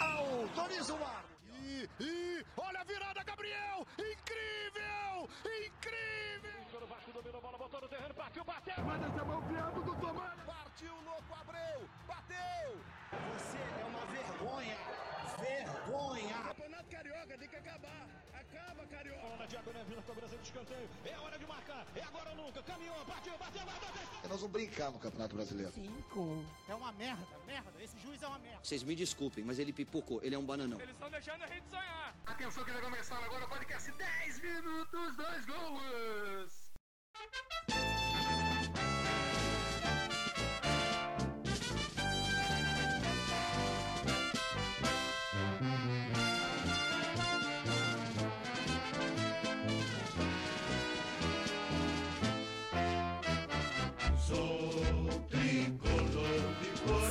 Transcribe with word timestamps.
Autoriza 0.00 0.94
o 0.94 1.04
ar. 1.04 1.24
E, 1.60 1.88
e 2.00 2.46
olha 2.56 2.80
a 2.80 2.84
virada, 2.84 3.22
Gabriel! 3.24 3.86
Incrível! 3.98 5.28
Incrível! 5.66 6.82
O 6.82 6.86
Vasco 6.86 7.12
dominou 7.12 7.38
a 7.38 7.42
bola, 7.42 7.58
botou 7.58 7.80
no 7.80 7.88
terreno, 7.88 8.14
partiu, 8.14 8.44
bateu! 8.44 8.84
Manda 8.84 9.06
essa 9.06 9.24
mão 9.24 9.42
piando 9.42 9.82
do 9.82 9.94
Tomás! 10.00 10.40
Partiu, 10.44 10.94
louco, 11.02 11.34
Abreu! 11.34 11.88
Bateu! 12.06 12.84
Você 13.32 13.58
é 13.58 13.84
uma 13.84 14.04
vergonha! 14.06 14.76
Vergonha! 15.38 16.42
Campeonato 16.42 16.90
Carioca 16.90 17.38
tem 17.38 17.48
que 17.48 17.56
acabar! 17.56 18.23
Acaba, 18.54 18.86
Carioca! 18.86 19.20
Bola 19.20 19.46
diagonal, 19.46 19.84
vindo 19.84 20.02
cobrança 20.02 20.36
de 20.36 20.42
escanteio. 20.42 20.88
É 21.04 21.18
hora 21.18 21.38
de 21.38 21.46
marcar. 21.46 21.86
É 21.96 22.02
agora 22.02 22.30
ou 22.30 22.36
nunca. 22.36 22.62
Caminhou, 22.62 23.04
partiu, 23.04 23.36
bateu, 23.36 23.64
bateu, 23.66 23.88
bateu. 23.88 24.28
Nós 24.28 24.40
vamos 24.40 24.52
brincar 24.52 24.90
no 24.90 24.98
Campeonato 24.98 25.34
Brasileiro. 25.34 25.72
Cinco. 25.72 26.44
É 26.68 26.74
uma 26.74 26.92
merda, 26.92 27.38
merda. 27.46 27.82
Esse 27.82 27.98
juiz 27.98 28.22
é 28.22 28.28
uma 28.28 28.38
merda. 28.38 28.60
Vocês 28.62 28.82
me 28.82 28.94
desculpem, 28.94 29.44
mas 29.44 29.58
ele 29.58 29.72
pipocou. 29.72 30.22
Ele 30.22 30.34
é 30.34 30.38
um 30.38 30.44
bananão. 30.46 30.80
Eles 30.80 30.94
estão 30.94 31.10
deixando 31.10 31.42
a 31.42 31.46
gente 31.46 31.68
sonhar. 31.68 32.14
Atenção 32.26 32.64
que 32.64 32.70
vai 32.70 32.80
começar 32.80 33.18
agora 33.24 33.44
o 33.44 33.48
podcast 33.48 33.90
10 33.90 34.40
minutos, 34.40 35.16
dois 35.16 35.44
gols! 35.46 36.64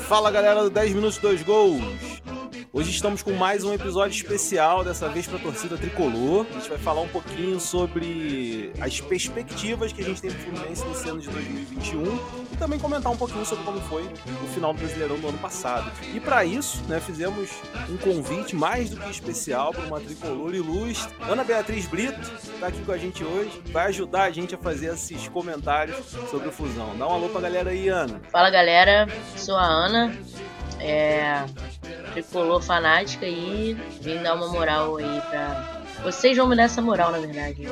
Fala 0.07 0.30
galera 0.30 0.63
do 0.63 0.70
10 0.70 0.93
Minutos 0.93 1.17
2 1.17 1.43
Gols! 1.43 1.81
Hoje 2.76 2.90
estamos 2.90 3.22
com 3.22 3.34
mais 3.34 3.63
um 3.63 3.72
episódio 3.72 4.16
especial, 4.16 4.84
dessa 4.84 5.08
vez 5.08 5.27
para 5.27 5.38
a 5.38 5.41
torcida 5.41 5.77
tricolor. 5.77 6.43
A 6.49 6.54
gente 6.54 6.70
vai 6.70 6.80
falar 6.80 7.02
um 7.02 7.07
pouquinho 7.07 7.60
sobre 7.60 8.74
as 8.82 8.99
perspectivas 8.99 9.93
que 9.93 10.02
a 10.02 10.04
gente 10.04 10.20
tem 10.20 10.32
pro 10.32 10.40
Fluminense 10.40 10.84
nesse 10.88 11.07
ano 11.07 11.21
de 11.21 11.30
2021 11.30 12.04
e 12.52 12.57
também 12.57 12.80
comentar 12.80 13.12
um 13.12 13.15
pouquinho 13.15 13.46
sobre 13.46 13.63
como 13.63 13.80
foi 13.82 14.02
o 14.43 14.48
final 14.55 14.74
do 14.74 14.80
Brasileirão 14.80 15.20
do 15.20 15.27
ano 15.27 15.38
passado. 15.38 15.91
E 16.15 16.20
para 16.20 16.43
isso, 16.46 16.82
né, 16.85 16.99
fizemos 16.99 17.52
um 17.88 17.98
convite 17.98 18.55
mais 18.55 18.90
do 18.90 18.98
que 18.98 19.12
especial 19.12 19.71
para 19.71 19.85
uma 19.85 19.99
tricolor 19.99 20.55
ilustre. 20.55 21.13
Ana 21.30 21.43
Beatriz 21.43 21.85
Brito 21.85 22.20
está 22.55 22.70
aqui 22.70 22.82
com 22.84 22.91
a 22.91 22.98
gente 22.98 23.24
hoje, 23.24 23.62
vai 23.68 23.85
ajudar 23.90 24.24
a 24.24 24.32
gente 24.32 24.55
a 24.55 24.58
fazer 24.58 24.91
esses 24.91 25.27
comentários 25.27 26.04
sobre 26.32 26.48
o 26.48 26.52
Fusão. 26.52 26.98
Dá 26.98 27.08
um 27.08 27.12
alô 27.12 27.30
pra 27.30 27.41
galera 27.41 27.70
aí, 27.70 27.87
Ana. 27.87 28.20
Fala 28.32 28.49
galera, 28.49 29.08
sou 29.37 29.55
a 29.55 29.63
Ana, 29.63 30.18
é, 30.80 31.46
tricolor 32.13 32.61
fanática 32.61 33.25
e 33.25 33.73
vim 34.01 34.21
dar 34.21 34.35
uma 34.35 34.47
moral 34.47 34.97
aí 34.97 35.21
pra. 35.29 35.81
Vocês 36.03 36.35
vão 36.35 36.47
me 36.47 36.55
dar 36.55 36.63
essa 36.63 36.81
moral, 36.81 37.11
na 37.11 37.19
verdade. 37.19 37.63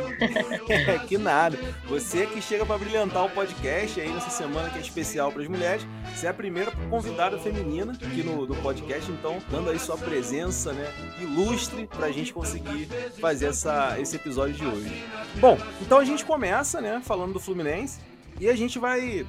que 1.07 1.17
nada. 1.17 1.57
Você 1.87 2.25
que 2.25 2.41
chega 2.41 2.65
para 2.65 2.77
brilhantar 2.77 3.25
o 3.25 3.29
podcast 3.29 3.99
aí 3.99 4.09
nessa 4.09 4.29
semana 4.29 4.69
que 4.69 4.77
é 4.77 4.81
especial 4.81 5.31
para 5.31 5.41
as 5.41 5.49
mulheres. 5.49 5.85
Você 6.15 6.27
é 6.27 6.29
a 6.29 6.33
primeira 6.33 6.71
convidada 6.89 7.37
feminina 7.37 7.91
aqui 7.93 8.23
no, 8.23 8.45
no 8.45 8.55
podcast, 8.57 9.11
então 9.11 9.39
dando 9.49 9.69
aí 9.69 9.79
sua 9.79 9.97
presença, 9.97 10.71
né, 10.71 10.87
ilustre 11.19 11.87
para 11.87 12.05
a 12.05 12.11
gente 12.11 12.31
conseguir 12.31 12.87
fazer 13.19 13.47
essa, 13.47 13.99
esse 13.99 14.15
episódio 14.15 14.55
de 14.55 14.65
hoje. 14.65 15.03
Bom, 15.35 15.57
então 15.81 15.97
a 15.97 16.05
gente 16.05 16.23
começa, 16.23 16.79
né, 16.79 17.01
falando 17.03 17.33
do 17.33 17.39
Fluminense 17.39 17.99
e 18.39 18.47
a 18.49 18.55
gente 18.55 18.79
vai 18.79 19.25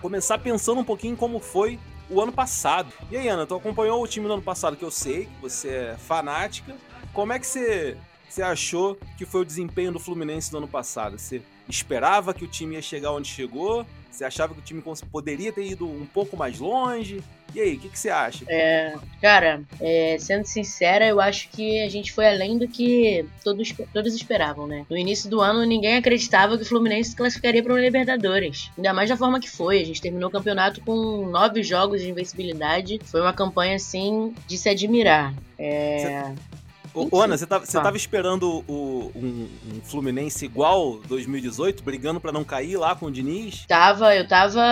começar 0.00 0.38
pensando 0.38 0.80
um 0.80 0.84
pouquinho 0.84 1.16
como 1.16 1.38
foi 1.38 1.78
o 2.08 2.20
ano 2.20 2.32
passado. 2.32 2.92
E 3.10 3.16
aí, 3.16 3.28
Ana, 3.28 3.46
tu 3.46 3.54
acompanhou 3.54 4.02
o 4.02 4.06
time 4.06 4.26
no 4.26 4.34
ano 4.34 4.42
passado, 4.42 4.76
que 4.76 4.84
eu 4.84 4.90
sei 4.90 5.26
que 5.26 5.40
você 5.40 5.68
é 5.68 5.96
fanática. 5.96 6.74
Como 7.12 7.32
é 7.32 7.38
que 7.38 7.46
você, 7.46 7.96
você 8.28 8.42
achou 8.42 8.98
que 9.16 9.24
foi 9.24 9.42
o 9.42 9.44
desempenho 9.44 9.92
do 9.92 9.98
Fluminense 9.98 10.52
no 10.52 10.58
ano 10.58 10.68
passado? 10.68 11.18
Você 11.18 11.42
esperava 11.68 12.32
que 12.32 12.44
o 12.44 12.48
time 12.48 12.74
ia 12.74 12.82
chegar 12.82 13.12
onde 13.12 13.28
chegou? 13.28 13.86
Você 14.16 14.24
achava 14.24 14.54
que 14.54 14.60
o 14.60 14.62
time 14.62 14.82
poderia 15.12 15.52
ter 15.52 15.66
ido 15.66 15.86
um 15.86 16.06
pouco 16.06 16.38
mais 16.38 16.58
longe? 16.58 17.22
E 17.54 17.60
aí, 17.60 17.74
o 17.74 17.78
que, 17.78 17.90
que 17.90 17.98
você 17.98 18.08
acha? 18.08 18.46
É, 18.48 18.94
cara, 19.20 19.62
é, 19.78 20.16
sendo 20.18 20.46
sincera, 20.46 21.06
eu 21.06 21.20
acho 21.20 21.50
que 21.50 21.82
a 21.82 21.88
gente 21.90 22.12
foi 22.12 22.26
além 22.26 22.56
do 22.56 22.66
que 22.66 23.26
todos, 23.44 23.74
todos 23.92 24.14
esperavam, 24.14 24.66
né? 24.66 24.86
No 24.88 24.96
início 24.96 25.28
do 25.28 25.42
ano, 25.42 25.66
ninguém 25.66 25.96
acreditava 25.96 26.56
que 26.56 26.62
o 26.62 26.66
Fluminense 26.66 27.10
se 27.10 27.16
classificaria 27.16 27.62
para 27.62 27.74
uma 27.74 27.80
Libertadores. 27.80 28.70
Ainda 28.78 28.94
mais 28.94 29.10
da 29.10 29.18
forma 29.18 29.38
que 29.38 29.50
foi. 29.50 29.82
A 29.82 29.84
gente 29.84 30.00
terminou 30.00 30.30
o 30.30 30.32
campeonato 30.32 30.80
com 30.80 31.26
nove 31.26 31.62
jogos 31.62 32.00
de 32.00 32.08
invencibilidade. 32.08 32.98
Foi 33.04 33.20
uma 33.20 33.34
campanha, 33.34 33.76
assim, 33.76 34.34
de 34.46 34.56
se 34.56 34.70
admirar. 34.70 35.34
É, 35.58 36.32
Ô, 36.32 36.65
ô, 37.10 37.20
Ana, 37.20 37.36
você 37.36 37.46
tava, 37.46 37.66
você 37.66 37.80
tava 37.80 37.96
esperando 37.96 38.64
o, 38.66 39.12
um, 39.14 39.48
um 39.72 39.80
Fluminense 39.82 40.44
igual 40.44 40.98
2018, 41.08 41.82
brigando 41.82 42.20
pra 42.20 42.32
não 42.32 42.44
cair 42.44 42.76
lá 42.76 42.94
com 42.94 43.06
o 43.06 43.10
Diniz? 43.10 43.64
Tava, 43.66 44.14
eu 44.14 44.26
tava, 44.26 44.62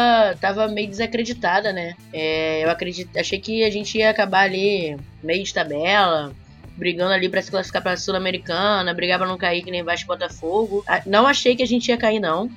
tava 0.41 0.69
meio 0.69 0.89
desacreditada, 0.89 1.73
né? 1.73 1.95
É, 2.13 2.65
eu 2.65 2.71
acredito, 2.71 3.17
achei 3.19 3.39
que 3.39 3.65
a 3.65 3.71
gente 3.71 3.99
ia 3.99 4.11
acabar 4.11 4.43
ali 4.43 4.97
meio 5.23 5.45
de 5.45 5.53
tabela, 5.53 6.33
brigando 6.77 7.13
ali 7.13 7.29
pra 7.29 7.43
se 7.43 7.51
classificar 7.51 7.83
pra 7.83 7.97
Sul-Americana, 7.97 8.95
brigar 8.95 9.19
pra 9.19 9.29
não 9.29 9.39
cair 9.39 9.63
que 9.63 9.71
nem 9.71 9.83
Vasco 9.83 10.07
Botafogo. 10.07 10.85
Ah, 10.87 11.03
Não 11.07 11.27
achei 11.27 11.55
que 11.55 11.63
a 11.63 11.67
gente 11.67 11.89
ia 11.89 11.97
cair 11.97 12.21
não, 12.21 12.51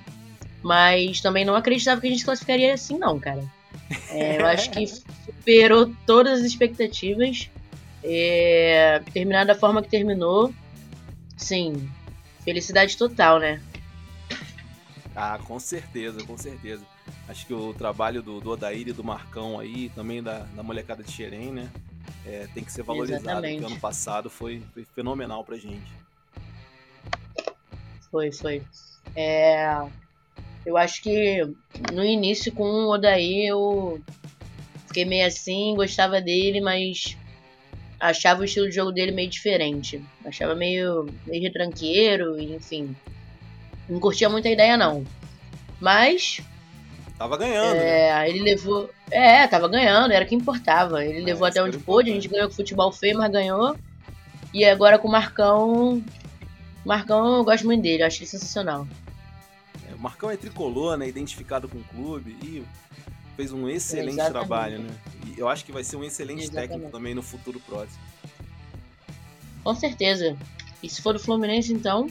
mas 0.61 1.21
também 1.21 1.45
não 1.45 1.55
acreditava 1.55 2.01
que 2.01 2.07
a 2.07 2.09
gente 2.09 2.19
se 2.19 2.25
classificaria 2.25 2.73
assim 2.73 2.97
não, 2.97 3.19
cara. 3.19 3.43
É, 4.09 4.41
eu 4.41 4.45
acho 4.45 4.69
que 4.71 4.85
superou 4.85 5.93
todas 6.05 6.39
as 6.39 6.45
expectativas. 6.45 7.49
É, 8.09 9.01
terminar 9.11 9.45
da 9.45 9.53
forma 9.53 9.81
que 9.81 9.89
terminou, 9.89 10.53
sim, 11.35 11.89
felicidade 12.43 12.95
total, 12.95 13.39
né? 13.39 13.61
Ah, 15.15 15.39
com 15.43 15.59
certeza, 15.59 16.23
com 16.23 16.37
certeza. 16.37 16.83
Acho 17.27 17.45
que 17.45 17.53
o 17.53 17.73
trabalho 17.73 18.21
do, 18.21 18.39
do 18.39 18.51
Odair 18.51 18.87
e 18.87 18.93
do 18.93 19.03
Marcão 19.03 19.59
aí, 19.59 19.89
também 19.89 20.23
da, 20.23 20.39
da 20.55 20.63
molecada 20.63 21.03
de 21.03 21.11
Xerém, 21.11 21.51
né? 21.51 21.69
é, 22.27 22.47
tem 22.53 22.63
que 22.63 22.71
ser 22.71 22.83
valorizado. 22.83 23.23
Exatamente. 23.23 23.61
Porque 23.61 23.71
ano 23.71 23.81
passado 23.81 24.29
foi, 24.29 24.61
foi 24.73 24.85
fenomenal 24.93 25.43
pra 25.43 25.57
gente. 25.57 25.91
Foi, 28.11 28.31
foi. 28.31 28.61
É, 29.15 29.65
eu 30.65 30.75
acho 30.75 31.01
que 31.01 31.41
no 31.93 32.03
início 32.03 32.51
com 32.51 32.63
o 32.63 32.91
Odaí 32.91 33.47
eu 33.47 34.01
fiquei 34.87 35.05
meio 35.05 35.25
assim, 35.25 35.73
gostava 35.75 36.19
dele, 36.19 36.59
mas 36.59 37.17
achava 37.99 38.41
o 38.41 38.45
estilo 38.45 38.69
de 38.69 38.75
jogo 38.75 38.91
dele 38.91 39.11
meio 39.11 39.29
diferente. 39.29 40.03
Achava 40.25 40.55
meio, 40.55 41.07
meio 41.25 41.41
retranqueiro, 41.41 42.39
enfim. 42.39 42.95
Não 43.89 43.99
curtia 43.99 44.29
muito 44.29 44.47
a 44.47 44.51
ideia 44.51 44.77
não. 44.77 45.05
Mas 45.79 46.41
Tava 47.17 47.35
ganhando, 47.35 47.75
né? 47.77 48.09
é, 48.25 48.29
ele 48.29 48.41
levou. 48.41 48.89
É, 49.09 49.47
tava 49.47 49.67
ganhando, 49.67 50.11
era 50.11 50.23
o 50.23 50.27
que 50.27 50.35
importava. 50.35 51.03
Ele 51.03 51.21
levou 51.21 51.47
isso 51.47 51.57
até 51.57 51.67
onde 51.67 51.79
pôde, 51.79 52.11
a 52.11 52.13
gente 52.13 52.27
ganhou 52.27 52.47
com 52.47 52.53
futebol 52.53 52.91
feio, 52.91 53.17
mas 53.17 53.31
ganhou. 53.31 53.75
E 54.53 54.63
agora 54.63 54.99
com 54.99 55.07
o 55.07 55.11
Marcão. 55.11 56.03
Marcão, 56.85 57.37
eu 57.37 57.43
gosto 57.43 57.65
muito 57.65 57.81
dele, 57.81 58.03
eu 58.03 58.07
acho 58.07 58.19
ele 58.19 58.27
sensacional. 58.27 58.87
É, 59.89 59.95
O 59.95 59.99
Marcão 59.99 60.29
é 60.29 60.37
tricolor, 60.37 60.95
né? 60.95 61.07
Identificado 61.07 61.67
com 61.67 61.79
o 61.79 61.83
clube 61.83 62.37
e 62.43 62.63
fez 63.37 63.53
um 63.53 63.69
excelente 63.69 64.15
Exatamente. 64.15 64.31
trabalho, 64.31 64.79
né? 64.79 64.89
E 65.27 65.39
eu 65.39 65.47
acho 65.47 65.63
que 65.63 65.71
vai 65.71 65.83
ser 65.83 65.95
um 65.95 66.03
excelente 66.03 66.41
Exatamente. 66.41 66.69
técnico 66.69 66.91
também 66.91 67.13
no 67.13 67.21
futuro 67.21 67.59
próximo. 67.59 68.01
Com 69.63 69.75
certeza. 69.75 70.35
E 70.81 70.89
se 70.89 71.01
for 71.01 71.13
do 71.13 71.19
Fluminense, 71.19 71.71
então, 71.71 72.07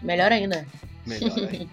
melhor 0.00 0.30
ainda. 0.30 0.66
Melhor 1.04 1.36
aí. 1.50 1.68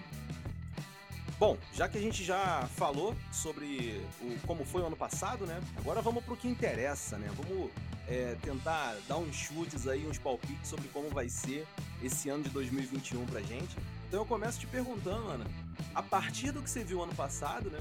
Bom, 1.38 1.56
já 1.72 1.88
que 1.88 1.98
a 1.98 2.00
gente 2.00 2.24
já 2.24 2.68
falou 2.74 3.14
sobre 3.32 4.00
o, 4.20 4.46
como 4.46 4.64
foi 4.64 4.82
o 4.82 4.86
ano 4.86 4.96
passado, 4.96 5.46
né? 5.46 5.60
Agora 5.76 6.00
vamos 6.00 6.24
pro 6.24 6.36
que 6.36 6.48
interessa, 6.48 7.16
né? 7.18 7.30
Vamos 7.36 7.70
é, 8.08 8.36
tentar 8.42 8.96
dar 9.08 9.18
uns 9.18 9.34
chutes 9.34 9.86
aí, 9.86 10.06
uns 10.06 10.18
palpites 10.18 10.68
sobre 10.68 10.88
como 10.88 11.08
vai 11.10 11.28
ser 11.28 11.66
esse 12.02 12.28
ano 12.28 12.42
de 12.44 12.50
2021 12.50 13.24
pra 13.26 13.40
gente. 13.40 13.76
Então 14.08 14.20
eu 14.20 14.26
começo 14.26 14.58
te 14.58 14.66
perguntando, 14.66 15.28
Ana, 15.28 15.44
a 15.94 16.02
partir 16.02 16.50
do 16.52 16.62
que 16.62 16.70
você 16.70 16.82
viu 16.84 17.02
ano 17.02 17.14
passado, 17.14 17.70
né? 17.70 17.80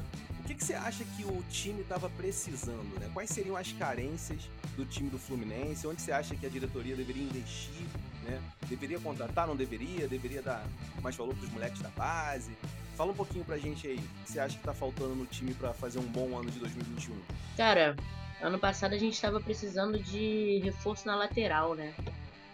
Que, 0.53 0.55
que 0.55 0.65
você 0.65 0.73
acha 0.75 1.03
que 1.03 1.25
o 1.25 1.43
time 1.49 1.81
estava 1.81 2.09
precisando, 2.11 2.99
né? 2.99 3.09
Quais 3.13 3.29
seriam 3.29 3.57
as 3.57 3.71
carências 3.73 4.41
do 4.77 4.85
time 4.85 5.09
do 5.09 5.17
Fluminense? 5.17 5.87
Onde 5.87 6.01
você 6.01 6.11
acha 6.11 6.35
que 6.35 6.45
a 6.45 6.49
diretoria 6.49 6.95
deveria 6.95 7.23
investir, 7.23 7.85
né? 8.23 8.39
Deveria 8.67 8.99
contratar, 8.99 9.47
não 9.47 9.55
deveria? 9.55 10.07
Deveria 10.07 10.41
dar 10.41 10.63
mais 11.01 11.15
valor 11.15 11.35
pros 11.35 11.49
moleques 11.51 11.81
da 11.81 11.89
base? 11.89 12.51
Fala 12.95 13.11
um 13.11 13.15
pouquinho 13.15 13.43
pra 13.43 13.57
gente 13.57 13.87
aí, 13.87 13.95
o 13.95 14.23
que 14.23 14.31
você 14.31 14.39
acha 14.39 14.55
que 14.55 14.63
tá 14.63 14.73
faltando 14.73 15.15
no 15.15 15.25
time 15.25 15.55
pra 15.55 15.73
fazer 15.73 15.97
um 15.97 16.05
bom 16.05 16.37
ano 16.37 16.51
de 16.51 16.59
2021? 16.59 17.15
Cara, 17.57 17.95
ano 18.39 18.59
passado 18.59 18.93
a 18.93 18.97
gente 18.99 19.13
estava 19.13 19.41
precisando 19.41 19.97
de 19.97 20.61
reforço 20.63 21.07
na 21.07 21.15
lateral, 21.15 21.73
né? 21.73 21.95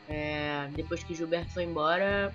É, 0.07 0.69
depois 0.73 1.03
que 1.03 1.13
Gilberto 1.13 1.51
foi 1.51 1.65
embora, 1.65 2.33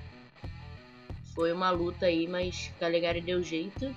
foi 1.34 1.52
uma 1.52 1.70
luta 1.70 2.04
aí, 2.04 2.28
mas 2.28 2.70
Calegari 2.78 3.22
deu 3.22 3.42
jeito. 3.42 3.94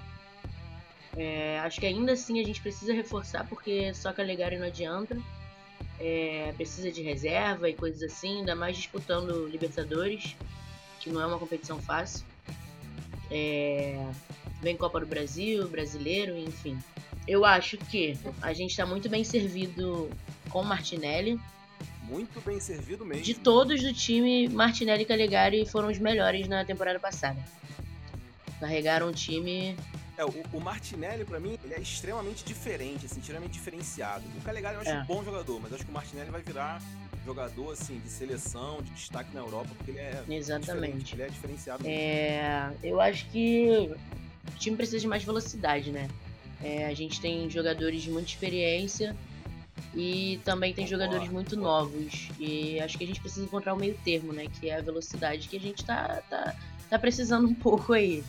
É, 1.18 1.60
acho 1.60 1.80
que 1.80 1.86
ainda 1.88 2.14
assim 2.14 2.40
a 2.40 2.46
gente 2.46 2.62
precisa 2.62 2.94
reforçar, 2.94 3.46
porque 3.50 3.92
só 3.94 4.14
Calegari 4.14 4.58
não 4.58 4.68
adianta. 4.68 5.18
é, 6.00 6.54
precisa 6.56 6.92
de 6.92 7.02
reserva 7.02 7.69
e 7.69 7.74
coisas 7.74 8.04
assim, 8.04 8.40
ainda 8.40 8.56
mais 8.56 8.78
disputando 8.78 9.48
Libertadores, 9.48 10.36
que 11.00 11.10
não 11.10 11.22
é 11.22 11.25
uma 11.25 11.40
competição 11.40 11.81
fácil. 11.81 12.25
É, 13.31 14.06
vem 14.62 14.78
Copa 14.78 15.00
do 15.00 15.06
Brasil, 15.06 15.68
Brasileiro, 15.68 16.38
enfim. 16.38 16.78
Eu 17.28 17.44
acho 17.44 17.78
que 17.78 18.18
a 18.42 18.54
gente 18.54 18.72
está 18.72 18.86
muito 18.86 19.10
bem 19.10 19.24
servido 19.24 20.10
com 20.50 20.64
Martinelli. 20.64 21.40
Muito 22.04 22.40
bem 22.40 22.60
servido 22.60 23.06
mesmo. 23.06 23.24
De 23.24 23.34
todos 23.34 23.81
do 23.81 23.94
time, 23.94 24.48
Martinelli 24.48 25.04
e 25.04 25.06
Calegari 25.06 25.66
foram 25.66 25.90
os 25.90 25.98
melhores 25.98 26.48
na 26.48 26.64
temporada 26.64 27.00
passada. 27.00 27.44
Carregaram 28.60 29.10
o 29.10 29.12
time 29.12 29.75
é, 30.18 30.25
o, 30.25 30.34
o 30.54 30.60
Martinelli, 30.60 31.24
para 31.25 31.40
mim, 31.40 31.58
ele 31.64 31.74
é 31.75 31.80
extremamente 31.80 32.44
diferente, 32.44 33.06
assim, 33.06 33.19
extremamente 33.19 33.54
diferenciado. 33.54 34.24
O 34.38 34.42
Calegari 34.42 34.75
eu 34.75 34.81
acho 34.81 34.90
É. 34.90 35.02
um 35.02 35.06
bom 35.06 35.24
jogador, 35.24 35.60
mas 35.62 35.74
acho 35.74 35.84
que 35.86 35.92
o 35.92 35.94
Martinelli 35.94 36.31
vai 36.31 36.42
virar 36.42 36.81
jogador, 37.25 37.72
assim, 37.74 38.00
de 38.00 38.10
seleção, 38.10 38.81
de 38.81 38.90
destaque 38.92 39.34
na 39.34 39.42
Europa, 39.42 39.69
porque 39.78 39.92
ele 39.92 40.00
é 40.00 40.24
Exatamente. 40.30 41.14
ele 41.14 41.24
é 41.24 41.28
diferenciado. 41.30 41.84
mesmo. 41.84 41.96
É, 42.00 42.72
eu 42.84 43.00
acho 43.02 43.25
que 43.30 43.92
o 44.48 44.58
time 44.58 44.75
precisa 44.78 45.00
de 45.00 45.08
mais 45.08 45.24
velocidade, 45.24 45.92
né? 45.92 46.08
É, 46.64 46.86
a 46.86 46.94
gente 46.94 47.22
tem 47.22 47.48
jogadores 47.50 48.02
de 48.02 48.10
muita 48.10 48.30
experiência 48.30 49.16
e 49.94 50.40
também 50.44 50.74
tem 50.74 50.86
Concordo, 50.86 51.04
jogadores 51.04 51.31
muito 51.31 51.56
novos. 51.56 52.30
E 52.40 52.80
acho 52.80 52.98
que 52.98 53.04
a 53.04 53.08
gente 53.08 53.19
precisa 53.22 53.46
encontrar 53.46 53.74
o 53.74 53.78
meio 53.78 53.96
termo, 54.04 54.34
né? 54.34 54.48
Que 54.60 54.69
é 54.69 54.78
a 54.78 54.81
velocidade 54.81 55.48
que 55.50 55.58
a 55.58 55.60
gente 55.60 55.86
tá, 55.86 56.22
tá, 56.30 56.56
tá 56.90 56.98
precisando 56.98 57.48
um 57.48 57.54
pouco 57.54 57.94
aí. 57.94 58.24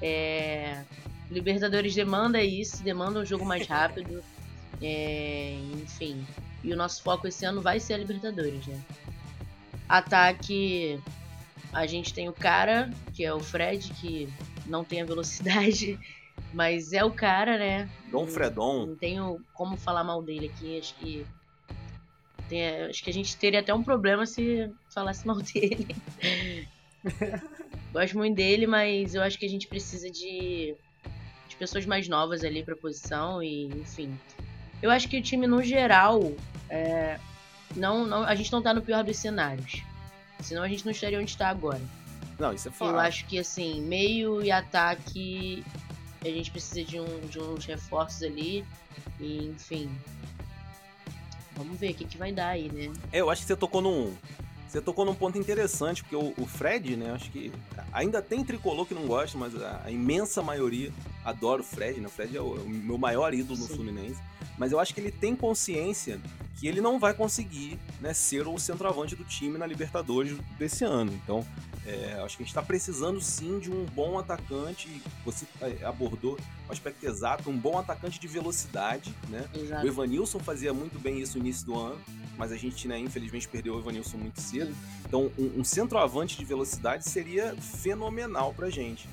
É, 0.00 0.82
Libertadores 1.30 1.94
demanda 1.94 2.42
isso, 2.42 2.82
demanda 2.82 3.20
um 3.20 3.24
jogo 3.24 3.44
mais 3.44 3.66
rápido. 3.66 4.22
É, 4.82 5.54
enfim. 5.82 6.24
E 6.62 6.72
o 6.72 6.76
nosso 6.76 7.02
foco 7.02 7.26
esse 7.26 7.44
ano 7.44 7.60
vai 7.62 7.80
ser 7.80 7.94
a 7.94 7.98
Libertadores, 7.98 8.66
né? 8.66 8.80
Ataque. 9.88 11.00
A 11.72 11.86
gente 11.86 12.14
tem 12.14 12.28
o 12.28 12.32
cara, 12.32 12.90
que 13.12 13.24
é 13.24 13.32
o 13.34 13.40
Fred, 13.40 13.90
que 14.00 14.28
não 14.66 14.84
tem 14.84 15.02
a 15.02 15.04
velocidade, 15.04 15.98
mas 16.52 16.92
é 16.92 17.04
o 17.04 17.10
cara, 17.10 17.58
né? 17.58 17.88
Dom 18.10 18.26
Fredon, 18.26 18.86
Não 18.86 18.96
tenho 18.96 19.40
como 19.52 19.76
falar 19.76 20.04
mal 20.04 20.22
dele 20.22 20.50
aqui, 20.54 20.78
acho 20.78 20.94
que. 20.94 21.26
tem- 22.48 22.82
acho 22.84 23.02
que 23.02 23.10
a 23.10 23.12
gente 23.12 23.36
teria 23.36 23.60
até 23.60 23.74
um 23.74 23.82
problema 23.82 24.24
se 24.24 24.70
falasse 24.92 25.26
mal 25.26 25.36
dele. 25.42 25.96
Gosto 27.92 28.16
muito 28.16 28.36
dele, 28.36 28.66
mas 28.66 29.14
eu 29.14 29.22
acho 29.22 29.38
que 29.38 29.46
a 29.46 29.48
gente 29.48 29.68
precisa 29.68 30.10
de, 30.10 30.74
de 31.54 31.58
pessoas 31.58 31.86
mais 31.86 32.08
novas 32.08 32.44
ali 32.44 32.62
pra 32.62 32.76
posição 32.76 33.42
e, 33.42 33.66
enfim. 33.66 34.18
Eu 34.82 34.90
acho 34.90 35.08
que 35.08 35.16
o 35.16 35.22
time, 35.22 35.46
no 35.46 35.62
geral, 35.62 36.32
é, 36.68 37.18
não, 37.74 38.04
não, 38.06 38.24
a 38.24 38.34
gente 38.34 38.52
não 38.52 38.60
tá 38.60 38.74
no 38.74 38.82
pior 38.82 39.02
dos 39.02 39.16
cenários. 39.16 39.82
Senão 40.40 40.62
a 40.62 40.68
gente 40.68 40.84
não 40.84 40.92
estaria 40.92 41.18
onde 41.18 41.30
está 41.30 41.48
agora. 41.48 41.80
não, 42.38 42.52
isso 42.52 42.68
é 42.68 42.70
Eu 42.70 42.74
fato. 42.74 42.98
acho 42.98 43.24
que 43.26 43.38
assim, 43.38 43.80
meio 43.80 44.42
e 44.42 44.50
ataque 44.50 45.64
a 46.22 46.28
gente 46.28 46.50
precisa 46.50 46.82
de, 46.84 47.00
um, 47.00 47.20
de 47.20 47.38
uns 47.38 47.64
reforços 47.64 48.22
ali. 48.22 48.64
E 49.20 49.46
enfim. 49.46 49.90
Vamos 51.56 51.78
ver 51.78 51.92
o 51.92 51.94
que, 51.94 52.04
que 52.04 52.18
vai 52.18 52.32
dar 52.32 52.48
aí, 52.48 52.70
né? 52.70 52.92
É, 53.12 53.20
eu 53.20 53.30
acho 53.30 53.42
que 53.42 53.46
você 53.46 53.56
tocou 53.56 53.80
num. 53.80 54.12
Você 54.68 54.80
tocou 54.80 55.04
num 55.04 55.14
ponto 55.14 55.38
interessante, 55.38 56.02
porque 56.02 56.16
o, 56.16 56.46
Fred, 56.46 56.96
né? 56.96 57.12
Acho 57.12 57.30
que 57.30 57.52
ainda 57.92 58.20
tem 58.20 58.44
tricolor 58.44 58.84
que 58.84 58.94
não 58.94 59.06
gosta, 59.06 59.38
mas 59.38 59.54
a, 59.62 59.82
a 59.84 59.90
imensa 59.90 60.42
maioria 60.42 60.92
adora 61.24 61.60
o 61.60 61.64
Fred, 61.64 62.00
né? 62.00 62.06
O 62.06 62.10
Fred 62.10 62.36
é 62.36 62.40
o, 62.40 62.54
o 62.54 62.68
meu 62.68 62.98
maior 62.98 63.32
ídolo 63.32 63.58
no 63.58 63.66
Sim. 63.66 63.74
Fluminense. 63.74 64.20
Mas 64.58 64.72
eu 64.72 64.78
acho 64.78 64.94
que 64.94 65.00
ele 65.00 65.10
tem 65.10 65.34
consciência 65.34 66.20
que 66.56 66.68
ele 66.68 66.80
não 66.80 66.98
vai 66.98 67.12
conseguir 67.12 67.78
né, 68.00 68.14
ser 68.14 68.46
o 68.46 68.58
centroavante 68.58 69.16
do 69.16 69.24
time 69.24 69.58
na 69.58 69.66
Libertadores 69.66 70.36
desse 70.56 70.84
ano. 70.84 71.12
Então, 71.12 71.44
é, 71.86 72.20
acho 72.24 72.36
que 72.36 72.42
a 72.42 72.46
gente 72.46 72.48
está 72.54 72.62
precisando 72.62 73.20
sim 73.20 73.58
de 73.58 73.70
um 73.70 73.84
bom 73.86 74.18
atacante. 74.18 75.02
Você 75.24 75.46
é, 75.60 75.84
abordou 75.84 76.38
o 76.68 76.72
aspecto 76.72 77.04
exato, 77.04 77.50
um 77.50 77.58
bom 77.58 77.78
atacante 77.78 78.18
de 78.18 78.28
velocidade, 78.28 79.12
né? 79.28 79.44
O. 79.82 79.86
Evanilson 79.86 80.38
fazia 80.38 80.72
muito 80.72 80.98
bem 80.98 81.20
isso 81.20 81.38
no 81.38 81.44
início 81.44 81.66
do 81.66 81.78
ano, 81.78 82.00
mas 82.38 82.52
a 82.52 82.56
gente, 82.56 82.88
né, 82.88 82.98
infelizmente, 82.98 83.48
perdeu 83.48 83.74
o 83.74 83.78
Evanilson 83.80 84.16
muito 84.16 84.40
cedo. 84.40 84.74
Então, 85.06 85.30
um, 85.38 85.60
um 85.60 85.64
centroavante 85.64 86.38
de 86.38 86.44
velocidade 86.44 87.08
seria 87.08 87.54
fenomenal 87.56 88.54
pra 88.54 88.70
gente. 88.70 89.08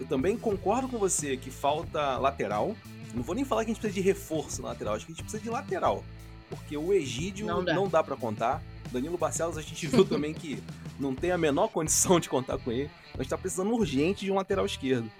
Eu 0.00 0.06
também 0.06 0.36
concordo 0.36 0.88
com 0.88 0.98
você 0.98 1.36
que 1.36 1.50
falta 1.50 2.16
lateral. 2.18 2.76
Não 3.14 3.22
vou 3.22 3.34
nem 3.34 3.44
falar 3.44 3.64
que 3.64 3.70
a 3.70 3.74
gente 3.74 3.80
precisa 3.80 4.00
de 4.02 4.06
reforço 4.06 4.60
na 4.62 4.68
lateral, 4.68 4.94
acho 4.94 5.06
que 5.06 5.12
a 5.12 5.14
gente 5.14 5.22
precisa 5.22 5.42
de 5.42 5.48
lateral. 5.50 6.04
Porque 6.50 6.76
o 6.76 6.92
Egídio 6.92 7.46
Não 7.46 7.64
dá. 7.64 7.74
não 7.74 7.88
dá 7.88 8.02
para 8.02 8.16
contar. 8.16 8.62
Danilo 8.92 9.16
Barcelos 9.18 9.56
a 9.58 9.62
gente 9.62 9.86
viu 9.86 10.04
também 10.06 10.32
que 10.34 10.62
não 10.98 11.14
tem 11.14 11.30
a 11.32 11.38
menor 11.38 11.68
condição 11.68 12.20
de 12.20 12.28
contar 12.28 12.58
com 12.58 12.70
ele. 12.70 12.90
A 13.14 13.18
gente 13.22 13.30
tá 13.30 13.38
precisando 13.38 13.72
urgente 13.72 14.24
de 14.24 14.30
um 14.30 14.36
lateral 14.36 14.64
esquerdo. 14.66 15.10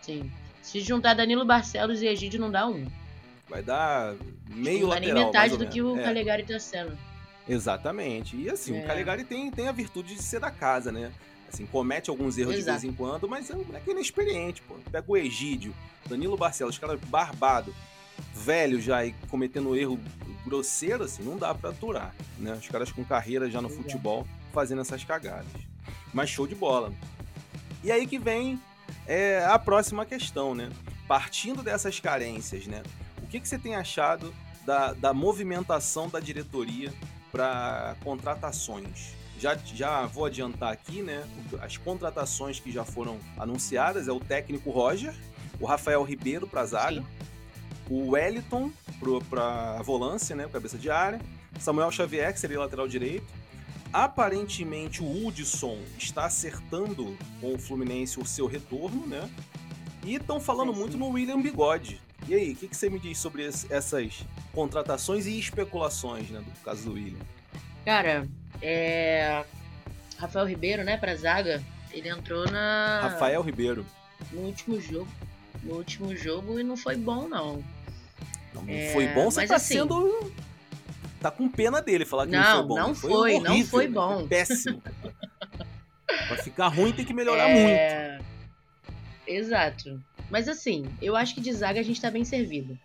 Sim. 0.00 0.30
Se 0.62 0.80
juntar 0.80 1.14
Danilo 1.14 1.44
Barcelos 1.44 2.00
e 2.02 2.06
Egídio 2.06 2.40
não 2.40 2.50
dá 2.50 2.66
um. 2.66 2.86
Vai 3.48 3.62
dar 3.62 4.14
meio 4.48 4.82
não 4.86 4.90
dá 4.94 5.00
nem 5.00 5.08
lateral. 5.10 5.26
metade 5.26 5.56
do 5.56 5.66
que 5.66 5.82
o. 5.82 5.98
É. 5.98 6.02
Calegari 6.04 6.44
tá 6.44 6.58
sendo. 6.58 6.96
Exatamente. 7.48 8.36
E 8.36 8.48
assim, 8.48 8.76
É. 8.78 8.84
o 8.84 8.86
Calegari 8.86 9.24
tem, 9.24 9.50
tem 9.50 9.66
a 9.68 9.72
virtude 9.72 10.14
de 10.14 10.22
ser 10.22 10.40
da 10.40 10.50
casa, 10.50 10.92
né? 10.92 11.10
Assim, 11.52 11.66
comete 11.66 12.10
alguns 12.10 12.38
erros 12.38 12.54
Exato. 12.54 12.78
de 12.78 12.86
vez 12.86 12.94
em 12.94 12.96
quando, 12.96 13.28
mas 13.28 13.50
é 13.50 13.56
um 13.56 13.64
moleque 13.64 13.90
inexperiente, 13.90 14.62
pô. 14.62 14.76
Pega 14.90 15.04
o 15.06 15.16
Egídio, 15.16 15.74
Danilo 16.08 16.36
Barcelos, 16.36 16.78
cara 16.78 16.96
barbado, 17.08 17.74
velho 18.32 18.80
já 18.80 19.04
e 19.04 19.12
cometendo 19.28 19.76
erro 19.76 19.98
grosseiro, 20.44 21.04
assim, 21.04 21.22
não 21.22 21.36
dá 21.36 21.54
pra 21.54 21.70
aturar, 21.70 22.14
né? 22.38 22.52
Os 22.54 22.68
caras 22.68 22.92
com 22.92 23.04
carreira 23.04 23.50
já 23.50 23.60
no 23.60 23.68
Exato. 23.68 23.82
futebol 23.82 24.26
fazendo 24.52 24.80
essas 24.80 25.02
cagadas. 25.04 25.46
Mas 26.14 26.30
show 26.30 26.46
de 26.46 26.54
bola. 26.54 26.92
E 27.82 27.90
aí 27.90 28.06
que 28.06 28.18
vem 28.18 28.60
é, 29.06 29.44
a 29.44 29.58
próxima 29.58 30.06
questão, 30.06 30.54
né? 30.54 30.70
Partindo 31.08 31.62
dessas 31.62 31.98
carências, 31.98 32.66
né? 32.66 32.82
O 33.22 33.26
que, 33.26 33.40
que 33.40 33.48
você 33.48 33.58
tem 33.58 33.74
achado 33.74 34.32
da, 34.64 34.92
da 34.92 35.12
movimentação 35.12 36.08
da 36.08 36.20
diretoria 36.20 36.92
para 37.32 37.96
contratações? 38.02 39.14
Já, 39.38 39.56
já 39.56 40.04
vou 40.06 40.26
adiantar 40.26 40.72
aqui, 40.72 41.02
né? 41.02 41.24
As 41.62 41.76
contratações 41.76 42.60
que 42.60 42.70
já 42.70 42.84
foram 42.84 43.18
anunciadas 43.38 44.06
é 44.08 44.12
o 44.12 44.20
técnico 44.20 44.70
Roger, 44.70 45.14
o 45.58 45.64
Rafael 45.66 46.02
Ribeiro 46.02 46.46
para 46.46 46.64
zaga, 46.66 47.00
Sim. 47.00 47.06
o 47.88 48.10
Wellington 48.10 48.70
para 49.30 49.80
volância, 49.82 50.36
né? 50.36 50.46
Cabeça 50.52 50.76
de 50.76 50.90
área, 50.90 51.20
Samuel 51.58 51.90
Xavier, 51.90 52.32
que 52.32 52.40
seria 52.40 52.58
lateral 52.60 52.86
direito. 52.86 53.26
Aparentemente 53.92 55.02
o 55.02 55.26
Hudson 55.26 55.78
está 55.98 56.26
acertando 56.26 57.16
com 57.40 57.54
o 57.54 57.58
Fluminense 57.58 58.20
o 58.20 58.24
seu 58.26 58.46
retorno, 58.46 59.06
né? 59.06 59.28
E 60.04 60.14
estão 60.14 60.38
falando 60.40 60.72
muito 60.72 60.96
no 60.96 61.08
William 61.08 61.40
Bigode. 61.40 62.00
E 62.28 62.34
aí, 62.34 62.52
o 62.52 62.56
que, 62.56 62.68
que 62.68 62.76
você 62.76 62.88
me 62.88 62.98
diz 63.00 63.18
sobre 63.18 63.44
esse- 63.44 63.70
essas 63.72 64.24
contratações 64.52 65.26
e 65.26 65.38
especulações, 65.38 66.28
né? 66.30 66.40
Do 66.40 66.50
caso 66.64 66.84
do 66.84 66.92
William? 66.94 67.18
Cara, 67.84 68.26
é. 68.62 69.44
Rafael 70.18 70.46
Ribeiro, 70.46 70.84
né, 70.84 70.96
pra 70.98 71.14
zaga, 71.16 71.62
ele 71.92 72.08
entrou 72.08 72.44
na. 72.50 73.00
Rafael 73.02 73.40
Ribeiro. 73.42 73.86
no 74.32 74.42
último 74.42 74.80
jogo. 74.80 75.08
No 75.62 75.74
último 75.76 76.14
jogo 76.16 76.58
e 76.58 76.62
não 76.62 76.76
foi 76.76 76.96
bom, 76.96 77.26
não. 77.28 77.62
Não, 78.54 78.64
É, 78.68 78.92
foi 78.92 79.06
bom, 79.08 79.30
você 79.30 79.40
mas 79.40 79.48
tá 79.50 79.56
assim- 79.56 79.74
sendo. 79.74 80.32
Tá 81.20 81.30
com 81.30 81.48
pena 81.50 81.82
dele 81.82 82.04
falar 82.06 82.26
que 82.26 82.32
não, 82.32 82.40
Não, 82.42 82.54
foi 82.56 82.66
bom. 82.66 82.76
não 82.76 82.94
foi, 82.94 83.38
não 83.40 83.50
horrível, 83.52 83.70
foi 83.70 83.86
né? 83.88 83.92
bom. 83.92 84.26
péssimo. 84.28 84.82
Pra 86.28 86.36
ficar 86.38 86.68
ruim 86.68 86.92
tem 86.92 87.04
que 87.04 87.12
melhorar 87.14 87.46
muito. 87.48 87.68
É, 87.68 88.18
Exato. 89.26 90.02
Mas 90.30 90.48
assim, 90.48 90.84
eu 91.00 91.14
acho 91.16 91.34
que 91.34 91.40
de 91.40 91.52
zaga 91.52 91.78
a 91.78 91.82
gente 91.82 92.00
tá 92.00 92.10
bem 92.10 92.24
servido. 92.24 92.78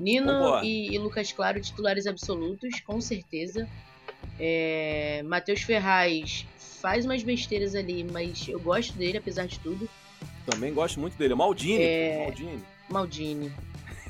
Nino 0.00 0.64
e, 0.64 0.94
e 0.94 0.98
Lucas 0.98 1.30
Claro, 1.30 1.60
titulares 1.60 2.06
absolutos, 2.06 2.80
com 2.80 3.00
certeza. 3.00 3.68
É, 4.38 5.22
Matheus 5.26 5.60
Ferraz 5.62 6.46
faz 6.80 7.04
umas 7.04 7.22
besteiras 7.22 7.74
ali, 7.74 8.02
mas 8.10 8.48
eu 8.48 8.58
gosto 8.58 8.94
dele, 8.94 9.18
apesar 9.18 9.46
de 9.46 9.58
tudo. 9.60 9.88
Também 10.46 10.72
gosto 10.72 10.98
muito 10.98 11.16
dele. 11.16 11.34
Maldini, 11.34 11.82
É. 11.82 12.24
Maldini. 12.24 12.62
Maldini. 12.88 13.52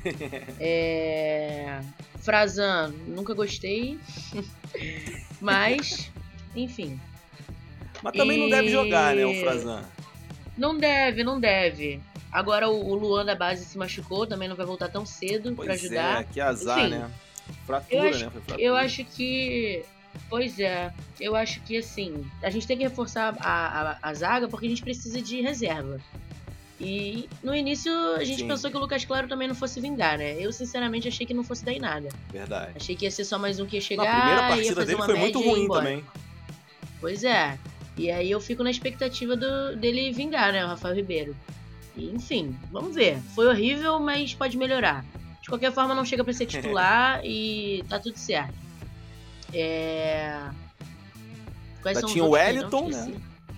é... 0.59 1.81
Frazan, 2.19 2.93
nunca 3.07 3.33
gostei. 3.33 3.99
mas, 5.39 6.11
enfim. 6.55 6.99
Mas 8.01 8.13
também 8.13 8.37
não 8.39 8.49
deve 8.49 8.67
E- 8.67 8.71
jogar, 8.71 9.15
né, 9.15 9.25
o 9.25 9.33
Frazan? 9.41 9.83
Não 10.57 10.77
deve, 10.77 11.23
não 11.23 11.39
deve. 11.39 11.99
Agora 12.31 12.69
o, 12.69 12.95
Luan 12.95 13.25
da 13.25 13.35
base 13.35 13.65
se 13.65 13.77
machucou, 13.77 14.25
também 14.25 14.47
não 14.47 14.55
vai 14.55 14.65
voltar 14.65 14.87
tão 14.87 15.05
cedo 15.05 15.53
pra 15.53 15.65
Pois 15.65 15.83
ajudar. 15.83 16.21
é, 16.21 16.23
que 16.23 16.39
azar, 16.39 16.79
Enfim, 16.79 16.89
né? 16.91 17.11
Fratura, 17.65 17.95
eu 18.03 18.09
acho- 18.09 18.19
né? 18.25 18.29
Fratura. 18.31 18.61
Eu 18.61 18.75
acho 18.75 19.03
que. 19.03 19.83
Pois 20.29 20.59
é, 20.59 20.91
eu 21.19 21.35
acho 21.35 21.61
que 21.61 21.77
assim, 21.77 22.25
a 22.43 22.49
gente 22.49 22.67
tem 22.67 22.77
que 22.77 22.83
reforçar 22.83 23.33
a, 23.39 23.91
a, 23.91 23.97
a 24.01 24.13
zaga 24.13 24.47
porque 24.47 24.65
a 24.65 24.69
gente 24.69 24.81
precisa 24.83 25.21
de 25.21 25.41
reserva. 25.41 25.99
E 26.79 27.29
no 27.43 27.55
início 27.55 27.91
a 28.15 28.23
gente 28.23 28.39
Sim. 28.41 28.47
pensou 28.47 28.71
que 28.71 28.75
o 28.75 28.79
Lucas 28.79 29.05
Claro 29.05 29.27
também 29.27 29.47
não 29.47 29.53
fosse 29.55 29.79
vingar, 29.79 30.17
né? 30.17 30.35
Eu 30.39 30.51
sinceramente 30.51 31.07
achei 31.07 31.25
que 31.27 31.33
não 31.33 31.43
fosse 31.43 31.63
dar 31.63 31.71
em 31.73 31.79
nada. 31.79 32.09
Verdade. 32.31 32.71
Achei 32.75 32.95
que 32.95 33.05
ia 33.05 33.11
ser 33.11 33.23
só 33.23 33.37
mais 33.37 33.59
um 33.59 33.65
que 33.65 33.75
ia 33.77 33.81
chegar 33.81 34.03
primeira 34.07 34.41
ia 34.41 34.47
partida 34.47 34.75
fazer 34.75 34.85
dele 34.95 35.03
foi 35.03 35.17
muito 35.17 35.39
ruim 35.41 35.67
também. 35.69 36.03
Pois 36.99 37.23
é. 37.23 37.57
E 37.97 38.09
aí 38.09 38.31
eu 38.31 38.41
fico 38.41 38.63
na 38.63 38.71
expectativa 38.71 39.35
do, 39.35 39.75
dele 39.75 40.11
vingar, 40.11 40.51
né? 40.51 40.65
O 40.65 40.69
Rafael 40.69 40.95
Ribeiro. 40.95 41.35
E, 41.95 42.09
enfim, 42.09 42.57
vamos 42.71 42.95
ver. 42.95 43.19
Foi 43.35 43.47
horrível, 43.47 43.99
mas 43.99 44.33
pode 44.33 44.57
melhorar. 44.57 45.03
De 45.41 45.49
qualquer 45.49 45.71
forma, 45.71 45.93
não 45.95 46.05
chega 46.05 46.23
pra 46.23 46.33
ser 46.33 46.45
titular 46.47 47.21
e 47.23 47.83
tá 47.89 47.99
tudo 47.99 48.17
certo. 48.17 48.53
É. 49.53 50.39
Quais 51.81 51.99
Já 51.99 52.05
tinha 52.07 52.23
o 52.23 52.27
que 52.27 52.29
eu 52.29 52.29
Wellington, 52.31 52.89
né? 52.89 53.13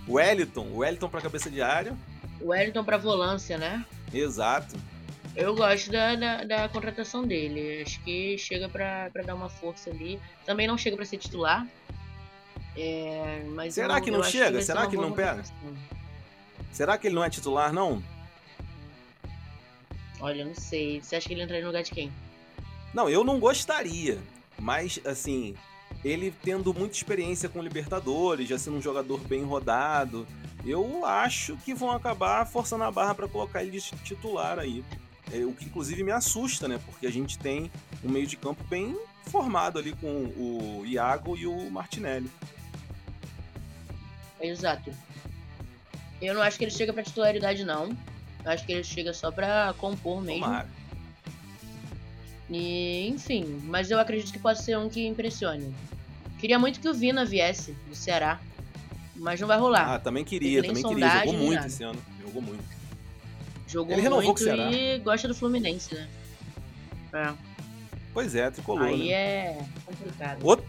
O 0.08 0.14
Wellington, 0.14 0.66
o 0.68 0.78
Wellington 0.78 1.10
pra 1.10 1.22
cabeça 1.22 1.50
de 1.50 1.62
área. 1.62 1.96
O 2.42 2.48
Wellington 2.48 2.84
pra 2.84 2.98
volância, 2.98 3.58
né? 3.58 3.86
Exato. 4.14 4.76
Eu 5.36 5.56
gosto 5.56 5.92
da, 5.92 6.16
da, 6.16 6.44
da 6.44 6.70
contratação 6.70 7.24
dele. 7.26 7.82
Acho 7.82 8.00
que 8.04 8.38
chega 8.38 8.70
pra, 8.70 9.10
pra 9.12 9.24
dar 9.24 9.36
uma 9.36 9.50
força 9.50 9.90
ali. 9.90 10.20
Também 10.46 10.68
não 10.68 10.78
chega 10.78 10.96
pra 10.96 11.06
ser 11.06 11.18
titular. 11.18 11.66
É, 12.76 13.44
mas 13.50 13.74
Será 13.74 13.98
eu- 13.98 14.02
que 14.02 14.12
não 14.12 14.24
chega? 14.24 14.60
ser 14.60 14.66
Será 14.68 14.88
que 14.88 14.96
ele 14.96 15.02
não 15.02 15.12
pega? 15.12 15.44
Será 16.72 16.98
que 16.98 17.08
ele 17.08 17.16
não 17.16 17.24
é 17.24 17.30
titular, 17.30 17.72
não? 17.74 18.02
Olha, 20.24 20.44
eu 20.44 20.46
não 20.46 20.56
sei. 20.56 21.02
Você 21.02 21.18
acha 21.18 21.28
que 21.28 21.34
ele 21.34 21.44
entraria 21.44 21.66
no 21.66 21.68
lugar 21.68 21.84
de 21.84 21.92
quem? 21.92 22.10
Não, 22.94 23.10
eu 23.10 23.26
não 23.26 23.42
gostaria. 23.42 24.18
Mas, 24.58 24.98
assim, 25.04 25.54
ele 26.02 26.34
tendo 26.42 26.74
muita 26.74 26.96
experiência 26.96 27.50
com 27.50 27.62
Libertadores, 27.62 28.48
já 28.48 28.58
sendo 28.58 28.78
um 28.78 28.82
jogador 28.82 29.20
bem 29.20 29.44
rodado, 29.44 30.26
eu 30.66 31.06
acho 31.06 31.58
que 31.58 31.74
vão 31.74 31.92
acabar 31.92 32.48
forçando 32.48 32.86
a 32.86 32.92
barra 32.92 33.14
pra 33.14 33.28
colocar 33.28 33.62
ele 33.62 33.72
de 33.72 33.82
titular 33.82 34.60
aí. 34.60 34.82
É, 35.30 35.44
o 35.44 35.52
que 35.52 35.66
inclusive 35.66 36.02
me 36.06 36.12
assusta, 36.14 36.70
né? 36.70 36.80
Porque 36.86 37.06
a 37.06 37.12
gente 37.12 37.38
tem 37.38 37.70
um 38.02 38.10
meio 38.10 38.26
de 38.26 38.38
campo 38.38 38.64
bem 38.70 38.98
formado 39.26 39.78
ali 39.78 39.92
com 39.92 40.08
o 40.08 40.84
Iago 40.86 41.36
e 41.36 41.46
o 41.46 41.70
Martinelli. 41.70 42.32
Exato. 44.40 44.90
Eu 46.22 46.34
não 46.34 46.42
acho 46.42 46.58
que 46.58 46.64
ele 46.64 46.72
chega 46.72 46.94
pra 46.94 47.04
titularidade, 47.04 47.66
não. 47.66 47.94
Eu 48.46 48.52
acho 48.52 48.66
que 48.66 48.72
ele 48.72 48.84
chega 48.84 49.14
só 49.14 49.32
pra 49.32 49.74
compor 49.78 50.22
mesmo. 50.22 50.44
Tomara. 50.44 50.68
E, 52.50 53.08
enfim, 53.08 53.62
mas 53.64 53.90
eu 53.90 54.00
acredito 54.00 54.32
que 54.32 54.40
pode 54.40 54.62
ser 54.62 54.78
um 54.78 54.90
que 54.90 55.06
impressione. 55.08 55.74
Queria 56.40 56.60
muito 56.60 56.80
que 56.80 56.90
o 56.90 56.94
Vina 56.94 57.26
viesse 57.26 57.72
do 57.88 57.96
Ceará, 57.96 58.40
mas 59.16 59.40
não 59.40 59.48
vai 59.48 59.58
rolar. 59.58 59.96
Ah, 59.96 60.00
também 60.00 60.26
queria, 60.26 60.62
também 60.62 60.84
queria. 60.84 61.20
Jogou 61.20 61.34
muito 61.34 61.56
nada. 61.56 61.68
esse 61.68 61.84
ano. 61.84 62.00
Jogou 62.22 62.42
muito. 62.42 62.64
Jogou 63.68 63.94
ele 63.94 64.02
renovou 64.02 64.26
muito 64.26 64.38
com 64.38 64.44
o 64.44 64.46
Ceará. 64.46 64.72
e 64.72 65.00
gosta 65.00 65.28
do 65.28 65.34
Fluminense, 65.34 65.96
né? 65.96 66.08
É. 67.14 67.34
Pois 68.14 68.36
é, 68.36 68.52
tricolor. 68.52 68.84
Aí 68.84 69.08
né? 69.08 69.14
é 69.14 69.66
complicado. 69.86 70.46
Outro, 70.46 70.66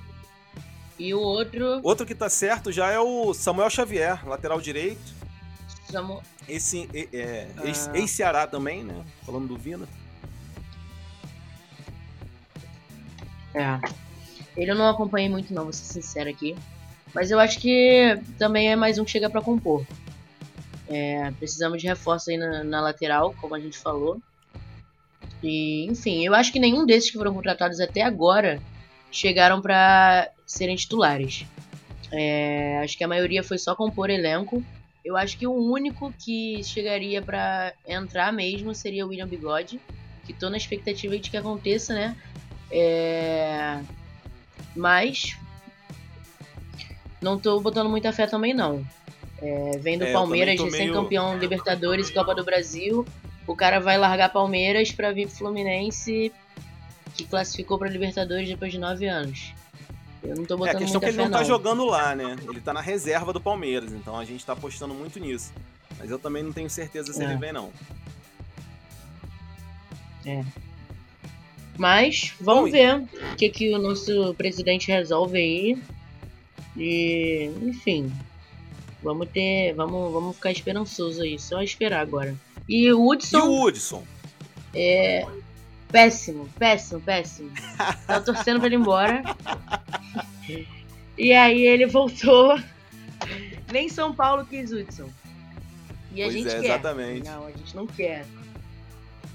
E 0.99 1.13
o 1.13 1.21
outro, 1.21 1.81
outro 1.83 2.07
que 2.07 2.15
tá 2.15 2.29
certo 2.31 2.73
já 2.73 2.91
é 2.91 2.99
o 2.99 3.35
Samuel 3.35 3.69
Xavier, 3.69 4.27
lateral 4.27 4.61
direito. 4.61 5.24
Samu- 5.95 6.23
Esse 6.49 6.89
é, 6.93 7.09
é, 7.17 7.49
Ah. 7.57 7.67
ex- 7.67 7.91
ex-Ceará 7.95 8.47
também, 8.49 8.83
né? 8.83 9.05
Falando 9.25 9.47
do 9.49 9.57
Vina. 9.57 9.87
É. 13.55 13.79
Ele 14.57 14.71
eu 14.71 14.75
não 14.75 14.89
acompanhei 14.89 15.29
muito 15.29 15.53
não, 15.55 15.65
vou 15.65 15.73
ser 15.73 15.85
sincero 15.85 16.29
aqui. 16.31 16.57
Mas 17.15 17.31
eu 17.31 17.39
acho 17.39 17.61
que 17.61 18.19
também 18.39 18.71
é 18.73 18.77
mais 18.77 18.99
um 18.99 19.05
que 19.05 19.11
chega 19.13 19.31
pra 19.31 19.41
compor. 19.41 19.87
É, 20.89 21.31
precisamos 21.39 21.81
de 21.81 21.87
reforço 21.87 22.31
aí 22.31 22.37
na, 22.37 22.65
na 22.65 22.81
lateral, 22.81 23.35
como 23.41 23.55
a 23.55 23.61
gente 23.61 23.79
falou. 23.79 24.21
E, 25.43 25.87
enfim, 25.87 26.25
eu 26.27 26.35
acho 26.35 26.53
que 26.53 26.59
nenhum 26.59 26.85
desses 26.85 27.11
que 27.11 27.17
foram 27.19 27.33
contratados 27.33 27.79
até 27.81 28.03
agora 28.03 28.61
chegaram 29.13 29.61
pra 29.63 30.29
serem 30.45 30.75
titulares. 30.75 31.47
É, 32.13 32.81
acho 32.83 32.99
que 32.99 33.05
a 33.05 33.09
maioria 33.09 33.43
foi 33.45 33.59
só 33.59 33.75
compor 33.77 34.11
elenco. 34.11 34.63
Eu 35.05 35.17
acho 35.17 35.37
que 35.37 35.47
o 35.47 35.53
único 35.53 36.13
que 36.19 36.63
chegaria 36.65 37.21
pra 37.21 37.73
entrar 37.87 38.33
mesmo 38.33 38.75
seria 38.75 39.05
o 39.05 39.11
William 39.11 39.29
Bigode, 39.29 39.79
que 40.25 40.33
tô 40.33 40.49
na 40.49 40.57
expectativa 40.57 41.19
de 41.19 41.31
que 41.31 41.37
aconteça, 41.37 41.93
né? 41.95 42.17
É... 42.71 43.81
Mas 44.75 45.37
não 47.21 47.39
tô 47.39 47.61
botando 47.61 47.91
muita 47.91 48.13
fé 48.13 48.27
também 48.27 48.55
não. 48.55 48.85
É, 49.43 49.79
vem 49.79 49.99
do 49.99 50.05
É, 50.05 50.13
Palmeiras, 50.13 50.57
tô 50.57 50.63
meio- 50.65 50.73
recém-campeão 50.73 51.39
Libertadores, 51.39 52.11
Copa 52.11 52.35
do 52.35 52.45
Brasil. 52.45 53.05
O 53.47 53.55
cara 53.55 53.79
vai 53.79 53.99
largar 53.99 54.31
Palmeiras 54.33 54.91
pra 54.91 55.13
vir 55.13 55.27
pro 55.27 55.37
Fluminense, 55.37 56.33
que 57.15 57.25
classificou 57.25 57.79
pra 57.79 57.91
Libertadores 57.91 58.49
depois 58.49 58.73
de 58.73 58.79
nove 58.79 59.07
anos. 59.07 59.53
Eu 60.25 60.35
não 60.37 60.45
tô 60.45 60.55
É, 60.55 60.57
a 60.57 60.59
botando 60.59 60.79
questão 60.79 60.99
é 60.99 61.05
que 61.05 61.11
ele 61.11 61.17
não 61.19 61.25
não. 61.27 61.31
tá 61.39 61.45
jogando 61.45 61.85
lá, 61.85 62.15
né? 62.17 62.37
Ele 62.49 62.61
tá 62.61 62.73
na 62.73 62.81
reserva 62.81 63.33
do 63.33 63.41
Palmeiras, 63.41 63.93
então 63.93 64.19
a 64.19 64.25
gente 64.25 64.45
tá 64.45 64.55
apostando 64.55 64.95
muito 64.95 65.21
nisso. 65.21 65.53
Mas 65.99 66.11
eu 66.11 66.19
também 66.19 66.43
não 66.43 66.53
tenho 66.53 66.69
certeza 66.71 67.13
se 67.13 67.23
É. 67.23 67.27
ele 67.27 67.37
vem, 67.37 67.53
não. 67.53 67.71
Mas 71.77 72.33
vamos 72.41 72.63
Bom, 72.63 72.69
e- 72.69 72.71
ver 72.73 72.97
o 73.33 73.37
que, 73.37 73.49
que 73.49 73.75
o 73.75 73.79
nosso 73.79 74.35
presidente 74.35 74.89
resolve 74.89 75.39
aí. 75.39 75.79
E, 76.77 77.51
enfim, 77.63 78.13
vamos 79.03 79.29
ter, 79.29 79.73
vamos, 79.75 80.13
vamos 80.13 80.37
ficar 80.37 80.51
esperançoso 80.53 81.23
aí, 81.23 81.39
só 81.39 81.63
esperar 81.63 82.01
agora. 82.01 82.35
E 82.69 82.91
o 82.93 82.97
E 83.13 83.17
Hudson 83.17 83.39
o 83.41 83.65
Hudson? 83.65 84.03
é 84.75 85.27
péssimo, 85.95 86.49
péssimo, 86.59 87.01
péssimo. 87.01 87.51
Tava 88.07 88.25
torcendo 88.25 88.59
pra 88.59 88.67
ele 88.67 88.75
ir 88.75 88.79
embora. 88.81 89.23
E 91.17 91.33
aí 91.33 91.65
ele 91.65 91.87
voltou. 91.87 92.59
Nem 93.73 93.89
São 93.89 94.13
Paulo 94.13 94.45
quis 94.45 94.73
Hudson. 94.73 95.09
E 96.13 96.21
a 96.23 96.27
Pois 96.27 96.35
gente 96.35 96.49
é, 96.49 96.51
quer. 96.61 96.65
exatamente. 96.65 97.25
Não, 97.29 97.47
a 97.47 97.51
gente 97.53 97.77
não 97.77 97.87
quer. 97.87 98.27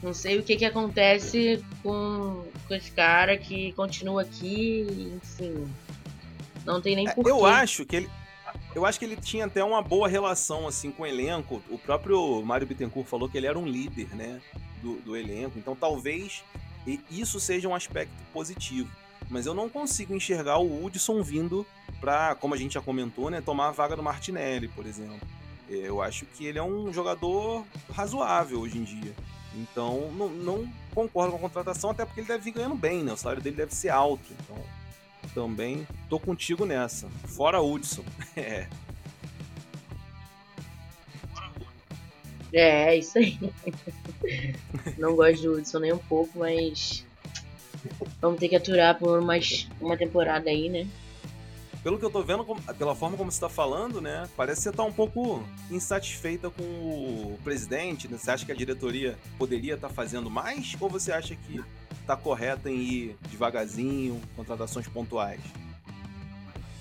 Não 0.03 0.13
sei 0.13 0.37
o 0.37 0.43
que 0.43 0.55
que 0.57 0.65
acontece 0.65 1.63
com, 1.81 2.43
com 2.67 2.73
esse 2.73 2.91
cara 2.91 3.37
que 3.37 3.71
continua 3.73 4.21
aqui, 4.23 4.85
enfim. 5.23 5.65
Não 6.65 6.81
tem 6.81 6.95
nem 6.95 7.07
É, 7.07 7.11
porquê. 7.13 7.31
eu 7.31 7.45
acho 7.45 7.85
que 7.85 7.95
ele. 7.95 8.09
Eu 8.75 8.85
acho 8.85 8.99
que 8.99 9.05
ele 9.05 9.15
tinha 9.15 9.45
até 9.45 9.63
uma 9.63 9.81
boa 9.81 10.07
relação 10.07 10.67
assim 10.67 10.91
com 10.91 11.03
o 11.03 11.05
elenco. 11.05 11.61
O 11.69 11.77
próprio 11.77 12.41
Mário 12.43 12.67
Bittencourt 12.67 13.07
falou 13.07 13.27
que 13.27 13.37
ele 13.37 13.47
era 13.47 13.57
um 13.57 13.65
líder, 13.65 14.15
né, 14.15 14.41
do, 14.81 14.95
do 14.97 15.17
elenco. 15.17 15.57
Então 15.57 15.75
talvez 15.75 16.43
isso 17.09 17.39
seja 17.39 17.67
um 17.67 17.75
aspecto 17.75 18.13
positivo. 18.31 18.89
Mas 19.29 19.45
eu 19.45 19.53
não 19.53 19.69
consigo 19.69 20.13
enxergar 20.13 20.59
o 20.59 20.85
Hudson 20.85 21.21
vindo 21.21 21.65
para, 21.99 22.35
como 22.35 22.53
a 22.53 22.57
gente 22.57 22.73
já 22.73 22.81
comentou, 22.81 23.29
né, 23.29 23.41
tomar 23.41 23.67
a 23.67 23.71
vaga 23.71 23.95
do 23.95 24.03
Martinelli, 24.03 24.67
por 24.69 24.85
exemplo. 24.85 25.27
É, 25.69 25.75
Eu 25.75 26.01
acho 26.01 26.25
que 26.25 26.45
ele 26.45 26.57
é 26.57 26.63
um 26.63 26.91
jogador 26.93 27.65
razoável 27.91 28.59
hoje 28.61 28.77
em 28.77 28.83
dia. 28.83 29.13
Então 29.55 30.11
não, 30.11 30.29
não 30.29 30.73
concordo 30.93 31.31
com 31.31 31.37
a 31.37 31.41
contratação, 31.41 31.89
até 31.89 32.05
porque 32.05 32.21
ele 32.21 32.27
deve 32.27 32.43
vir 32.43 32.51
ganhando 32.51 32.75
bem, 32.75 33.03
né? 33.03 33.13
O 33.13 33.17
salário 33.17 33.41
dele 33.41 33.55
deve 33.55 33.73
ser 33.73 33.89
alto. 33.89 34.25
Então 34.43 34.57
também 35.33 35.87
tô 36.09 36.19
contigo 36.19 36.65
nessa. 36.65 37.07
Fora 37.25 37.61
Hudson. 37.61 38.03
É. 38.35 38.67
É, 42.51 42.93
é 42.93 42.97
isso 42.97 43.17
aí. 43.17 43.37
não 44.97 45.15
gosto 45.15 45.43
do 45.43 45.53
Hudson 45.53 45.79
nem 45.79 45.93
um 45.93 45.99
pouco, 45.99 46.39
mas. 46.39 47.05
Vamos 48.19 48.39
ter 48.39 48.49
que 48.49 48.55
aturar 48.55 48.97
por 48.97 49.21
mais 49.21 49.67
uma 49.79 49.95
temporada 49.95 50.49
aí, 50.49 50.67
né? 50.67 50.87
Pelo 51.83 51.97
que 51.97 52.03
eu 52.03 52.09
tô 52.09 52.21
vendo, 52.21 52.45
pela 52.77 52.93
forma 52.93 53.15
como 53.15 53.31
você 53.31 53.39
tá 53.39 53.47
falando, 53.47 54.01
né? 54.01 54.27
Parece 54.35 54.61
que 54.61 54.63
você 54.63 54.71
tá 54.71 54.83
um 54.83 54.91
pouco 54.91 55.41
insatisfeita 55.71 56.49
com 56.49 56.63
o 56.63 57.39
presidente, 57.41 58.07
né? 58.07 58.17
Você 58.17 58.31
acha 58.31 58.45
que 58.45 58.51
a 58.51 58.55
diretoria 58.55 59.17
poderia 59.37 59.75
estar 59.75 59.87
fazendo 59.87 60.29
mais? 60.29 60.75
Ou 60.79 60.89
você 60.89 61.11
acha 61.13 61.35
que 61.35 61.63
tá 62.09 62.17
correta 62.17 62.71
em 62.71 62.75
ir 62.75 63.15
devagarzinho, 63.29 64.19
contratações 64.35 64.87
pontuais? 64.87 65.39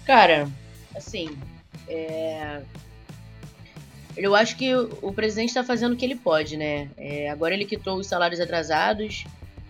Cara, 0.06 0.48
assim, 0.96 1.36
é... 1.86 2.62
eu 4.16 4.34
acho 4.34 4.56
que 4.56 4.74
o 4.74 5.12
presidente 5.12 5.52
tá 5.52 5.62
fazendo 5.62 5.92
o 5.92 5.96
que 5.96 6.04
ele 6.06 6.16
pode, 6.16 6.56
né? 6.56 6.88
É, 6.96 7.28
agora 7.28 7.52
ele 7.52 7.66
quitou 7.66 7.98
os 7.98 8.06
salários 8.06 8.40
atrasados, 8.40 9.26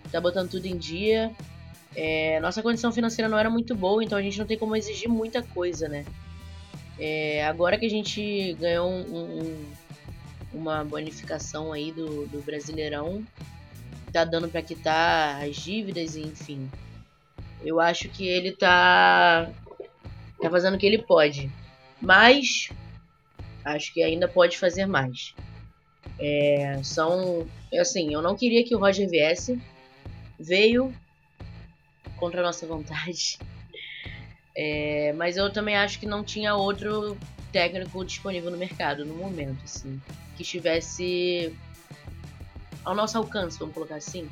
tá 0.09 0.21
botando 0.21 0.49
tudo 0.49 0.65
em 0.65 0.77
dia. 0.77 1.29
É, 1.93 2.39
nossa 2.39 2.63
condição 2.63 2.93
financeira 2.93 3.27
não 3.27 3.37
era 3.37 3.49
muito 3.49 3.75
boa, 3.75 4.01
então 4.01 4.17
a 4.17 4.21
gente 4.21 4.39
não 4.39 4.45
tem 4.45 4.57
como 4.57 4.77
exigir 4.77 5.09
muita 5.09 5.41
coisa, 5.43 5.89
né? 5.89 6.05
É, 6.97 7.45
agora 7.45 7.77
que 7.77 7.85
a 7.85 7.89
gente 7.89 8.53
ganhou 8.53 8.89
um- 8.89 9.41
um- 9.41 9.65
uma 10.53 10.85
bonificação 10.85 11.73
aí 11.73 11.91
do, 11.91 12.25
do 12.27 12.41
Brasileirão, 12.41 13.25
tá 14.11 14.23
dando 14.23 14.49
pra 14.49 14.61
quitar 14.61 15.43
as 15.43 15.55
dívidas, 15.55 16.15
enfim. 16.15 16.69
Eu 17.63 17.79
acho 17.79 18.09
que 18.09 18.27
ele 18.27 18.51
tá 18.51 19.49
tá 20.41 20.49
fazendo 20.49 20.75
o 20.75 20.77
que 20.77 20.85
ele 20.85 20.99
pode. 20.99 21.51
Mas 22.01 22.69
acho 23.63 23.93
que 23.93 24.01
ainda 24.01 24.27
pode 24.27 24.57
fazer 24.57 24.85
mais. 24.85 25.33
É, 26.19 26.79
são. 26.83 27.47
Assim, 27.79 28.13
eu 28.13 28.21
não 28.21 28.35
queria 28.35 28.63
que 28.63 28.75
o 28.75 28.79
Roger 28.79 29.09
viesse. 29.09 29.61
Veio 30.39 30.93
contra 32.17 32.39
a 32.39 32.43
nossa 32.43 32.65
vontade. 32.65 33.37
É, 34.55 35.13
mas 35.13 35.37
eu 35.37 35.51
também 35.51 35.77
acho 35.77 35.99
que 35.99 36.05
não 36.05 36.23
tinha 36.23 36.55
outro 36.55 37.17
técnico 37.51 38.03
disponível 38.03 38.51
no 38.51 38.57
mercado 38.57 39.05
no 39.05 39.15
momento, 39.15 39.63
assim, 39.63 40.01
que 40.35 40.43
estivesse 40.43 41.55
ao 42.89 42.95
nosso 42.95 43.17
alcance, 43.17 43.57
vamos 43.59 43.73
colocar 43.73 43.95
assim. 43.95 44.29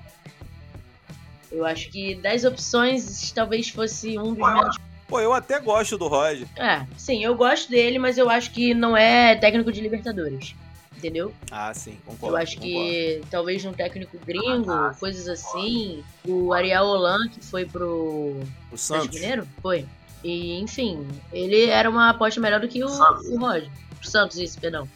Eu 1.52 1.66
acho 1.66 1.90
que 1.90 2.16
das 2.16 2.44
opções, 2.44 3.32
talvez 3.32 3.70
fosse 3.70 4.18
um 4.18 4.34
dos 4.34 4.38
menos. 4.38 4.78
Pô, 5.08 5.22
eu 5.22 5.34
até 5.34 5.60
gosto 5.60 5.98
do 5.98 6.08
Roger. 6.08 6.48
É, 6.58 6.86
sim, 6.98 7.24
eu 7.24 7.34
gosto 7.36 7.70
dele, 7.70 7.98
mas 7.98 8.18
eu 8.18 8.30
acho 8.30 8.52
que 8.52 8.74
não 8.74 8.98
é 8.98 9.36
técnico 9.36 9.72
de 9.72 9.80
Libertadores. 9.80 10.54
Entendeu? 10.98 11.32
Ah, 11.52 11.72
sim, 11.76 11.98
concordo. 12.04 12.36
Eu 12.36 12.42
acho 12.42 12.56
concordo. 12.56 12.76
que 12.76 13.22
talvez 13.30 13.64
um 13.64 13.72
técnico 13.72 14.18
gringo, 14.26 14.96
coisas 15.00 15.30
assim. 15.30 16.04
O 16.26 16.52
Ariel 16.52 16.86
Holan, 16.86 17.30
que 17.30 17.40
foi 17.46 17.66
pro 17.66 18.42
O 18.72 18.78
Santos. 18.78 19.10
Mineiro? 19.10 19.48
Foi. 19.62 19.86
E, 20.24 20.60
enfim, 20.60 21.08
ele 21.32 21.68
era 21.68 21.88
uma 21.88 22.10
aposta 22.10 22.42
melhor 22.42 22.60
do 22.60 22.68
que 22.68 22.84
o, 22.84 22.88
o 22.88 23.40
Roger. 23.40 23.70
O 24.04 24.08
Santos, 24.08 24.38
isso, 24.40 24.60
perdão. 24.60 24.90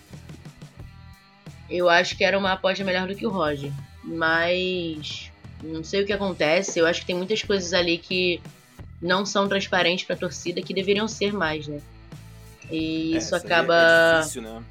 Eu 1.71 1.89
acho 1.89 2.17
que 2.17 2.23
era 2.23 2.37
uma 2.37 2.51
aposta 2.51 2.83
melhor 2.83 3.07
do 3.07 3.15
que 3.15 3.25
o 3.25 3.29
Roger. 3.31 3.71
Mas. 4.03 5.31
Não 5.63 5.83
sei 5.83 6.01
o 6.01 6.05
que 6.05 6.13
acontece. 6.13 6.79
Eu 6.79 6.87
acho 6.87 7.01
que 7.01 7.07
tem 7.07 7.15
muitas 7.15 7.43
coisas 7.43 7.71
ali 7.73 7.97
que 7.97 8.41
não 9.01 9.25
são 9.25 9.47
transparentes 9.47 10.05
pra 10.05 10.15
torcida 10.15 10.61
que 10.61 10.73
deveriam 10.73 11.07
ser 11.07 11.33
mais, 11.33 11.67
né? 11.67 11.79
E 12.69 13.13
É, 13.15 13.17
isso 13.17 13.35
aí 13.35 13.41
acaba 13.41 13.75
É 13.75 14.17
difícil, 14.19 14.41
né? 14.41 14.63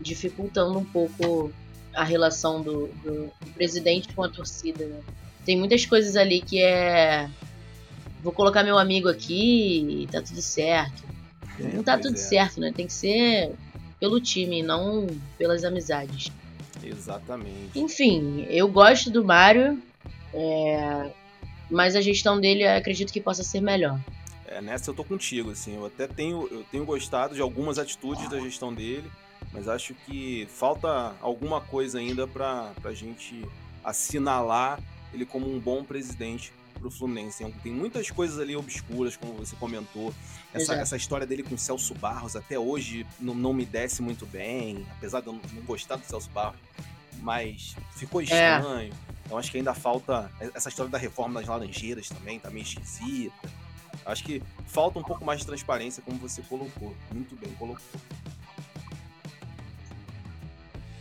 dificultando 0.00 0.78
um 0.78 0.84
pouco 0.84 1.52
a 1.94 2.02
relação 2.04 2.60
do, 2.62 2.88
do- 3.02 3.26
do 3.40 3.50
presidente 3.54 4.08
com 4.14 4.22
a 4.24 4.28
torcida. 4.28 4.84
Né? 4.84 5.00
Tem 5.44 5.56
muitas 5.58 5.84
coisas 5.86 6.16
ali 6.16 6.40
que 6.40 6.60
é. 6.62 7.28
Vou 8.22 8.32
colocar 8.32 8.62
meu 8.64 8.78
amigo 8.78 9.08
aqui 9.08 10.02
e 10.04 10.06
tá 10.06 10.22
tudo 10.22 10.40
certo. 10.40 11.02
É, 11.60 11.64
não 11.74 11.82
tá 11.82 11.92
pois 11.98 12.06
tudo 12.06 12.16
é. 12.16 12.18
certo, 12.18 12.60
né? 12.60 12.72
Tem 12.74 12.86
que 12.86 12.92
ser 12.92 13.52
pelo 14.04 14.20
time, 14.20 14.62
não 14.62 15.06
pelas 15.38 15.64
amizades. 15.64 16.30
Exatamente. 16.82 17.70
Enfim, 17.74 18.46
eu 18.50 18.68
gosto 18.68 19.10
do 19.10 19.24
Mário, 19.24 19.82
é, 20.34 21.10
mas 21.70 21.96
a 21.96 22.02
gestão 22.02 22.38
dele 22.38 22.64
eu 22.64 22.76
acredito 22.76 23.10
que 23.10 23.18
possa 23.18 23.42
ser 23.42 23.62
melhor. 23.62 23.98
É, 24.46 24.60
nessa 24.60 24.90
eu 24.90 24.94
tô 24.94 25.02
contigo, 25.02 25.52
assim. 25.52 25.76
Eu 25.76 25.86
até 25.86 26.06
tenho, 26.06 26.46
eu 26.50 26.66
tenho 26.70 26.84
gostado 26.84 27.34
de 27.34 27.40
algumas 27.40 27.78
atitudes 27.78 28.28
da 28.28 28.38
gestão 28.40 28.74
dele, 28.74 29.10
mas 29.50 29.68
acho 29.68 29.94
que 29.94 30.46
falta 30.50 31.14
alguma 31.22 31.62
coisa 31.62 31.98
ainda 31.98 32.26
pra, 32.26 32.72
pra 32.82 32.92
gente 32.92 33.42
assinalar 33.82 34.78
ele 35.14 35.24
como 35.24 35.50
um 35.50 35.58
bom 35.58 35.82
presidente 35.82 36.52
pro 36.84 36.90
Fluminense. 36.90 37.42
Tem, 37.62 37.72
muitas 37.72 38.10
coisas 38.10 38.38
ali 38.38 38.54
obscuras, 38.54 39.16
como 39.16 39.32
você 39.32 39.56
comentou. 39.56 40.12
Essa, 40.52 40.74
essa 40.74 40.96
história 40.96 41.26
dele 41.26 41.42
com 41.42 41.54
o 41.54 41.58
Celso 41.58 41.94
Barros 41.94 42.36
até 42.36 42.58
hoje 42.58 43.06
não, 43.18 43.34
não 43.34 43.54
me 43.54 43.64
desce 43.64 44.02
muito 44.02 44.26
bem, 44.26 44.86
apesar 44.98 45.20
de 45.20 45.28
eu 45.28 45.32
não, 45.32 45.40
gostar 45.62 45.96
do 45.96 46.04
Celso 46.04 46.28
Barros, 46.30 46.60
mas 47.20 47.74
ficou 47.96 48.20
estranho. 48.20 48.92
Eu 49.30 49.38
acho 49.38 49.50
que 49.50 49.56
ainda 49.56 49.72
falta 49.72 50.30
essa 50.54 50.68
história 50.68 50.92
da 50.92 50.98
reforma 50.98 51.40
das 51.40 51.48
laranjeiras 51.48 52.08
também, 52.08 52.38
tá 52.38 52.50
meio 52.50 52.64
esquisita. 52.64 53.50
Acho 54.04 54.22
que 54.22 54.42
falta 54.66 54.98
um 54.98 55.02
pouco 55.02 55.24
mais 55.24 55.40
de 55.40 55.46
transparência, 55.46 56.02
como 56.02 56.18
você 56.18 56.42
colocou. 56.42 56.94
Muito 57.10 57.34
bem 57.36 57.50
colocou. 57.54 57.82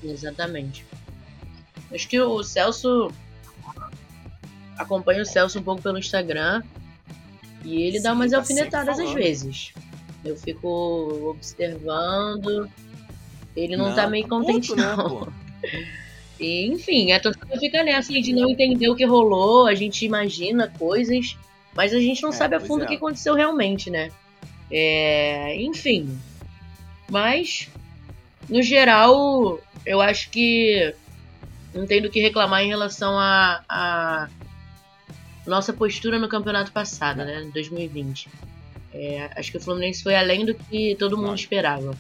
Exatamente. 0.02 0.86
Acho 1.94 2.08
que 2.08 2.20
o 2.20 2.42
Celso. 2.42 3.12
Acompanha 4.78 5.22
o 5.22 5.26
Celso 5.26 5.60
um 5.60 5.64
pouco 5.64 5.82
pelo 5.82 5.98
Instagram. 5.98 6.64
E 7.64 7.82
ele 7.84 8.00
dá 8.00 8.10
Sim, 8.10 8.16
umas 8.16 8.32
tá 8.32 8.38
alfinetadas 8.38 9.00
às 9.00 9.12
vezes. 9.14 9.74
Eu 10.24 10.36
fico 10.36 11.30
observando. 11.30 12.70
Ele 13.56 13.78
não, 13.78 13.90
Não, 13.90 13.96
tá 13.96 14.08
meio 14.08 14.24
tá 14.24 14.30
contente, 14.30 14.76
né, 14.76 14.96
não. 14.96 15.10
pô? 15.10 15.28
E, 16.40 16.66
enfim, 16.74 17.12
a 17.12 17.20
torcida 17.20 17.58
fica 17.60 17.84
nessa 17.84 18.12
de 18.12 18.34
não 18.34 18.50
entender 18.50 18.90
o 18.90 18.96
que 18.96 19.06
rolou, 19.06 19.68
a 19.68 19.76
gente 19.76 20.06
imagina 20.06 20.68
coisas, 20.68 21.38
mas 21.76 21.94
a 21.94 22.00
gente 22.00 22.22
não 22.24 22.30
É, 22.30 22.34
sabe 22.34 22.56
a 22.56 22.60
fundo 22.60 22.82
é. 22.82 22.86
o 22.86 22.88
que 22.88 22.96
aconteceu 22.96 23.36
realmente, 23.36 23.90
né? 23.90 24.10
É, 24.72 25.56
enfim. 25.62 26.18
Mas, 27.10 27.70
no 28.50 28.62
geral, 28.62 29.60
eu 29.86 30.02
acho 30.02 30.30
que 30.32 30.94
não 31.74 31.86
tem 31.86 32.02
do 32.02 32.10
que 32.10 32.20
reclamar 32.20 32.64
em 32.64 32.68
relação 32.68 33.18
a, 33.20 33.64
a 33.70 34.30
nossa 35.46 35.74
postura 35.74 36.18
no 36.20 36.28
campeonato 36.30 36.72
passado, 36.72 37.18
né? 37.18 37.50
2020. 37.54 38.30
É, 38.94 39.30
acho 39.36 39.52
que 39.52 39.58
o 39.58 39.62
Fluminense 39.62 40.04
foi 40.04 40.16
além 40.16 40.46
do 40.46 40.54
que 40.54 40.96
todo 41.00 41.18
mundo 41.18 41.36
esperava. 41.36 41.96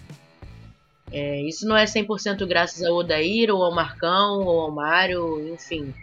É, 1.11 1.41
isso 1.41 1.67
não 1.67 1.75
é 1.77 1.85
100% 1.85 2.45
graças 2.47 2.83
ao 2.83 2.95
Odair, 2.95 3.49
ou 3.53 3.63
ao 3.63 3.73
Marcão, 3.73 4.41
ou 4.43 4.61
ao 4.61 4.71
Mário, 4.71 5.53
enfim. 5.53 5.93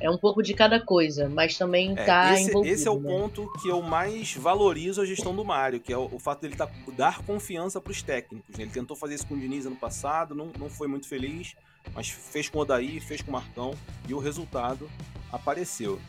É 0.00 0.08
um 0.10 0.16
pouco 0.18 0.42
de 0.42 0.54
cada 0.54 0.80
coisa, 0.80 1.28
mas 1.28 1.56
também 1.58 1.92
É, 1.96 2.04
tá 2.04 2.34
esse, 2.34 2.50
envolvido. 2.50 2.74
esse 2.74 2.86
é 2.88 2.90
o 2.90 3.00
né? 3.00 3.08
ponto 3.08 3.52
que 3.60 3.68
eu 3.68 3.82
mais 3.82 4.34
valorizo 4.34 5.00
a 5.00 5.06
gestão 5.06 5.34
do 5.34 5.44
Mário, 5.44 5.80
que 5.80 5.92
é 5.92 5.96
o, 5.98 6.08
o 6.12 6.18
fato 6.20 6.40
dele 6.40 6.54
tá, 6.56 6.68
dar 6.96 7.20
confiança 7.22 7.80
para 7.80 7.90
os 7.90 8.00
técnicos. 8.02 8.56
né? 8.56 8.64
Ele 8.64 8.70
tentou 8.70 8.96
fazer 8.96 9.14
isso 9.16 9.26
com 9.26 9.34
o 9.34 9.38
Diniz 9.38 9.66
ano 9.66 9.76
passado, 9.76 10.34
não, 10.36 10.50
não 10.58 10.68
foi 10.70 10.86
muito 10.86 11.08
feliz, 11.08 11.54
mas 11.94 12.08
fez 12.08 12.48
com 12.48 12.58
o 12.58 12.62
Odair, 12.62 13.00
fez 13.02 13.22
com 13.22 13.30
o 13.30 13.32
Marcão, 13.32 13.74
e 14.08 14.14
o 14.14 14.18
resultado 14.18 14.88
apareceu. 15.32 16.00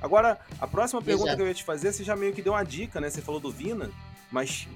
Agora, 0.00 0.38
a 0.60 0.66
próxima 0.66 1.00
pergunta 1.02 1.28
Exato. 1.28 1.36
que 1.36 1.42
eu 1.42 1.48
ia 1.48 1.54
te 1.54 1.64
fazer, 1.64 1.92
você 1.92 2.04
já 2.04 2.14
meio 2.14 2.32
que 2.32 2.42
deu 2.42 2.52
uma 2.52 2.64
dica, 2.64 3.00
né? 3.00 3.10
Você 3.10 3.22
falou 3.22 3.40
do 3.40 3.50
Vina, 3.50 3.90
mas 4.30 4.68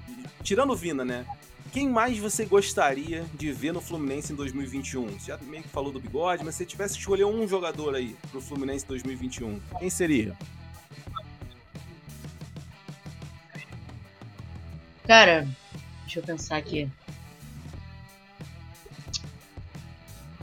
tirando 0.43 0.71
o 0.71 0.75
Vina, 0.75 1.05
né? 1.05 1.25
Quem 1.71 1.87
mais 1.87 2.17
você 2.17 2.43
gostaria 2.43 3.25
de 3.33 3.51
ver 3.53 3.71
no 3.71 3.79
Fluminense 3.79 4.33
em 4.33 4.35
2021? 4.35 5.07
Você 5.07 5.27
já 5.27 5.37
meio 5.37 5.63
que 5.63 5.69
falou 5.69 5.91
do 5.91 6.01
bigode, 6.01 6.43
mas 6.43 6.55
se 6.55 6.59
você 6.59 6.65
tivesse 6.65 6.95
que 6.95 6.99
escolher 6.99 7.23
um 7.23 7.47
jogador 7.47 7.95
aí 7.95 8.15
pro 8.29 8.41
Fluminense 8.41 8.85
2021, 8.85 9.57
quem 9.79 9.89
seria? 9.89 10.35
Cara, 15.07 15.47
deixa 16.03 16.19
eu 16.19 16.23
pensar 16.23 16.57
aqui. 16.57 16.89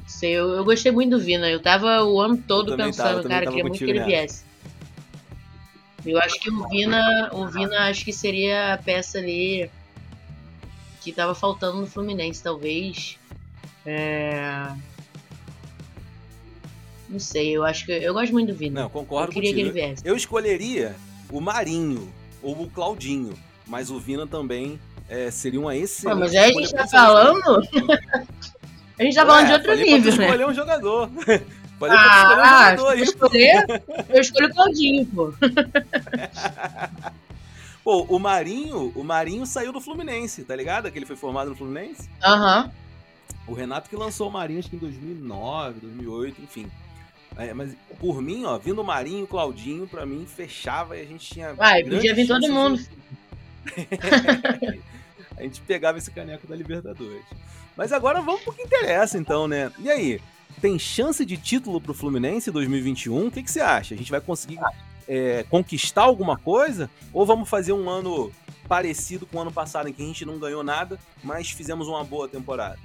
Sei, 0.06 0.32
eu, 0.32 0.48
eu 0.48 0.64
gostei 0.64 0.90
muito 0.90 1.10
do 1.10 1.20
Vina. 1.22 1.48
Eu 1.48 1.60
tava 1.60 2.02
o 2.04 2.18
ano 2.20 2.38
todo 2.38 2.74
pensando, 2.74 3.22
tava, 3.22 3.28
cara, 3.28 3.46
queria 3.46 3.64
muito 3.64 3.78
que 3.78 3.84
ele 3.84 4.02
viesse. 4.02 4.47
Eu 6.10 6.18
acho 6.20 6.40
que 6.40 6.50
o 6.50 6.68
Vina, 6.68 7.30
o 7.32 7.46
Vina 7.46 7.88
acho 7.88 8.04
que 8.04 8.12
seria 8.12 8.74
a 8.74 8.78
peça 8.78 9.18
ali 9.18 9.70
que 11.00 11.12
tava 11.12 11.34
faltando 11.34 11.80
no 11.80 11.86
Fluminense, 11.86 12.42
talvez. 12.42 13.18
É... 13.84 14.68
Não 17.08 17.18
sei, 17.18 17.56
eu 17.56 17.64
acho 17.64 17.86
que 17.86 17.92
eu 17.92 18.12
gosto 18.12 18.32
muito 18.32 18.52
do 18.52 18.54
Vina. 18.54 18.80
Não, 18.80 18.86
eu 18.86 18.90
concordo 18.90 19.30
eu 19.30 19.34
queria 19.34 19.54
que 19.54 19.60
contigo. 19.60 19.78
ele 19.78 19.86
viesse. 19.86 20.02
Eu 20.06 20.16
escolheria 20.16 20.94
o 21.30 21.40
Marinho 21.40 22.12
ou 22.42 22.60
o 22.62 22.70
Claudinho, 22.70 23.34
mas 23.66 23.90
o 23.90 23.98
Vina 23.98 24.26
também 24.26 24.78
é, 25.08 25.30
seria 25.30 25.60
uma 25.60 25.72
Pô, 25.72 25.76
excelente 25.76 26.18
mas 26.20 26.34
aí 26.34 26.38
a 26.38 26.46
escolha 26.48 26.66
gente 26.66 26.76
tá 26.76 26.86
falando. 26.86 27.62
a 28.98 29.02
gente 29.02 29.14
tá 29.14 29.26
falando 29.26 29.46
de 29.46 29.52
Ué, 29.52 29.58
outro 29.58 29.74
nível, 29.76 30.16
né? 30.16 30.24
escolher 30.24 30.46
um 30.46 30.54
jogador. 30.54 31.10
um 31.86 31.92
Ah, 31.92 32.74
eu 32.76 32.88
aí. 32.88 33.02
escolher, 33.02 33.64
eu 34.08 34.20
escolho 34.20 34.48
o 34.48 34.54
Claudinho, 34.54 35.06
pô. 35.06 35.32
Pô, 37.84 38.02
o 38.08 38.18
Marinho, 38.18 38.92
o 38.94 39.02
Marinho 39.02 39.46
saiu 39.46 39.72
do 39.72 39.80
Fluminense, 39.80 40.42
tá 40.44 40.54
ligado? 40.54 40.90
Que 40.90 40.98
ele 40.98 41.06
foi 41.06 41.16
formado 41.16 41.48
no 41.50 41.56
Fluminense. 41.56 42.08
Aham. 42.22 42.70
O 43.46 43.54
Renato 43.54 43.88
que 43.88 43.96
lançou 43.96 44.28
o 44.28 44.32
Marinho 44.32 44.58
acho 44.58 44.68
que 44.68 44.76
em 44.76 44.78
2009, 44.78 45.80
2008, 45.80 46.42
enfim. 46.42 46.66
É, 47.36 47.54
mas 47.54 47.74
por 47.98 48.20
mim, 48.20 48.44
ó, 48.44 48.58
vindo 48.58 48.82
o 48.82 48.84
Marinho, 48.84 49.24
o 49.24 49.28
Claudinho, 49.28 49.86
pra 49.86 50.04
mim 50.04 50.26
fechava 50.26 50.98
e 50.98 51.00
a 51.00 51.04
gente 51.06 51.30
tinha. 51.32 51.54
Vai, 51.54 51.82
podia 51.82 52.14
vir 52.14 52.26
todo 52.26 52.46
mundo. 52.52 52.76
de- 52.76 52.88
a 55.38 55.42
gente 55.42 55.60
pegava 55.62 55.98
esse 55.98 56.10
caneco 56.10 56.46
da 56.46 56.56
Libertadores. 56.56 57.24
Mas 57.76 57.92
agora 57.92 58.20
vamos 58.20 58.42
pro 58.42 58.52
que 58.52 58.62
interessa, 58.62 59.16
então, 59.16 59.46
né? 59.46 59.72
E 59.78 59.90
aí? 59.90 60.20
Tem 60.60 60.78
chance 60.78 61.24
de 61.24 61.36
título 61.36 61.80
pro 61.80 61.94
Fluminense 61.94 62.50
em 62.50 62.52
2021? 62.52 63.26
O 63.26 63.30
que, 63.30 63.42
que 63.42 63.50
você 63.50 63.60
acha? 63.60 63.94
A 63.94 63.96
gente 63.96 64.10
vai 64.10 64.20
conseguir 64.20 64.58
é, 65.06 65.44
conquistar 65.48 66.02
alguma 66.02 66.36
coisa? 66.36 66.90
Ou 67.12 67.24
vamos 67.24 67.48
fazer 67.48 67.72
um 67.72 67.88
ano 67.88 68.32
parecido 68.66 69.24
com 69.24 69.38
o 69.38 69.40
ano 69.40 69.52
passado, 69.52 69.88
em 69.88 69.92
que 69.92 70.02
a 70.02 70.06
gente 70.06 70.24
não 70.24 70.38
ganhou 70.38 70.64
nada, 70.64 70.98
mas 71.22 71.50
fizemos 71.50 71.86
uma 71.86 72.02
boa 72.02 72.28
temporada? 72.28 72.78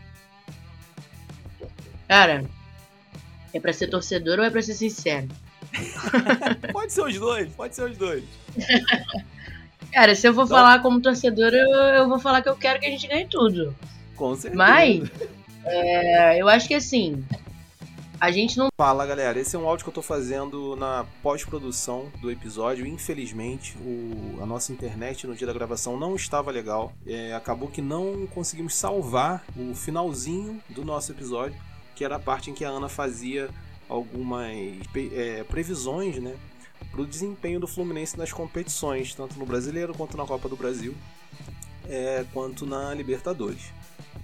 Cara, 2.07 2.45
é 3.53 3.59
pra 3.59 3.73
ser 3.73 3.87
torcedor 3.87 4.39
ou 4.39 4.45
é 4.45 4.51
pra 4.51 4.61
ser 4.61 4.75
sincero? 4.75 5.27
Pode 6.71 6.93
ser 6.93 7.01
os 7.01 7.17
dois, 7.17 7.51
pode 7.53 7.73
ser 7.73 7.89
os 7.89 7.97
dois. 7.97 8.23
Cara, 9.93 10.15
se 10.15 10.27
eu 10.27 10.33
for 10.33 10.45
Então- 10.45 10.57
falar 10.57 10.81
como 10.81 10.99
torcedor, 11.01 11.53
eu, 11.53 11.69
eu 11.69 12.09
vou 12.09 12.19
falar 12.19 12.41
que 12.41 12.49
eu 12.49 12.55
quero 12.55 12.79
que 12.79 12.85
a 12.85 12.89
gente 12.89 13.07
ganhe 13.07 13.25
tudo. 13.27 13.75
Com 14.15 14.35
certeza. 14.35 14.55
Mas, 14.55 15.09
É, 15.65 16.41
eu 16.41 16.49
acho 16.49 16.67
que 16.67 16.73
assim, 16.73 17.23
a 18.19 18.29
gente 18.31 18.57
não. 18.57 18.67
Fala 18.77 19.05
galera, 19.05 19.39
esse 19.39 19.55
é 19.55 19.59
um 19.59 19.65
áudio 19.67 19.85
que 19.85 19.89
eu 19.89 19.93
tô 19.93 20.01
fazendo 20.01 20.75
na 20.75 21.05
pós-produção 21.21 22.11
do 22.21 22.29
episódio. 22.29 22.85
Infelizmente, 22.85 23.73
o, 23.77 24.39
a 24.41 24.45
nossa 24.45 24.73
internet 24.73 25.25
no 25.25 25.33
dia 25.35 25.47
da 25.47 25.53
gravação 25.53 25.97
não 25.97 26.15
estava 26.15 26.51
legal. 26.51 26.91
É, 27.07 27.33
acabou 27.33 27.69
que 27.69 27.81
não 27.81 28.27
conseguimos 28.27 28.75
salvar 28.75 29.43
o 29.55 29.73
finalzinho 29.73 30.59
do 30.69 30.83
nosso 30.83 31.11
episódio, 31.13 31.57
que 31.95 32.03
era 32.03 32.17
a 32.17 32.19
parte 32.19 32.49
em 32.51 32.53
que 32.53 32.65
a 32.65 32.69
Ana 32.69 32.89
fazia 32.89 33.49
algumas 33.87 34.51
é, 35.13 35.43
previsões, 35.47 36.17
né? 36.21 36.33
Para 36.93 37.01
o 37.01 37.07
desempenho 37.07 37.59
do 37.59 37.65
Fluminense 37.65 38.15
nas 38.15 38.31
competições, 38.31 39.15
tanto 39.15 39.37
no 39.39 39.47
Brasileiro 39.47 39.95
quanto 39.95 40.15
na 40.15 40.27
Copa 40.27 40.47
do 40.47 40.55
Brasil, 40.55 40.93
é, 41.89 42.23
quanto 42.31 42.67
na 42.67 42.93
Libertadores. 42.93 43.73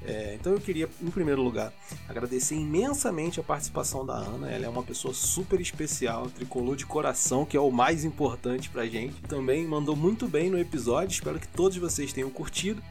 É, 0.05 0.35
então 0.39 0.53
eu 0.53 0.61
queria, 0.61 0.87
em 1.01 1.09
primeiro 1.09 1.41
lugar, 1.41 1.73
agradecer 2.07 2.53
imensamente 2.53 3.39
a 3.39 3.43
participação 3.43 4.05
da 4.05 4.13
Ana. 4.13 4.51
Ela 4.51 4.67
é 4.67 4.69
uma 4.69 4.83
pessoa 4.83 5.15
super 5.15 5.59
especial, 5.59 6.27
tricolor 6.27 6.75
de 6.75 6.85
coração, 6.85 7.43
que 7.43 7.57
é 7.57 7.59
o 7.59 7.71
mais 7.71 8.05
importante 8.05 8.69
pra 8.69 8.85
gente. 8.85 9.19
Também 9.23 9.65
mandou 9.65 9.95
muito 9.95 10.27
bem 10.27 10.47
no 10.47 10.59
episódio, 10.59 11.11
espero 11.11 11.39
que 11.39 11.47
todos 11.47 11.75
vocês 11.77 12.13
tenham 12.13 12.29
curtido. 12.29 12.83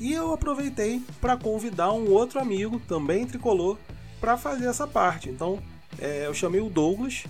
E 0.00 0.14
eu 0.14 0.32
aproveitei 0.32 1.02
para 1.20 1.36
convidar 1.36 1.92
um 1.92 2.10
outro 2.10 2.40
amigo, 2.40 2.80
também 2.80 3.26
tricolor, 3.26 3.76
para 4.18 4.38
fazer 4.38 4.66
essa 4.66 4.86
parte. 4.86 5.28
Então 5.28 5.62
é, 5.98 6.26
eu 6.26 6.32
chamei 6.32 6.62
o 6.62 6.70
Douglas 6.70 7.24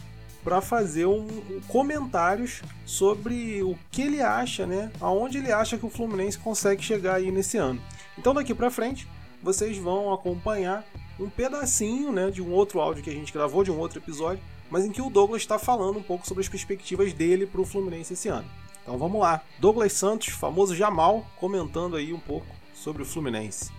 para 0.47 0.61
fazer 0.61 1.07
um, 1.07 1.27
um, 1.27 1.61
comentários 1.67 2.63
sobre 2.85 3.65
o 3.65 3.77
que 3.91 4.01
ele 4.03 4.23
acha, 4.23 4.65
né? 4.65 4.93
Aonde 5.01 5.39
ele 5.39 5.51
acha 5.51 5.77
que 5.77 5.85
o 5.85 5.91
Fluminense 5.91 6.39
consegue 6.39 6.85
chegar 6.85 7.17
aí 7.17 7.33
nesse 7.33 7.57
ano. 7.57 7.83
Então 8.17 8.33
daqui 8.33 8.55
para 8.55 8.71
frente 8.71 9.09
vocês 9.43 9.77
vão 9.77 10.15
acompanhar 10.15 10.87
um 11.19 11.29
pedacinho 11.29 12.13
né, 12.13 12.31
de 12.31 12.41
um 12.41 12.53
outro 12.53 12.81
áudio 12.81 13.03
que 13.03 13.11
a 13.11 13.13
gente 13.13 13.33
gravou, 13.33 13.65
de 13.65 13.73
um 13.73 13.79
outro 13.81 13.99
episódio, 13.99 14.41
mas 14.71 14.85
em 14.85 14.93
que 14.93 15.03
o 15.03 15.11
Douglas 15.11 15.43
está 15.43 15.59
falando 15.59 15.99
um 15.99 16.03
pouco 16.03 16.25
sobre 16.25 16.45
as 16.45 16.49
perspectivas 16.49 17.13
dele 17.13 17.45
para 17.45 17.61
o 17.61 17.67
Fluminense 17.67 18.13
esse 18.13 18.29
ano. 18.29 18.49
Então 18.85 18.97
vamos 18.97 19.21
lá. 19.21 19.43
Douglas 19.59 19.95
Santos, 19.95 20.29
famoso 20.29 20.77
Jamal, 20.77 21.27
comentando 21.41 21.97
aí 21.97 22.13
um 22.13 22.21
pouco 22.21 22.47
sobre 22.73 23.03
o 23.03 23.05
Fluminense. 23.05 23.73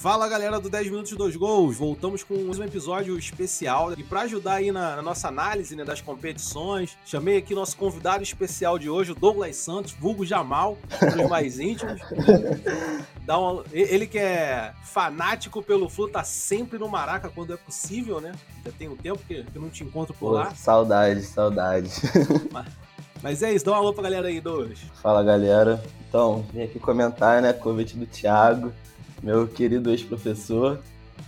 Fala 0.00 0.28
galera 0.28 0.60
do 0.60 0.68
10 0.68 0.90
Minutos 0.90 1.12
e 1.12 1.16
2 1.16 1.36
Gols, 1.36 1.78
voltamos 1.78 2.22
com 2.22 2.34
um 2.34 2.62
episódio 2.62 3.18
especial 3.18 3.94
e 3.94 4.02
para 4.02 4.22
ajudar 4.22 4.54
aí 4.54 4.70
na, 4.70 4.96
na, 4.96 5.02
nossa 5.02 5.28
análise 5.28 5.74
né, 5.74 5.82
das 5.82 6.02
competições, 6.02 6.94
chamei 7.06 7.38
aqui 7.38 7.54
nosso 7.54 7.74
convidado 7.74 8.22
especial 8.22 8.78
de 8.78 8.90
hoje, 8.90 9.12
o 9.12 9.14
Douglas 9.14 9.56
Santos, 9.56 9.92
vulgo 9.92 10.26
Jamal, 10.26 10.76
um 11.02 11.16
dos 11.16 11.30
mais 11.30 11.58
íntimos. 11.58 12.02
Dá 13.24 13.38
uma, 13.38 13.64
ele 13.72 14.06
que 14.06 14.18
é 14.18 14.74
fanático 14.82 15.62
pelo 15.62 15.88
Flu, 15.88 16.08
tá 16.08 16.22
sempre 16.22 16.78
no 16.78 16.88
Maraca 16.88 17.30
quando 17.30 17.54
é 17.54 17.56
possível, 17.56 18.20
né? 18.20 18.32
Já 18.62 18.72
tem 18.72 18.88
um 18.88 18.96
tempo 18.96 19.22
que, 19.26 19.42
que 19.44 19.58
não 19.58 19.70
te 19.70 19.84
encontro 19.84 20.12
por 20.12 20.30
Pô, 20.30 20.34
lá. 20.34 20.54
Saudade, 20.54 21.22
saudade. 21.22 21.90
Mas, 22.52 22.66
mas, 23.22 23.42
é 23.42 23.54
isso, 23.54 23.64
dá 23.64 23.70
uma 23.70 23.78
alô 23.78 23.94
pra 23.94 24.02
galera 24.02 24.28
aí, 24.28 24.38
Douglas. 24.38 24.80
Fala 25.02 25.24
galera. 25.24 25.82
Então, 26.06 26.44
vim 26.52 26.62
aqui 26.62 26.78
comentar, 26.78 27.40
né? 27.40 27.54
Convite 27.54 27.96
do 27.96 28.04
Thiago 28.04 28.70
meu 29.24 29.48
querido 29.48 29.90
ex-professor. 29.90 30.78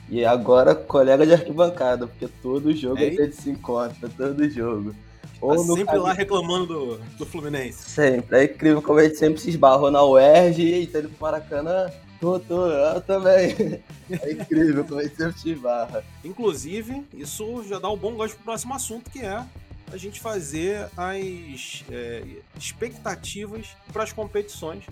E 0.09 0.25
agora 0.25 0.75
colega 0.75 1.27
de 1.27 1.33
arquibancada, 1.33 2.07
porque 2.07 2.29
todo 2.41 2.75
jogo 2.77 2.99
é 2.99 3.09
a 3.09 3.11
gente 3.11 3.35
se 3.35 3.51
encontra, 3.51 4.09
todo 4.17 4.49
jogo. 4.49 4.95
Ou 5.41 5.57
tá 5.57 5.63
sempre 5.63 5.85
caminho. 5.85 6.03
lá 6.03 6.13
reclamando 6.13 6.67
do, 6.67 6.99
do 7.19 7.27
Fluminense. 7.27 7.91
Sempre. 7.91 8.39
É 8.39 8.45
incrível 8.45 8.83
como 8.83 9.01
a 9.01 9.05
gente 9.05 9.17
sempre 9.17 9.41
se 9.41 9.51
esbarrou 9.51 9.91
na 9.91 10.05
UERJ 10.05 10.63
e 10.63 10.73
eita, 10.73 10.99
ele 10.99 11.09
pro 11.09 11.19
Maracanã. 11.21 11.91
Tô, 12.21 12.39
tô, 12.39 12.67
eu 12.69 13.01
também. 13.01 13.83
É 14.09 14.31
incrível 14.31 14.85
como 14.85 15.01
a 15.01 15.03
gente 15.03 15.17
sempre 15.17 15.41
se 15.41 15.51
esbarra. 15.51 16.05
Inclusive, 16.25 17.05
isso 17.13 17.65
já 17.65 17.81
dá 17.81 17.91
um 17.91 17.97
bom 17.97 18.15
gosto 18.15 18.37
pro 18.37 18.45
próximo 18.45 18.73
assunto, 18.73 19.11
que 19.11 19.19
é 19.19 19.45
a 19.93 19.97
gente 19.97 20.21
fazer 20.21 20.89
as 20.97 21.85
é, 21.91 22.23
expectativas 22.57 23.67
para 23.93 24.05
as 24.05 24.13
competições 24.13 24.85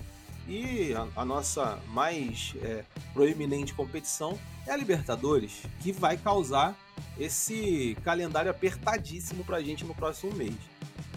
e 0.47 0.93
a, 0.95 1.23
a 1.23 1.25
nossa 1.25 1.79
mais 1.89 2.55
é, 2.63 2.85
proeminente 3.13 3.75
competição 3.75 4.39
é 4.67 4.73
a 4.73 4.77
Libertadores, 4.77 5.63
que 5.81 5.93
vai 5.93 6.17
causar 6.17 6.77
esse 7.19 7.97
calendário 8.05 8.51
apertadíssimo 8.51 9.45
pra 9.45 9.61
gente 9.61 9.85
no 9.85 9.95
próximo 9.95 10.33
mês. 10.35 10.55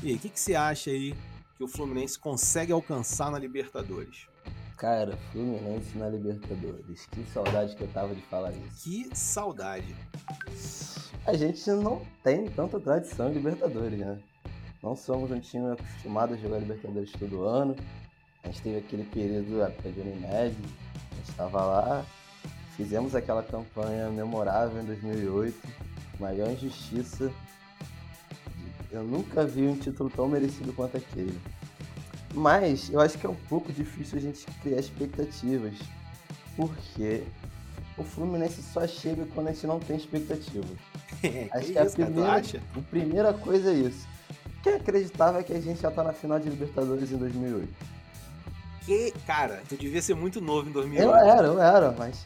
E 0.03 0.09
aí, 0.09 0.15
o 0.15 0.19
que, 0.19 0.29
que 0.29 0.39
você 0.39 0.55
acha 0.55 0.91
aí 0.91 1.15
que 1.57 1.63
o 1.63 1.67
Fluminense 1.67 2.19
consegue 2.19 2.71
alcançar 2.71 3.31
na 3.31 3.39
Libertadores? 3.39 4.27
Cara, 4.77 5.17
Fluminense 5.31 5.97
na 5.97 6.07
Libertadores. 6.07 7.07
Que 7.07 7.23
saudade 7.33 7.75
que 7.75 7.81
eu 7.81 7.87
tava 7.87 8.13
de 8.13 8.21
falar 8.21 8.51
isso. 8.51 8.83
Que 8.83 9.09
saudade. 9.15 9.95
A 11.25 11.33
gente 11.33 11.67
não 11.71 12.05
tem 12.23 12.45
tanta 12.45 12.79
tradição 12.79 13.29
em 13.29 13.33
Libertadores, 13.33 13.99
né? 13.99 14.19
Não 14.83 14.95
somos 14.95 15.31
um 15.31 15.39
time 15.39 15.71
acostumado 15.71 16.35
a 16.35 16.37
jogar 16.37 16.59
Libertadores 16.59 17.11
todo 17.13 17.43
ano. 17.43 17.75
A 18.43 18.47
gente 18.47 18.61
teve 18.61 18.77
aquele 18.77 19.03
período, 19.03 19.61
época 19.61 19.89
de 19.89 19.99
Unimed, 19.99 20.27
a 20.31 21.15
gente 21.15 21.29
estava 21.29 21.63
lá, 21.63 22.05
fizemos 22.75 23.15
aquela 23.15 23.43
campanha 23.43 24.09
memorável 24.09 24.81
em 24.81 24.85
2008, 24.85 25.67
maior 26.19 26.49
injustiça. 26.51 27.31
Eu 28.91 29.03
nunca 29.03 29.45
vi 29.45 29.67
um 29.67 29.75
título 29.75 30.09
tão 30.09 30.27
merecido 30.27 30.71
quanto 30.73 30.97
aquele. 30.97 31.37
Mas 32.33 32.89
eu 32.89 32.99
acho 32.99 33.17
que 33.17 33.25
é 33.25 33.29
um 33.29 33.35
pouco 33.49 33.71
difícil 33.73 34.17
a 34.17 34.21
gente 34.21 34.45
criar 34.61 34.79
expectativas, 34.79 35.73
porque 36.55 37.23
o 37.97 38.03
Fluminense 38.03 38.61
só 38.61 38.85
chega 38.87 39.25
quando 39.33 39.47
a 39.47 39.51
gente 39.51 39.67
não 39.67 39.79
tem 39.79 39.97
expectativa. 39.97 40.67
acho 41.51 41.67
que, 41.67 41.73
que 41.73 41.79
a, 41.79 41.85
primeira, 41.85 42.37
a 42.37 42.81
primeira 42.89 43.33
coisa 43.33 43.71
é 43.71 43.73
isso. 43.73 44.07
Quem 44.61 44.73
acreditava 44.73 45.43
que 45.43 45.53
a 45.53 45.59
gente 45.59 45.81
já 45.81 45.89
tá 45.89 46.03
na 46.03 46.13
final 46.13 46.39
de 46.39 46.49
Libertadores 46.49 47.11
em 47.11 47.17
2008? 47.17 47.96
Porque, 48.87 49.13
cara, 49.25 49.61
tu 49.67 49.75
devia 49.75 50.01
ser 50.01 50.15
muito 50.15 50.39
novo 50.39 50.69
em 50.69 50.71
2008. 50.71 51.09
Eu 51.09 51.15
era, 51.17 51.47
eu 51.47 51.61
era, 51.61 51.91
mas. 51.91 52.25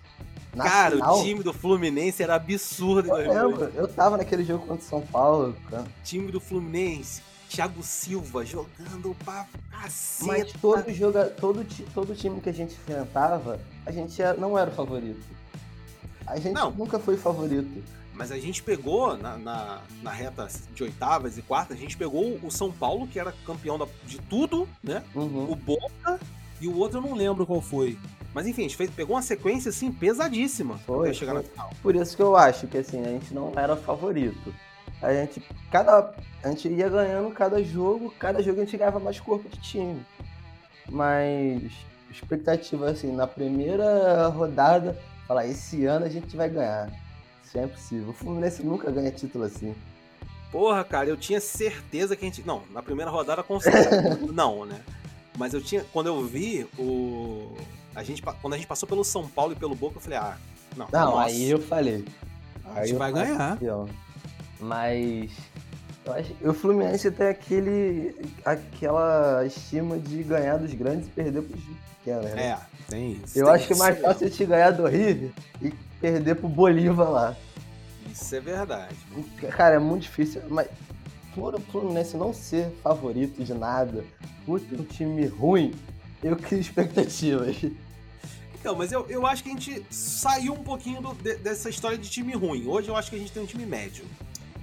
cara, 0.56 0.91
final, 0.91 1.19
o 1.19 1.24
time 1.24 1.41
do 1.41 1.52
Fluminense 1.52 2.21
era 2.21 2.36
absurdo 2.36 3.08
em 3.08 3.10
2008. 3.10 3.63
Eu, 3.63 3.69
eu 3.82 3.88
tava 3.88 4.15
naquele 4.15 4.43
jogo 4.43 4.67
contra 4.67 4.86
o 4.86 4.88
São 4.88 5.02
Paulo. 5.02 5.58
Cara. 5.71 5.86
Time 6.04 6.32
do 6.32 6.39
Fluminense, 6.39 7.24
Thiago 7.50 7.82
Silva 7.82 8.45
jogando 8.45 9.15
pra 9.26 9.47
caceta. 9.71 10.28
Mas 10.28 10.54
todo, 10.54 10.93
joga, 10.93 11.26
todo, 11.26 11.65
todo 11.95 12.13
time 12.13 12.39
que 12.39 12.50
a 12.50 12.54
gente 12.54 12.76
enfrentava, 12.76 13.60
a 13.84 13.91
gente 13.91 14.21
não 14.38 14.56
era 14.56 14.69
o 14.69 14.74
favorito. 14.74 15.26
A 16.28 16.36
gente 16.38 16.54
não. 16.54 16.69
nunca 16.69 17.00
foi 17.00 17.17
favorito. 17.17 17.84
Mas 18.13 18.32
a 18.32 18.38
gente 18.38 18.62
pegou 18.62 19.17
na, 19.17 19.36
na, 19.36 19.82
na, 20.04 20.12
reta 20.12 20.47
de 20.76 20.84
oitavas 20.84 21.39
e 21.39 21.41
quartas, 21.41 21.76
a 21.76 21.80
gente 21.80 21.97
pegou 21.97 22.39
o 22.43 22.52
São 22.52 22.71
Paulo, 22.71 23.08
que 23.08 23.17
era 23.17 23.34
campeão 23.47 23.80
da, 23.80 23.88
de 24.06 24.19
tudo, 24.19 24.69
né? 24.84 25.04
Uhum. 25.15 25.50
O 25.50 25.56
Boca 25.56 26.19
e 26.62 26.67
o 26.67 26.78
outro 26.78 27.00
eu 27.00 27.02
não 27.02 27.13
lembro 27.13 27.45
qual 27.45 27.60
foi. 27.60 27.97
Mas 28.34 28.47
enfim, 28.47 28.62
a 28.62 28.63
gente 28.63 28.78
fez, 28.78 28.89
pegou 28.89 29.15
uma 29.15 29.21
sequência 29.21 29.69
assim 29.69 29.91
pesadíssima 29.91 30.78
foi, 30.80 31.13
chegar 31.13 31.34
foi. 31.34 31.41
na 31.41 31.47
final. 31.47 31.69
Por 31.82 31.95
isso 31.95 32.15
que 32.15 32.21
eu 32.21 32.36
acho 32.36 32.67
que 32.67 32.78
assim, 32.78 33.02
a 33.02 33.10
gente 33.10 33.34
não 33.34 33.52
era 33.56 33.76
favorito. 33.76 34.54
A 35.02 35.12
gente, 35.13 35.41
cada, 35.71 36.13
a 36.43 36.50
gente 36.50 36.69
ia 36.69 36.88
ganhando 36.88 37.32
cada 37.32 37.62
jogo, 37.63 38.13
cada 38.19 38.41
jogo 38.41 38.62
a 38.62 38.65
gente 38.65 38.78
ganhava 38.78 39.00
mais 39.00 39.19
corpo 39.19 39.50
de 39.50 39.60
time. 39.60 40.06
Mas 40.88 41.71
expectativa 42.10 42.89
assim, 42.89 43.12
na 43.12 43.26
primeira 43.26 44.28
rodada, 44.28 44.97
falar, 45.28 45.47
esse 45.47 45.86
ano 45.86 46.06
a 46.06 46.10
gente 46.10 46.38
vai 46.38 46.50
ganhar. 46.50 46.91
Isso 47.43 47.58
é 47.58 47.63
impossível. 47.63 48.10
O 48.10 48.13
Fluminense 48.13 48.63
nunca 48.63 48.91
ganha 48.91 49.12
título 49.12 49.45
assim. 49.45 49.76
Porra, 50.52 50.84
cara, 50.84 51.08
eu 51.08 51.17
tinha 51.17 51.39
certeza 51.39 52.15
que 52.15 52.24
a 52.24 52.28
gente. 52.28 52.45
Não, 52.45 52.62
na 52.71 52.84
primeira 52.84 53.10
rodada 53.10 53.41
com 53.41 53.60
certeza. 53.60 54.19
não, 54.32 54.65
né? 54.65 54.82
Mas 55.41 55.56
eu 55.56 55.62
tinha. 55.62 55.84
Quando 55.91 56.06
eu 56.06 56.23
vi 56.23 56.67
o. 56.77 57.51
A 57.95 58.04
gente, 58.04 58.21
quando 58.21 58.54
a 58.54 58.58
gente 58.58 58.67
passou 58.67 58.88
pelo 58.88 59.04
São 59.04 59.27
Paulo 59.27 59.54
e 59.54 59.56
pelo 59.56 59.73
Boca, 59.73 59.97
eu 59.97 59.99
falei, 59.99 60.19
ah, 60.19 60.38
não. 60.77 60.88
Não, 60.91 61.12
nossa. 61.13 61.25
aí 61.25 61.49
eu 61.49 61.60
falei. 61.60 62.06
Aí 62.63 62.84
a 62.84 62.86
gente 62.86 62.95
vai 62.95 63.12
ganhar. 63.12 63.58
Mas. 64.60 65.32
Eu 66.06 66.13
acho, 66.13 66.36
o 66.43 66.54
Fluminense 66.54 67.10
tem 67.10 67.27
aquele, 67.27 68.15
aquela 68.45 69.43
estima 69.43 69.97
de 69.97 70.21
ganhar 70.21 70.58
dos 70.58 70.73
grandes 70.75 71.08
e 71.08 71.10
perder 71.10 71.41
pros 71.41 71.63
pequenos, 71.97 72.32
né? 72.36 72.49
É, 72.49 72.58
tem 72.88 73.12
isso. 73.13 73.39
Eu 73.39 73.45
tem 73.45 73.56
acho 73.56 73.67
que 73.67 73.73
é 73.73 73.77
mais 73.77 73.99
fácil 73.99 74.30
te 74.30 74.45
ganhar 74.45 74.71
do 74.71 74.86
River 74.86 75.32
e 75.60 75.71
perder 75.99 76.36
pro 76.36 76.47
Bolívar 76.47 77.10
lá. 77.10 77.36
Isso 78.12 78.36
é 78.36 78.39
verdade. 78.39 78.95
Cara, 79.58 79.75
é 79.75 79.80
muito 79.80 80.04
difícil. 80.04 80.43
Mas 80.49 80.67
por 81.36 81.56
o 81.56 81.60
Fluminense 81.60 82.17
não 82.17 82.34
ser 82.34 82.70
favorito 82.84 83.44
de 83.44 83.54
nada, 83.54 84.04
por 84.46 84.60
um 84.72 84.84
time 84.84 85.26
ruim, 85.28 85.74
eu 86.24 86.36
crio 86.36 86.60
expectativas. 86.60 87.58
Então, 88.60 88.76
mas 88.76 88.91
eu, 88.91 89.06
eu 89.10 89.26
acho 89.26 89.44
que 89.44 89.50
a 89.50 89.54
gente 89.54 89.84
saiu 89.89 90.54
um 90.54 90.63
pouquinho 90.63 91.02
do, 91.02 91.13
de, 91.15 91.36
dessa 91.38 91.70
história 91.70 91.98
de 91.98 92.10
time 92.10 92.34
ruim. 92.34 92.67
Hoje 92.67 92.89
eu 92.89 92.96
acho 92.96 93.10
que 93.10 93.15
a 93.15 93.20
gente 93.20 93.32
tem 93.32 93.41
um 93.41 93.46
time 93.48 93.65
médio. 93.65 94.06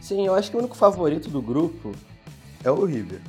Sim, 0.01 0.25
eu 0.25 0.35
acho 0.35 0.51
que 0.51 0.57
o 0.57 0.61
único 0.61 0.77
favorito 0.77 1.29
do 1.29 1.43
grupo 1.43 1.93
é 2.63 2.71
o 2.71 2.85
River. 2.85 3.21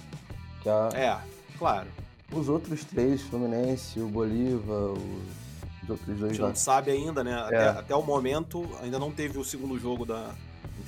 É, 0.94 1.06
é, 1.06 1.18
claro. 1.58 1.88
Os 2.32 2.48
outros 2.48 2.84
três, 2.84 3.22
Fluminense, 3.22 4.00
o 4.00 4.08
Bolívar, 4.08 4.92
o 4.94 5.22
os 5.84 5.90
outros 5.90 6.10
A 6.10 6.20
dois 6.20 6.32
gente 6.34 6.42
lá. 6.42 6.48
não 6.50 6.56
sabe 6.56 6.92
ainda, 6.92 7.24
né? 7.24 7.34
Até, 7.34 7.56
É. 7.56 7.68
até 7.70 7.96
o 7.96 8.04
momento, 8.04 8.70
ainda 8.84 9.00
não 9.00 9.12
teve 9.12 9.40
o 9.40 9.44
segundo 9.44 9.80
jogo 9.80 10.06
da 10.06 10.36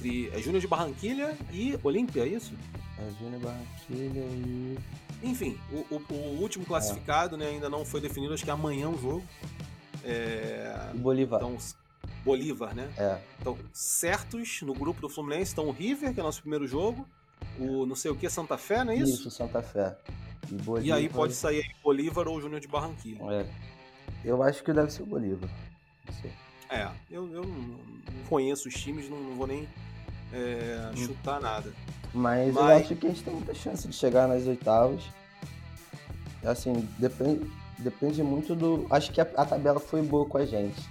entre 0.02 0.30
é 0.34 0.40
Júnior 0.42 0.62
de 0.62 0.68
Barranquilha 0.68 1.38
e 1.52 1.78
Olímpia, 1.84 2.24
é 2.24 2.28
isso? 2.28 2.54
É 2.98 3.12
Júnior 3.20 3.42
Barranquilha 3.42 4.22
e. 4.22 4.78
Enfim, 5.24 5.58
o, 5.72 5.96
o- 5.96 6.04
o 6.14 6.42
último 6.42 6.66
classificado 6.66 7.38
né, 7.38 7.48
ainda 7.48 7.70
não 7.70 7.86
foi 7.86 8.02
definido, 8.02 8.34
acho 8.34 8.44
que 8.44 8.50
é 8.50 8.54
amanhã 8.54 8.90
o 8.90 8.98
jogo. 9.00 9.24
É, 10.04 10.90
Bolívar. 10.96 11.40
então, 11.42 11.58
Bolívar, 12.26 12.74
né? 12.76 12.90
É. 12.98 13.20
Então, 13.40 13.58
certos 13.72 14.62
no 14.64 14.74
grupo 14.74 15.00
do 15.02 15.10
Fluminense 15.10 15.52
estão 15.52 15.68
o 15.68 15.72
River, 15.72 16.14
que 16.14 16.20
é 16.20 16.24
nosso 16.24 16.42
primeiro 16.42 16.68
jogo, 16.68 17.08
o 17.60 17.86
não 17.86 17.96
sei 17.96 18.10
o 18.12 18.16
que 18.16 18.28
Santa 18.30 18.58
Fé, 18.58 18.84
não 18.84 18.94
é 18.94 18.96
isso? 18.96 19.14
Isso, 19.14 19.32
Santa 19.32 19.62
Fé. 19.62 19.96
E, 20.50 20.56
Bolívar, 20.56 20.88
E 20.88 20.92
aí 21.04 21.10
pode 21.10 21.34
sair 21.34 21.64
Bolívar 21.84 22.28
ou 22.28 22.42
Júnior 22.42 22.60
de 22.60 22.68
Barranquilha. 22.68 23.20
É. 23.32 23.46
Eu 24.26 24.42
acho 24.42 24.64
que 24.64 24.74
deve 24.74 24.92
ser 24.92 25.04
o 25.04 25.06
Bolívar. 25.06 25.50
Não 26.08 26.14
sei. 26.16 26.32
É, 26.70 26.88
eu, 27.12 27.32
eu 27.32 27.44
não, 27.44 27.52
não 27.52 28.24
conheço 28.30 28.68
os 28.68 28.74
times, 28.74 29.08
não, 29.10 29.20
não 29.20 29.36
vou 29.36 29.46
nem 29.46 29.68
é, 30.34 30.92
chutar 30.96 31.40
nada. 31.42 31.72
Mas, 32.14 32.56
eu 32.56 32.62
Mas- 32.62 32.82
acho 32.82 32.96
que 32.96 33.06
a 33.08 33.10
gente 33.10 33.24
tem 33.24 33.34
muita 33.34 33.54
chance 33.54 33.88
de 33.88 33.94
chegar 33.96 34.28
nas 34.28 34.46
oitavas. 34.46 35.02
Assim, 36.46 36.88
depende, 36.98 37.50
depende 37.78 38.24
muito 38.24 38.56
do. 38.56 38.88
Acho 38.90 39.12
que 39.12 39.22
a, 39.22 39.28
a 39.38 39.46
tabela 39.46 39.80
foi 39.80 40.02
boa 40.02 40.26
com 40.26 40.38
a 40.38 40.46
gente. 40.46 40.82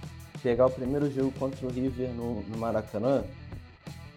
Pegar 0.41 0.65
o 0.65 0.71
primeiro 0.71 1.11
jogo 1.11 1.31
contra 1.37 1.65
o 1.67 1.69
River 1.69 2.09
no, 2.09 2.41
no 2.43 2.57
Maracanã, 2.57 3.23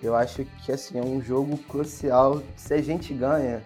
eu 0.02 0.14
acho 0.16 0.44
que 0.64 0.72
assim, 0.72 0.98
é 0.98 1.02
um 1.02 1.20
jogo 1.20 1.58
crucial. 1.58 2.42
Se 2.56 2.72
a 2.72 2.80
gente 2.80 3.12
ganha, 3.12 3.62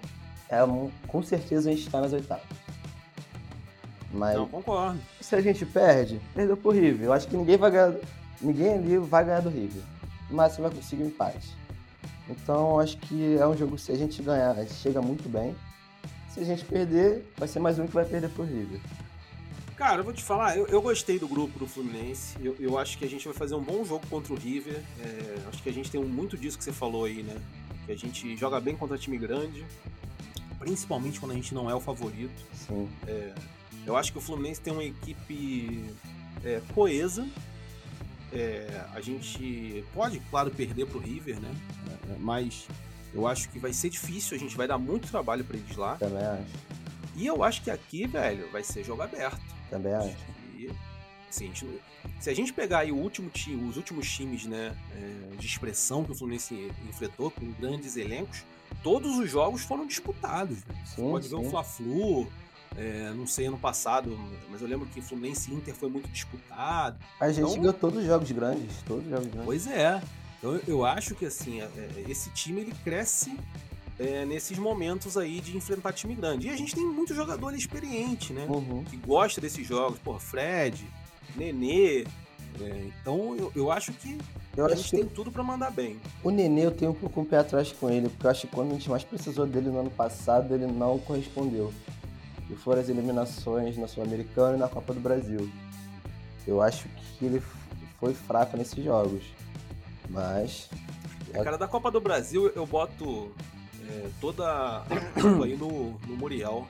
é 0.48 0.64
um- 0.64 0.90
com 1.06 1.22
certeza 1.22 1.68
a 1.70 1.72
gente 1.72 1.86
está 1.86 2.00
nas 2.00 2.12
oitavas. 2.12 2.42
Mas 4.12 4.34
Não, 4.36 4.48
concordo. 4.48 4.98
se 5.20 5.36
a 5.36 5.40
gente 5.40 5.64
perde, 5.66 6.18
perdeu 6.34 6.56
pro 6.56 6.70
River. 6.70 7.06
Eu 7.06 7.12
acho 7.12 7.28
que 7.28 7.36
ninguém 7.36 7.56
vai 7.58 7.70
ganhar. 7.70 7.94
Ninguém 8.40 8.74
ali 8.74 8.96
vai 8.98 9.24
ganhar 9.24 9.40
do 9.40 9.50
River. 9.50 9.82
Mas 10.30 10.52
você 10.52 10.62
vai 10.62 10.70
conseguir 10.70 11.02
um 11.02 11.06
empate. 11.06 11.56
Então 12.28 12.78
acho 12.78 12.98
que 12.98 13.36
é 13.36 13.46
um 13.46 13.56
jogo 13.56 13.78
se 13.78 13.90
a 13.90 13.96
gente 13.96 14.22
ganhar, 14.22 14.50
a 14.50 14.62
gente 14.62 14.74
chega 14.74 15.00
muito 15.00 15.28
bem. 15.28 15.56
Se 16.28 16.40
a 16.40 16.44
gente 16.44 16.64
perder, 16.64 17.32
vai 17.36 17.48
ser 17.48 17.58
mais 17.58 17.78
um 17.78 17.86
que 17.86 17.94
vai 17.94 18.04
perder 18.04 18.28
pro 18.30 18.44
River. 18.44 18.80
Cara, 19.76 20.00
eu 20.00 20.04
vou 20.04 20.12
te 20.12 20.22
falar, 20.22 20.56
eu, 20.56 20.66
eu 20.66 20.82
gostei 20.82 21.18
do 21.18 21.28
grupo 21.28 21.58
do 21.58 21.66
Fluminense. 21.66 22.36
Eu, 22.42 22.56
eu 22.58 22.78
acho 22.78 22.98
que 22.98 23.04
a 23.04 23.08
gente 23.08 23.24
vai 23.24 23.34
fazer 23.34 23.54
um 23.54 23.62
bom 23.62 23.84
jogo 23.84 24.04
contra 24.08 24.32
o 24.32 24.36
River. 24.36 24.82
É, 25.00 25.48
acho 25.48 25.62
que 25.62 25.68
a 25.68 25.72
gente 25.72 25.90
tem 25.90 26.02
muito 26.02 26.36
disso 26.36 26.58
que 26.58 26.64
você 26.64 26.72
falou 26.72 27.04
aí, 27.04 27.22
né? 27.22 27.36
Que 27.86 27.92
a 27.92 27.96
gente 27.96 28.36
joga 28.36 28.60
bem 28.60 28.76
contra 28.76 28.98
time 28.98 29.16
grande, 29.16 29.64
principalmente 30.58 31.18
quando 31.20 31.32
a 31.32 31.34
gente 31.34 31.54
não 31.54 31.70
é 31.70 31.74
o 31.74 31.80
favorito. 31.80 32.42
Sim. 32.52 32.88
Eu 33.86 33.96
acho 33.96 34.12
que 34.12 34.18
o 34.18 34.20
Fluminense 34.20 34.60
tem 34.60 34.72
uma 34.72 34.84
equipe 34.84 35.82
é, 36.44 36.60
coesa. 36.74 37.26
É, 38.32 38.84
a 38.94 39.00
gente 39.00 39.84
pode, 39.94 40.20
claro, 40.30 40.50
perder 40.50 40.86
pro 40.86 40.98
River, 40.98 41.40
né? 41.40 41.50
É, 42.10 42.16
mas 42.18 42.66
eu 43.14 43.26
acho 43.26 43.48
que 43.48 43.58
vai 43.58 43.72
ser 43.72 43.88
difícil, 43.88 44.36
a 44.36 44.40
gente 44.40 44.56
vai 44.56 44.68
dar 44.68 44.78
muito 44.78 45.08
trabalho 45.10 45.44
para 45.44 45.56
eles 45.56 45.76
lá. 45.76 45.96
Também 45.96 46.22
acho. 46.24 46.44
E 47.16 47.26
eu 47.26 47.42
acho 47.42 47.62
que 47.62 47.70
aqui, 47.70 48.06
velho, 48.06 48.50
vai 48.52 48.62
ser 48.62 48.84
jogo 48.84 49.02
aberto. 49.02 49.40
Também 49.70 49.92
acho. 49.94 50.16
E, 50.56 50.70
assim, 51.28 51.44
a 51.46 51.48
gente- 51.48 51.80
se 52.20 52.30
a 52.30 52.34
gente 52.34 52.52
pegar 52.52 52.80
aí 52.80 52.92
o 52.92 52.96
último 52.96 53.28
time, 53.30 53.68
os 53.68 53.76
últimos 53.76 54.08
times 54.10 54.44
né, 54.44 54.76
é, 54.94 55.36
de 55.36 55.46
expressão 55.46 56.04
que 56.04 56.12
o 56.12 56.14
Fluminense 56.14 56.70
enfrentou, 56.88 57.30
com 57.30 57.50
grandes 57.52 57.96
elencos, 57.96 58.44
todos 58.82 59.18
os 59.18 59.30
jogos 59.30 59.62
foram 59.62 59.86
disputados. 59.86 60.58
Você 60.84 60.96
Sim, 60.96 61.10
pode 61.10 61.28
ver 61.28 61.34
o 61.36 61.44
sim. 61.44 61.50
Fla-Flu, 61.50 62.28
é, 62.76 63.12
não 63.14 63.26
sei 63.26 63.46
ano 63.46 63.58
passado, 63.58 64.16
mas 64.50 64.60
eu 64.62 64.68
lembro 64.68 64.86
que 64.86 65.00
Fluminense 65.00 65.50
e 65.50 65.54
Inter 65.54 65.74
foi 65.74 65.88
muito 65.88 66.08
disputado. 66.08 66.96
A 67.20 67.28
gente 67.30 67.40
Então- 67.44 67.56
ganhou 67.60 67.72
todos 67.72 68.00
os 68.00 68.06
jogos 68.06 68.30
grandes. 68.30 68.76
Todos 68.86 69.04
os 69.04 69.10
jogos 69.10 69.26
grandes. 69.26 69.44
Pois 69.44 69.66
é. 69.66 70.00
Então 70.38 70.54
eu- 70.54 70.62
eu 70.68 70.84
acho 70.84 71.14
que 71.14 71.26
assim, 71.26 71.60
é, 71.60 71.64
é, 71.76 72.04
esse 72.08 72.30
time 72.30 72.60
ele 72.60 72.72
cresce 72.84 73.36
é, 74.00 74.24
nesses 74.24 74.56
momentos 74.58 75.16
aí 75.18 75.40
de 75.40 75.56
enfrentar 75.56 75.92
time 75.92 76.14
grande. 76.14 76.46
E 76.46 76.50
a 76.50 76.56
gente 76.56 76.72
tem 76.72 76.84
muito 76.84 77.12
jogador 77.12 77.52
experiente, 77.52 78.32
né? 78.32 78.46
Uhum. 78.48 78.84
que 78.84 78.96
gosta 78.96 79.40
desses 79.40 79.66
jogos, 79.66 79.98
porra, 79.98 80.20
Fred, 80.20 80.86
Nenê. 81.34 82.02
é, 82.60 82.86
então 82.86 83.34
eu, 83.36 83.50
eu 83.56 83.72
acho 83.72 83.92
que 83.92 84.16
Eu 84.56 84.64
a 84.64 84.68
acho 84.68 84.76
gente 84.76 84.90
que 84.90 84.96
tem 84.98 85.06
tudo 85.06 85.32
pra 85.32 85.42
mandar 85.42 85.72
bem. 85.72 85.98
o 86.22 86.30
Nenê 86.30 86.66
eu 86.66 86.70
tenho 86.70 86.92
um 86.92 86.94
pouco 86.94 87.20
um 87.20 87.24
pé 87.24 87.38
atrás 87.38 87.72
com 87.72 87.90
ele, 87.90 88.08
porque 88.08 88.24
eu 88.26 88.30
acho 88.30 88.46
que 88.46 88.54
quando 88.54 88.70
a 88.70 88.74
gente 88.74 88.88
mais 88.88 89.02
precisou 89.02 89.44
dele 89.46 89.68
no 89.68 89.80
ano 89.80 89.90
passado, 89.90 90.54
ele 90.54 90.68
não 90.68 90.96
correspondeu. 91.00 91.72
E 92.50 92.56
foram 92.56 92.80
as 92.80 92.88
eliminações 92.88 93.76
na 93.76 93.86
Sul-Americana 93.86 94.56
e 94.56 94.60
na 94.60 94.68
Copa 94.68 94.94
do 94.94 95.00
Brasil. 95.00 95.50
Eu 96.46 96.62
acho 96.62 96.88
que 96.88 97.24
ele 97.24 97.42
foi 98.00 98.14
fraco 98.14 98.56
nesses 98.56 98.82
jogos. 98.82 99.22
Mas. 100.08 100.70
A 101.34 101.44
cara 101.44 101.58
da 101.58 101.68
Copa 101.68 101.90
do 101.90 102.00
Brasil 102.00 102.50
eu 102.54 102.66
boto 102.66 103.30
é, 103.88 104.08
toda 104.20 104.78
a 104.78 104.84
culpa 105.20 105.44
aí 105.44 105.56
no, 105.56 105.98
no 106.06 106.16
Muriel. 106.16 106.66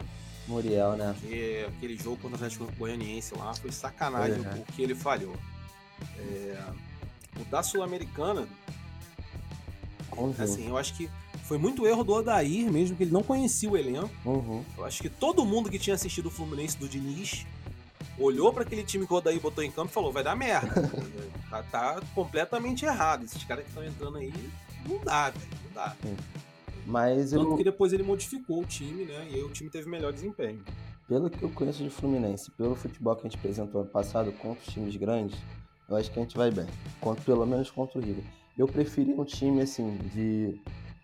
Muriel, 0.48 0.96
né? 0.96 1.14
Porque 1.20 1.66
aquele 1.68 1.96
jogo 1.96 2.16
contra 2.16 2.30
o 2.30 2.34
Atlético 2.36 2.72
Goianiense 2.76 3.34
lá 3.36 3.54
foi 3.54 3.70
sacanagem 3.70 4.38
né? 4.38 4.64
o 4.68 4.72
que 4.72 4.82
ele 4.82 4.94
falhou. 4.94 5.36
É, 6.18 6.62
o 7.38 7.44
da 7.44 7.62
Sul-Americana, 7.62 8.48
assim, 10.38 10.68
eu 10.68 10.76
acho 10.76 10.94
que 10.94 11.10
foi 11.48 11.56
muito 11.56 11.86
erro 11.86 12.04
do 12.04 12.12
Odair, 12.12 12.70
mesmo 12.70 12.94
que 12.94 13.04
ele 13.04 13.10
não 13.10 13.22
conhecia 13.22 13.70
o 13.70 13.76
elenco. 13.76 14.10
Uhum. 14.22 14.62
Eu 14.76 14.84
acho 14.84 15.00
que 15.00 15.08
todo 15.08 15.46
mundo 15.46 15.70
que 15.70 15.78
tinha 15.78 15.94
assistido 15.94 16.26
o 16.26 16.30
Fluminense 16.30 16.76
do 16.76 16.86
Diniz 16.86 17.46
olhou 18.18 18.52
pra 18.52 18.64
aquele 18.64 18.84
time 18.84 19.06
que 19.06 19.12
o 19.14 19.16
Odair 19.16 19.40
botou 19.40 19.64
em 19.64 19.70
campo 19.70 19.90
e 19.90 19.94
falou: 19.94 20.12
vai 20.12 20.22
dar 20.22 20.36
merda. 20.36 20.68
tá, 21.48 21.62
tá 21.62 22.02
completamente 22.14 22.84
errado. 22.84 23.24
Esses 23.24 23.42
caras 23.44 23.64
que 23.64 23.70
estão 23.70 23.82
entrando 23.82 24.18
aí 24.18 24.30
não 24.86 24.98
dá, 25.02 25.30
velho. 25.30 25.48
Não 25.64 25.72
dá. 25.72 25.96
Mas 26.84 27.30
Tanto 27.30 27.52
eu, 27.52 27.56
que 27.56 27.64
depois 27.64 27.94
ele 27.94 28.02
modificou 28.02 28.60
o 28.60 28.66
time, 28.66 29.06
né? 29.06 29.28
E 29.30 29.36
aí 29.36 29.42
o 29.42 29.48
time 29.48 29.70
teve 29.70 29.88
melhor 29.88 30.12
desempenho. 30.12 30.62
pelo 31.08 31.30
que 31.30 31.42
eu 31.42 31.48
conheço 31.48 31.82
de 31.82 31.88
Fluminense, 31.88 32.50
pelo 32.50 32.74
futebol 32.74 33.16
que 33.16 33.26
a 33.26 33.30
gente 33.30 33.38
apresentou 33.38 33.80
ano 33.80 33.90
passado 33.90 34.30
contra 34.32 34.62
os 34.62 34.72
times 34.72 34.94
grandes, 34.96 35.38
eu 35.88 35.96
acho 35.96 36.10
que 36.10 36.18
a 36.18 36.22
gente 36.22 36.36
vai 36.36 36.50
bem. 36.50 36.66
Contra, 37.00 37.24
pelo 37.24 37.46
menos 37.46 37.70
contra 37.70 37.98
o 37.98 38.02
River. 38.02 38.24
Eu 38.58 38.68
preferi 38.68 39.14
um 39.14 39.24
time 39.24 39.62
assim, 39.62 39.96
de 40.12 40.60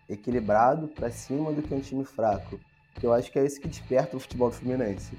equilibrado 0.09 0.87
pra 0.87 1.09
cima 1.11 1.51
do 1.51 1.61
que 1.61 1.73
um 1.73 1.79
time 1.81 2.05
fraco. 2.05 2.59
Porque 2.93 3.05
eu 3.07 3.13
acho 3.13 3.31
que 3.31 3.39
é 3.39 3.45
esse 3.45 3.59
que 3.59 3.67
desperta 3.67 4.15
o 4.15 4.19
futebol 4.19 4.49
do 4.49 4.55
Fluminense. 4.55 5.17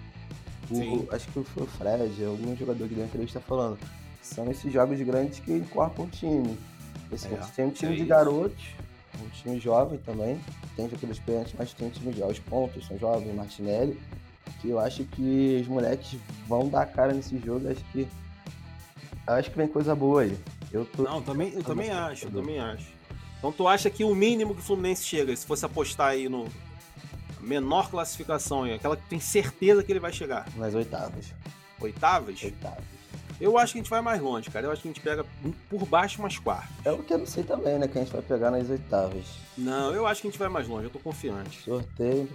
O- 0.70 1.06
acho 1.14 1.28
que 1.28 1.44
foi 1.44 1.62
o 1.62 1.66
Fred, 1.66 2.24
algum 2.24 2.56
jogador 2.56 2.88
que 2.88 2.94
deu 2.94 3.04
entrevista 3.04 3.40
falando. 3.40 3.78
São 4.22 4.50
esses 4.50 4.72
jogos 4.72 5.00
grandes 5.02 5.38
que 5.38 5.52
encorpam 5.52 6.04
o 6.04 6.08
time. 6.08 6.58
Esse, 7.12 7.28
É, 7.28 7.36
tem 7.54 7.66
um 7.66 7.70
time 7.70 7.92
é 7.92 7.94
de 7.94 8.00
isso. 8.00 8.08
garotos, 8.08 8.64
um 9.22 9.28
time 9.28 9.60
jovem 9.60 9.98
também. 10.00 10.40
Tem 10.74 10.86
jogadores 10.88 11.18
experientes, 11.18 11.54
mas 11.56 11.72
tem 11.72 11.86
um 11.86 11.90
time 11.90 12.12
de 12.12 12.22
os 12.22 12.38
pontos, 12.40 12.84
são 12.86 12.98
jovens, 12.98 13.32
Martinelli. 13.34 14.00
Que 14.60 14.70
eu 14.70 14.80
acho 14.80 15.04
que 15.04 15.58
os 15.62 15.68
moleques 15.68 16.18
vão 16.48 16.68
dar 16.68 16.86
cara 16.86 17.12
nesse 17.12 17.38
jogo. 17.38 17.68
Acho 17.70 17.84
que. 17.92 18.08
eu 19.28 19.34
Acho 19.34 19.50
que 19.50 19.56
vem 19.58 19.68
coisa 19.68 19.94
boa 19.94 20.22
aí. 20.22 20.36
Eu 20.72 20.84
tô. 20.84 21.02
Não, 21.04 21.22
também, 21.22 21.52
eu 21.52 21.62
também 21.62 21.90
acho, 21.90 22.26
eu 22.26 22.30
também 22.32 22.58
acho. 22.58 22.95
Então 23.38 23.52
tu 23.52 23.68
acha 23.68 23.88
que 23.90 24.02
o 24.04 24.14
mínimo 24.14 24.54
que 24.54 24.60
o 24.60 24.64
Fluminense 24.64 25.04
chega, 25.04 25.34
se 25.36 25.46
fosse 25.46 25.64
apostar 25.64 26.08
aí 26.08 26.28
no 26.28 26.46
menor 27.40 27.90
classificação 27.90 28.64
aí, 28.64 28.74
aquela 28.74 28.96
que 28.96 29.06
tem 29.08 29.20
certeza 29.20 29.82
que 29.82 29.92
ele 29.92 30.00
vai 30.00 30.12
chegar, 30.12 30.46
Nas 30.56 30.74
oitavas. 30.74 31.26
oitavas, 31.80 32.42
Oitavas. 32.42 32.84
eu 33.40 33.56
acho 33.58 33.72
que 33.72 33.78
a 33.78 33.82
gente 33.82 33.90
vai 33.90 34.00
mais 34.00 34.20
longe, 34.20 34.50
cara. 34.50 34.66
Eu 34.66 34.72
acho 34.72 34.82
que 34.82 34.88
a 34.88 34.90
gente 34.92 35.00
pega 35.02 35.24
por 35.70 35.84
baixo 35.86 36.18
umas 36.20 36.38
quartas. 36.38 36.68
É 36.84 36.90
o 36.90 36.98
que 37.02 37.12
eu 37.12 37.18
não 37.18 37.26
sei 37.26 37.44
também, 37.44 37.78
né? 37.78 37.86
Que 37.86 37.98
a 37.98 38.02
gente 38.02 38.12
vai 38.12 38.22
pegar 38.22 38.50
nas 38.50 38.68
oitavas. 38.68 39.24
Não, 39.56 39.92
eu 39.94 40.06
acho 40.06 40.22
que 40.22 40.28
a 40.28 40.30
gente 40.30 40.38
vai 40.40 40.48
mais 40.48 40.66
longe, 40.66 40.86
eu 40.86 40.90
tô 40.90 40.98
confiante. 40.98 41.62
Sorteio, 41.62 42.28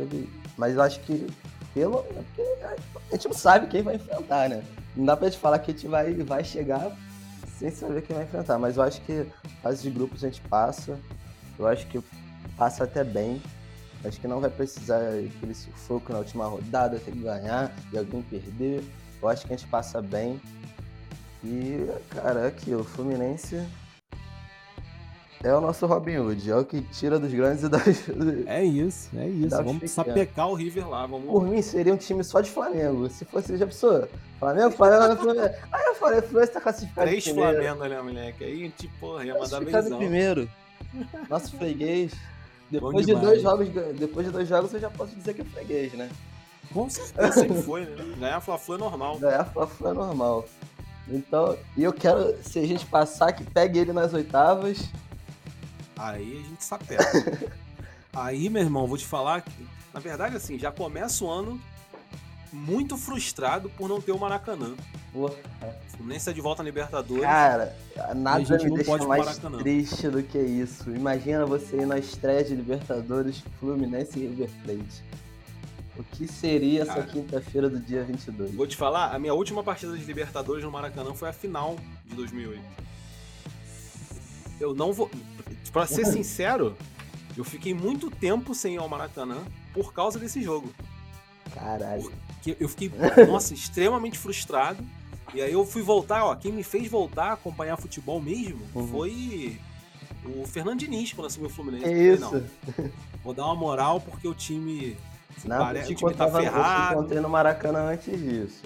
mas 0.58 0.76
eu 0.76 0.82
acho 0.82 1.00
que 1.02 1.28
pelo 1.74 2.06
é 2.38 2.76
a 3.12 3.16
gente 3.16 3.28
não 3.28 3.34
sabe 3.36 3.68
quem 3.68 3.82
vai 3.82 3.96
enfrentar, 3.96 4.48
né? 4.50 4.64
Não 4.96 5.06
dá 5.06 5.18
pra 5.18 5.30
gente 5.30 5.40
falar 5.40 5.60
que 5.60 5.72
a 5.72 5.74
gente 5.74 5.88
vai, 5.88 6.14
vai 6.14 6.44
chegar 6.44 6.96
sem 7.62 7.69
saber 7.69 8.02
quem 8.02 8.15
vai 8.15 8.26
enfrentar, 8.26 8.58
mas 8.58 8.78
eu 8.78 8.82
acho 8.82 9.00
que 9.02 9.24
fase 9.62 9.84
de 9.84 9.91
grupos 9.91 10.24
a 10.24 10.28
gente 10.28 10.41
passa. 10.41 11.00
Eu 11.60 11.67
acho 11.67 11.86
que 11.88 12.02
passa 12.58 12.86
até 12.86 13.04
bem. 13.04 13.39
Acho 14.04 14.19
que 14.19 14.28
não 14.28 14.41
vai 14.41 14.50
precisar 14.50 14.97
aquele 14.97 15.54
sufoco 15.54 16.12
na 16.12 16.19
última 16.19 16.47
rodada, 16.47 16.97
ter 16.97 17.12
que 17.12 17.19
ganhar 17.19 17.71
e 17.93 17.97
alguém 18.00 18.24
perder. 18.24 18.84
Eu 19.21 19.30
acho 19.30 19.45
que 19.45 19.54
a 19.54 19.56
gente 19.56 19.69
passa 19.69 20.02
bem. 20.02 20.41
E, 21.43 21.88
cara, 22.10 22.47
aqui, 22.47 22.74
o 22.74 22.84
Fluminense 22.84 23.63
é 25.44 25.54
o 25.54 25.62
nosso 25.62 25.86
Robin 25.86 26.18
Hood, 26.18 26.50
é 26.50 26.56
o 26.56 26.64
que 26.64 26.82
tira 26.82 27.20
dos 27.20 27.34
grandes 27.34 27.64
e 27.64 27.70
das, 27.70 28.10
É 28.46 28.64
isso, 28.64 29.10
é 29.18 29.28
isso. 29.28 29.64
Vamos 29.64 29.90
sapecar 29.90 30.50
o 30.50 30.54
River 30.54 30.88
lá, 30.88 31.06
vamos. 31.06 31.28
Por 31.28 31.44
mim, 31.44 31.62
seria 31.62 31.94
um 31.94 31.98
time 31.98 32.24
só 32.24 32.42
de 32.42 32.50
Flamengo. 32.50 33.10
Se 33.10 33.26
fosse, 33.26 33.58
já 33.58 33.66
pensou? 33.66 34.08
Flamengo, 34.40 34.72
Flamengo, 34.72 35.22
Flamengo. 35.22 35.56
Aí 35.72 35.86
eu 35.86 35.96
falei, 35.96 36.22
Fluminense 36.22 36.52
tá 36.52 36.62
classificado 36.62 37.08
Três 37.08 37.26
em 37.26 37.34
primeiro. 37.34 37.64
Flamengo, 37.64 37.86
né, 37.86 38.02
moleque? 38.02 38.44
Aí 38.44 38.54
a 38.54 38.58
gente, 38.58 38.88
porra, 39.00 39.26
ia 39.26 39.34
mandar 39.34 39.50
Classificado 39.50 39.88
em 39.88 39.90
benzão. 39.90 39.98
primeiro. 39.98 40.50
Nosso 41.30 41.58
freguês. 41.58 42.14
Depois 42.70 43.06
de, 43.06 43.16
dois 43.16 43.42
jogos, 43.42 43.68
depois 43.98 44.26
de 44.26 44.32
dois 44.32 44.48
jogos, 44.48 44.74
eu 44.74 44.80
já 44.80 44.90
posso 44.90 45.14
dizer 45.16 45.34
que 45.34 45.42
é 45.42 45.46
freguês, 45.46 45.94
né? 45.94 46.10
Com 46.74 46.90
certeza, 46.90 47.32
sempre 47.34 47.62
foi, 47.62 47.82
né? 47.86 48.16
Ganhar 48.18 48.40
Fla-Flu 48.40 48.76
é 48.76 48.78
normal. 48.78 49.20
Ganhar 49.20 49.46
Fla-Flu 49.46 49.90
é 49.90 49.94
normal. 49.94 50.46
Então, 51.10 51.58
e 51.76 51.84
eu 51.84 51.92
quero, 51.92 52.36
se 52.44 52.60
a 52.60 52.66
gente 52.66 52.86
passar, 52.86 53.34
que 53.34 53.44
pegue 53.44 53.80
ele 53.80 53.92
nas 53.92 54.14
oitavas. 54.14 54.90
Aí 56.02 56.44
a 56.44 56.50
gente 56.50 56.64
sapeta. 56.64 57.52
Aí, 58.12 58.50
meu 58.50 58.62
irmão, 58.62 58.88
vou 58.88 58.98
te 58.98 59.06
falar 59.06 59.42
que, 59.42 59.68
na 59.94 60.00
verdade, 60.00 60.36
assim, 60.36 60.58
já 60.58 60.72
começa 60.72 61.24
o 61.24 61.30
ano 61.30 61.62
muito 62.52 62.98
frustrado 62.98 63.70
por 63.70 63.88
não 63.88 64.02
ter 64.02 64.12
o 64.12 64.20
Maracanã. 64.20 64.74
Porra. 65.14 65.36
O 65.62 65.98
Fluminense 65.98 66.26
tá 66.26 66.32
de 66.32 66.42
volta 66.42 66.64
na 66.64 66.68
Libertadores. 66.68 67.24
Cara, 67.24 67.76
a 67.98 68.14
nada 68.14 68.44
gente 68.44 68.70
me 68.70 68.76
deixa 68.76 68.98
mais 69.06 69.26
parar, 69.26 69.50
não. 69.50 69.60
triste 69.60 70.10
do 70.10 70.24
que 70.24 70.40
isso. 70.40 70.90
Imagina 70.90 71.46
você 71.46 71.78
ir 71.78 71.86
na 71.86 71.98
estreia 71.98 72.44
de 72.44 72.56
Libertadores 72.56 73.44
Fluminense 73.60 74.20
e 74.20 74.28
River 74.28 74.50
Plate. 74.64 75.04
O 75.98 76.04
que 76.04 76.28
seria 76.28 76.82
essa 76.82 77.04
quinta-feira 77.04 77.70
do 77.70 77.80
dia 77.80 78.04
22? 78.04 78.56
Vou 78.56 78.66
te 78.66 78.76
falar, 78.76 79.14
a 79.14 79.20
minha 79.20 79.34
última 79.34 79.64
partida 79.64 79.96
de 79.96 80.04
Libertadores 80.04 80.64
no 80.64 80.72
Maracanã 80.72 81.14
foi 81.14 81.30
a 81.30 81.34
final 81.34 81.78
de 82.06 82.16
2008. 82.16 82.62
Eu 84.60 84.74
não 84.74 84.94
vou. 84.94 85.10
Pra 85.72 85.86
ser 85.88 86.06
sincero, 86.06 86.76
eu 87.38 87.44
fiquei 87.44 87.74
muito 87.74 88.10
tempo 88.12 88.54
sem 88.54 88.76
ir 88.76 88.78
ao 88.78 88.90
Maracanã 88.90 89.38
por 89.74 89.94
causa 89.94 90.20
desse 90.20 90.42
jogo. 90.44 90.70
Caralho. 91.54 92.12
Que 92.42 92.58
eu 92.60 92.68
fiquei, 92.68 92.92
nossa, 93.28 93.54
extremamente 93.54 94.18
frustrado. 94.18 94.84
E 95.34 95.42
aí 95.42 95.54
eu 95.54 95.66
fui 95.66 95.82
voltar, 95.82 96.26
ó. 96.26 96.36
Quem 96.36 96.52
me 96.52 96.64
fez 96.64 96.90
voltar 96.90 97.26
a 97.30 97.34
acompanhar 97.34 97.78
futebol 97.78 98.22
mesmo 98.22 98.60
Uhum. 98.76 98.88
foi 98.88 99.58
o 100.26 100.46
Fernando 100.46 100.80
Diniz 100.80 101.14
quando 101.14 101.28
assumiu 101.28 101.50
o 101.50 101.54
Fluminense. 101.54 101.86
Eu 101.86 102.14
isso? 102.16 102.30
falei, 102.30 102.92
vou 103.24 103.34
dar 103.34 103.46
uma 103.46 103.56
moral 103.56 104.02
porque 104.02 104.28
o 104.28 104.34
time. 104.34 104.98
Não, 105.46 105.58
pare- 105.58 105.80
o 105.80 105.84
time 105.84 105.96
tá 105.96 106.26
contava, 106.26 106.40
eu 106.40 106.44
te 106.44 106.52
ferrado. 106.54 106.94
encontrei 106.94 107.22
no 107.22 107.30
Maracanã 107.30 107.80
antes 107.92 108.20
disso. 108.20 108.64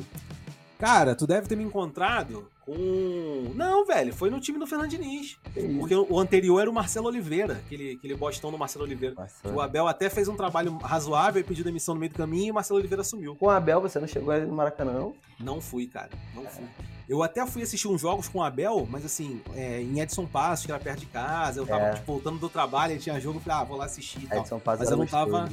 Cara, 0.80 1.16
tu 1.16 1.26
deve 1.28 1.48
ter 1.48 1.56
me 1.56 1.64
encontrado 1.64 2.48
com. 2.66 3.52
Não, 3.54 3.86
velho, 3.86 4.14
foi 4.14 4.30
no 4.30 4.40
time 4.40 4.58
do 4.58 4.66
Fernando 4.66 4.90
Diniz. 4.90 5.38
Porque 5.80 5.96
o 5.96 6.20
anterior 6.20 6.60
era 6.60 6.70
o 6.70 6.74
Marcelo 6.74 7.08
Oliveira, 7.08 7.62
aquele, 7.66 7.92
aquele 7.94 8.16
bostão 8.16 8.52
do 8.52 8.58
Marcelo 8.58 8.86
Oliveira. 8.86 9.16
Nossa. 9.16 9.48
O 9.48 9.62
Abel 9.62 9.88
até 9.88 10.10
fez 10.10 10.28
um 10.28 10.36
trabalho 10.36 10.78
razoável 10.78 11.42
e 11.42 11.44
pediu 11.44 11.64
demissão 11.64 11.94
no 11.94 12.00
meio 12.00 12.12
do 12.12 12.18
caminho 12.18 12.48
e 12.48 12.52
o 12.52 12.54
Marcelo 12.54 12.80
Oliveira 12.80 13.02
assumiu. 13.02 13.36
Com 13.36 13.46
o 13.46 13.50
Abel, 13.50 13.82
você 13.82 14.00
não 14.00 14.08
chegou 14.08 14.38
no 14.42 14.54
Maracanã, 14.54 14.94
não? 14.94 15.16
Não 15.40 15.62
fui, 15.62 15.88
cara. 15.88 16.10
Não 16.34 16.46
fui. 16.46 16.66
Eu 17.08 17.22
até 17.22 17.46
fui 17.46 17.62
assistir 17.62 17.88
uns 17.88 18.02
jogos 18.02 18.28
com 18.28 18.40
o 18.40 18.44
Abel, 18.44 18.88
mas 18.90 19.06
assim, 19.06 19.40
é, 19.54 19.80
em 19.82 20.00
Edson 20.00 20.26
Passos, 20.26 20.66
que 20.66 20.72
era 20.72 20.82
perto 20.82 21.02
de 21.02 21.06
casa. 21.06 21.60
Eu 21.60 21.68
tava 21.68 21.84
É. 21.84 21.94
tipo, 21.94 22.06
voltando 22.14 22.40
do 22.40 22.50
trabalho, 22.50 22.96
e 22.96 22.98
tinha 22.98 23.20
jogo, 23.20 23.38
eu 23.38 23.42
falei, 23.44 23.60
ah, 23.62 23.64
vou 23.64 23.78
lá 23.78 23.86
assistir 23.86 24.28
tal. 24.28 24.40
Edson 24.40 24.60
Paz 24.60 24.80
Mas 24.80 24.90
eu 24.90 24.98
não 24.98 25.06
tava-. 25.06 25.48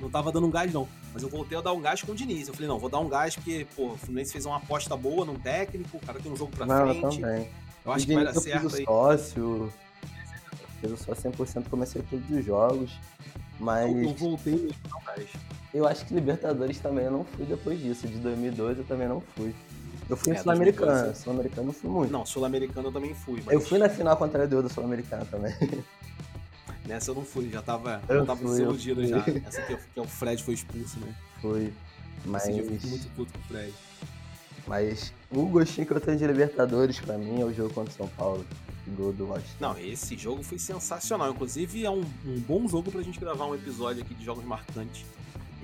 Não 0.00 0.08
tava 0.08 0.30
dando 0.30 0.46
um 0.46 0.50
gás, 0.50 0.72
não. 0.72 0.86
Mas 1.12 1.22
eu 1.22 1.28
voltei 1.28 1.58
a 1.58 1.60
dar 1.60 1.72
um 1.72 1.80
gás 1.80 2.00
com 2.02 2.12
o 2.12 2.14
Diniz. 2.14 2.46
Eu 2.46 2.54
falei, 2.54 2.68
não, 2.68 2.78
vou 2.78 2.88
dar 2.88 3.00
um 3.00 3.08
gás 3.08 3.34
porque, 3.34 3.66
pô, 3.74 3.88
o 3.92 3.96
Fluminense 3.96 4.30
fez 4.32 4.46
uma 4.46 4.58
aposta 4.58 4.96
boa 4.96 5.24
num 5.24 5.34
técnico, 5.34 5.96
o 5.96 6.00
cara 6.00 6.20
tem 6.20 6.30
um 6.30 6.36
jogo 6.36 6.52
pra 6.56 6.64
Não, 6.64 6.86
eu 6.88 7.00
frente. 7.00 7.20
também. 7.20 7.48
Eu 7.84 7.92
acho 7.92 8.06
que 8.06 8.14
vai 8.14 8.24
dar 8.24 8.34
eu 8.34 8.40
certo 8.40 8.62
fiz 8.70 8.74
aí. 8.78 8.84
sócio, 8.84 9.72
o 10.84 10.96
sócio 10.96 11.30
100%, 11.32 11.68
comecei 11.68 12.02
todos 12.08 12.30
os 12.30 12.44
jogos, 12.44 12.92
mas 13.58 13.90
Eu, 13.90 14.02
eu 14.04 14.14
voltei 14.14 14.52
mesmo 14.54 14.74
a 14.92 14.96
um 14.96 15.04
gás. 15.04 15.26
eu 15.74 15.86
acho 15.88 16.06
que 16.06 16.14
Libertadores 16.14 16.78
também 16.78 17.04
eu 17.06 17.10
não 17.10 17.24
fui 17.24 17.44
depois 17.44 17.80
disso, 17.80 18.06
de 18.06 18.16
2002 18.18 18.78
eu 18.78 18.84
também 18.84 19.08
não 19.08 19.20
fui. 19.36 19.54
Eu 20.08 20.16
fui 20.16 20.32
É, 20.32 20.36
em 20.36 20.42
Sul-Americana, 20.42 20.92
2012. 20.92 21.22
Sul-Americana 21.22 21.68
eu 21.68 21.72
fui 21.72 21.90
muito. 21.90 22.12
Não, 22.12 22.26
Sul-Americano 22.26 22.88
eu 22.88 22.92
também 22.92 23.14
fui, 23.14 23.42
mas 23.44 23.54
Eu 23.54 23.60
fui 23.60 23.78
na 23.78 23.88
final 23.88 24.16
contra 24.16 24.42
a 24.42 24.44
LDU 24.44 24.62
da 24.62 24.68
Sul-Americana 24.68 25.24
também. 25.24 25.54
nessa 26.86 27.10
eu 27.10 27.14
não 27.14 27.24
fui, 27.24 27.48
já 27.50 27.62
tava, 27.62 28.02
Eu 28.08 28.20
já 28.20 28.26
tava 28.26 28.40
fui, 28.40 28.50
desiludido 28.50 29.06
já. 29.06 29.18
Essa 29.46 29.60
aqui 29.60 29.76
que 29.76 29.98
é 29.98 30.02
o 30.02 30.06
Fred 30.06 30.42
foi 30.42 30.54
expulso, 30.54 30.98
né? 31.00 31.14
Fui. 31.40 31.72
Mas, 32.26 32.44
Esse 32.44 32.52
dia 32.52 32.62
eu 32.62 32.70
fiquei 32.70 32.90
muito 32.90 33.08
puto 33.14 33.32
com 33.32 33.38
o 33.38 33.42
Fred. 33.42 33.74
mas 34.66 35.12
o 35.30 35.46
gostinho 35.46 35.86
que 35.86 35.92
eu 35.92 36.00
tenho 36.00 36.16
de 36.18 36.26
Libertadores 36.26 36.98
pra 37.00 37.18
mim 37.18 37.40
é 37.40 37.44
o 37.44 37.52
jogo 37.52 37.72
contra 37.74 37.92
o 37.92 37.96
São 37.96 38.08
Paulo. 38.08 38.44
Gol 38.86 39.14
do 39.14 39.28
Washington. 39.28 39.56
Não, 39.60 39.78
esse 39.78 40.14
jogo 40.16 40.42
foi 40.42 40.58
sensacional. 40.58 41.30
Inclusive, 41.30 41.86
é 41.86 41.90
um, 41.90 42.04
um 42.26 42.38
bom 42.40 42.68
jogo 42.68 42.90
pra 42.92 43.00
gente 43.00 43.18
gravar 43.18 43.46
um 43.46 43.54
episódio 43.54 44.02
aqui 44.02 44.14
de 44.14 44.22
jogos 44.22 44.44
marcantes. 44.44 45.06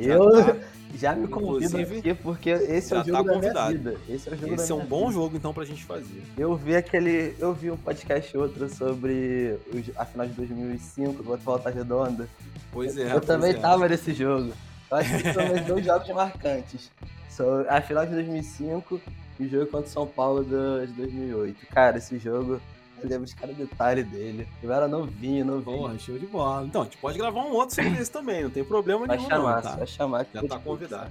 Já 0.00 0.14
Eu 0.14 0.30
tá- 0.30 0.56
já 0.94 1.14
me 1.14 1.28
convido 1.28 1.76
aqui 1.78 2.14
porque 2.14 2.50
esse 2.50 2.92
é 2.92 2.96
já 2.96 3.02
o 3.02 3.06
jogo 3.06 3.24
tá 3.24 3.32
da 3.32 3.38
minha 3.38 3.68
vida. 3.68 3.96
Esse 4.08 4.28
é 4.28 4.32
o 4.32 4.36
jogo 4.36 4.54
Esse 4.54 4.72
é 4.72 4.74
um 4.74 4.84
bom 4.84 5.00
vida. 5.08 5.12
jogo, 5.12 5.36
então, 5.36 5.54
pra 5.54 5.64
gente 5.64 5.84
fazer. 5.84 6.22
Eu 6.36 6.56
vi 6.56 6.74
aquele. 6.74 7.34
Eu 7.38 7.52
vi 7.54 7.70
um 7.70 7.76
podcast 7.76 8.36
outro 8.36 8.68
sobre 8.68 9.56
os- 9.72 9.96
a 9.96 10.04
final 10.04 10.26
de 10.26 10.32
2005 10.34 11.22
contra 11.22 11.32
o 11.40 11.44
Volta 11.44 11.70
Redonda. 11.70 12.28
Pois 12.72 12.96
é. 12.96 13.06
eu 13.06 13.10
pois 13.12 13.24
também 13.26 13.50
é. 13.50 13.54
tava 13.54 13.88
nesse 13.88 14.12
jogo. 14.12 14.52
Eu 14.90 14.96
acho 14.96 15.22
que 15.22 15.32
são 15.32 15.46
meus 15.48 15.66
dois 15.66 15.84
jogos 15.84 16.08
marcantes. 16.08 16.90
São 17.28 17.64
a 17.68 17.80
final 17.80 18.04
de 18.04 18.12
2005 18.12 19.00
e 19.38 19.44
o 19.44 19.48
jogo 19.48 19.66
contra 19.66 19.86
o 19.86 19.90
São 19.90 20.06
Paulo 20.06 20.42
de 20.44 20.92
2008. 20.94 21.66
Cara, 21.72 21.98
esse 21.98 22.18
jogo, 22.18 22.60
lembro 23.08 23.26
de 23.26 23.34
cada 23.34 23.52
detalhe 23.52 24.02
dele. 24.02 24.48
Eu 24.62 24.72
era 24.72 24.86
novinho, 24.88 25.44
novinho. 25.44 25.78
Porra, 25.78 25.98
show 25.98 26.18
de 26.18 26.26
bola. 26.26 26.66
Então, 26.66 26.82
a 26.82 26.84
gente 26.84 26.98
pode 26.98 27.18
gravar 27.18 27.40
um 27.40 27.52
outro 27.52 27.74
sobre 27.74 28.00
esse 28.00 28.10
também, 28.10 28.44
não 28.44 28.50
tem 28.50 28.64
problema 28.64 29.06
vai 29.06 29.16
nenhum, 29.16 29.28
chamar, 29.28 29.56
não, 29.56 29.62
tá? 29.62 29.76
vai 29.76 29.86
chamar. 29.86 30.26
Já 30.32 30.42
tá 30.42 30.58
convidado. 30.58 31.10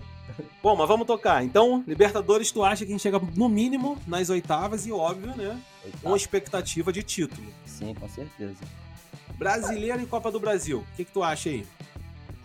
Bom, 0.61 0.75
mas 0.75 0.87
vamos 0.87 1.07
tocar. 1.07 1.43
Então, 1.43 1.83
Libertadores, 1.87 2.51
tu 2.51 2.63
acha 2.63 2.85
que 2.85 2.91
a 2.91 2.93
gente 2.93 3.01
chega 3.01 3.19
no 3.35 3.49
mínimo 3.49 3.97
nas 4.07 4.29
oitavas 4.29 4.85
e, 4.85 4.91
óbvio, 4.91 5.35
né? 5.35 5.59
Com 6.03 6.15
expectativa 6.15 6.91
de 6.91 7.01
título. 7.01 7.47
Sim, 7.65 7.93
com 7.95 8.07
certeza. 8.07 8.59
Brasileiro 9.37 10.01
e 10.01 10.05
Copa 10.05 10.31
do 10.31 10.39
Brasil. 10.39 10.79
O 10.79 10.95
que, 10.95 11.05
que 11.05 11.11
tu 11.11 11.23
acha 11.23 11.49
aí? 11.49 11.65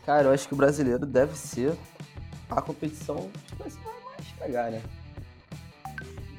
Cara, 0.07 0.29
eu 0.29 0.33
acho 0.33 0.47
que 0.47 0.55
o 0.55 0.57
brasileiro 0.57 1.05
deve 1.05 1.37
ser 1.37 1.77
a 2.49 2.61
competição 2.61 3.31
que 3.47 3.55
vai 3.57 3.69
mais 3.69 4.27
pegar, 4.39 4.71
né? 4.71 4.83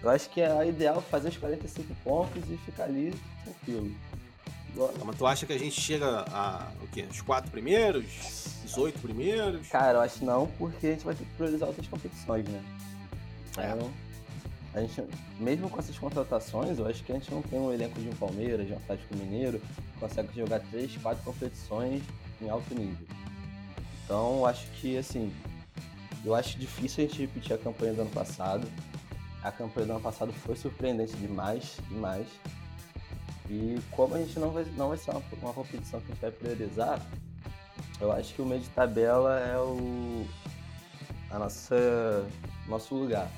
Eu 0.05 0.11
acho 0.11 0.29
que 0.29 0.39
é 0.39 0.67
ideal 0.67 1.01
fazer 1.01 1.29
os 1.29 1.37
45 1.37 1.95
pontos 2.03 2.43
e 2.47 2.57
ficar 2.57 2.83
ali 2.83 3.11
tranquilo. 3.43 3.91
Igual- 4.71 4.93
Mas 5.03 5.17
tu 5.17 5.25
acha 5.25 5.45
que 5.47 5.53
a 5.53 5.57
gente 5.57 5.81
chega 5.81 6.23
a 6.31 6.67
o 6.83 6.87
quê? 6.89 7.05
Os 7.09 7.21
quatro 7.21 7.49
primeiros? 7.49 8.05
Os 8.63 8.77
oito 8.77 8.99
primeiros? 8.99 9.67
Cara, 9.67 9.97
eu 9.97 10.01
acho 10.01 10.23
não, 10.23 10.45
porque 10.59 10.85
a 10.85 10.91
gente 10.91 11.03
vai 11.05 11.15
ter 11.15 11.23
que 11.25 11.31
priorizar 11.31 11.67
outras 11.67 11.87
competições, 11.87 12.45
né? 12.47 12.63
É. 13.57 13.71
Então, 13.71 13.91
a 14.75 14.81
gente, 14.81 15.03
mesmo 15.39 15.69
com 15.71 15.79
essas 15.79 15.97
contratações, 15.97 16.77
eu 16.77 16.85
acho 16.87 17.03
que 17.03 17.11
a 17.11 17.15
gente 17.15 17.31
não 17.31 17.41
tem 17.41 17.57
um 17.59 17.71
elenco 17.73 17.99
de 17.99 18.07
um 18.07 18.13
Palmeiras, 18.15 18.67
de 18.67 18.73
um 18.73 18.77
Atlético 18.77 19.15
Mineiro, 19.15 19.59
que 19.59 19.99
consegue 19.99 20.29
jogar 20.35 20.59
três, 20.69 20.95
quatro 20.97 21.23
competições 21.23 22.03
em 22.39 22.47
alto 22.47 22.75
nível. 22.75 23.07
Então, 24.03 24.37
eu 24.37 24.45
acho 24.45 24.67
que, 24.79 24.97
assim, 24.99 25.33
eu 26.23 26.35
acho 26.35 26.59
difícil 26.59 27.05
a 27.05 27.07
gente 27.07 27.21
repetir 27.21 27.53
a 27.53 27.57
campanha 27.57 27.93
do 27.93 28.01
ano 28.01 28.11
passado. 28.11 28.67
A 29.45 29.51
campanha 29.51 29.85
do 29.85 29.91
ano 29.91 30.01
passado 30.01 30.33
foi 30.33 30.55
surpreendente 30.55 31.15
demais, 31.17 31.77
demais. 31.87 32.27
E 33.47 33.79
como 33.91 34.15
a 34.15 34.17
gente 34.17 34.39
não 34.39 34.49
vai, 34.49 34.65
não 34.75 34.89
vai 34.89 34.97
ser 34.97 35.11
uma, 35.11 35.21
uma 35.39 35.53
competição 35.53 35.99
que 35.99 36.07
a 36.07 36.09
gente 36.15 36.21
vai 36.21 36.31
priorizar, 36.31 36.99
eu 38.01 38.11
acho 38.11 38.33
que 38.33 38.41
o 38.41 38.45
meio 38.45 38.59
de 38.61 38.69
tabela 38.69 39.39
é 39.39 39.55
o 39.59 40.25
a 41.29 41.37
nossa 41.37 42.27
nosso 42.67 42.95
lugar. 42.95 43.29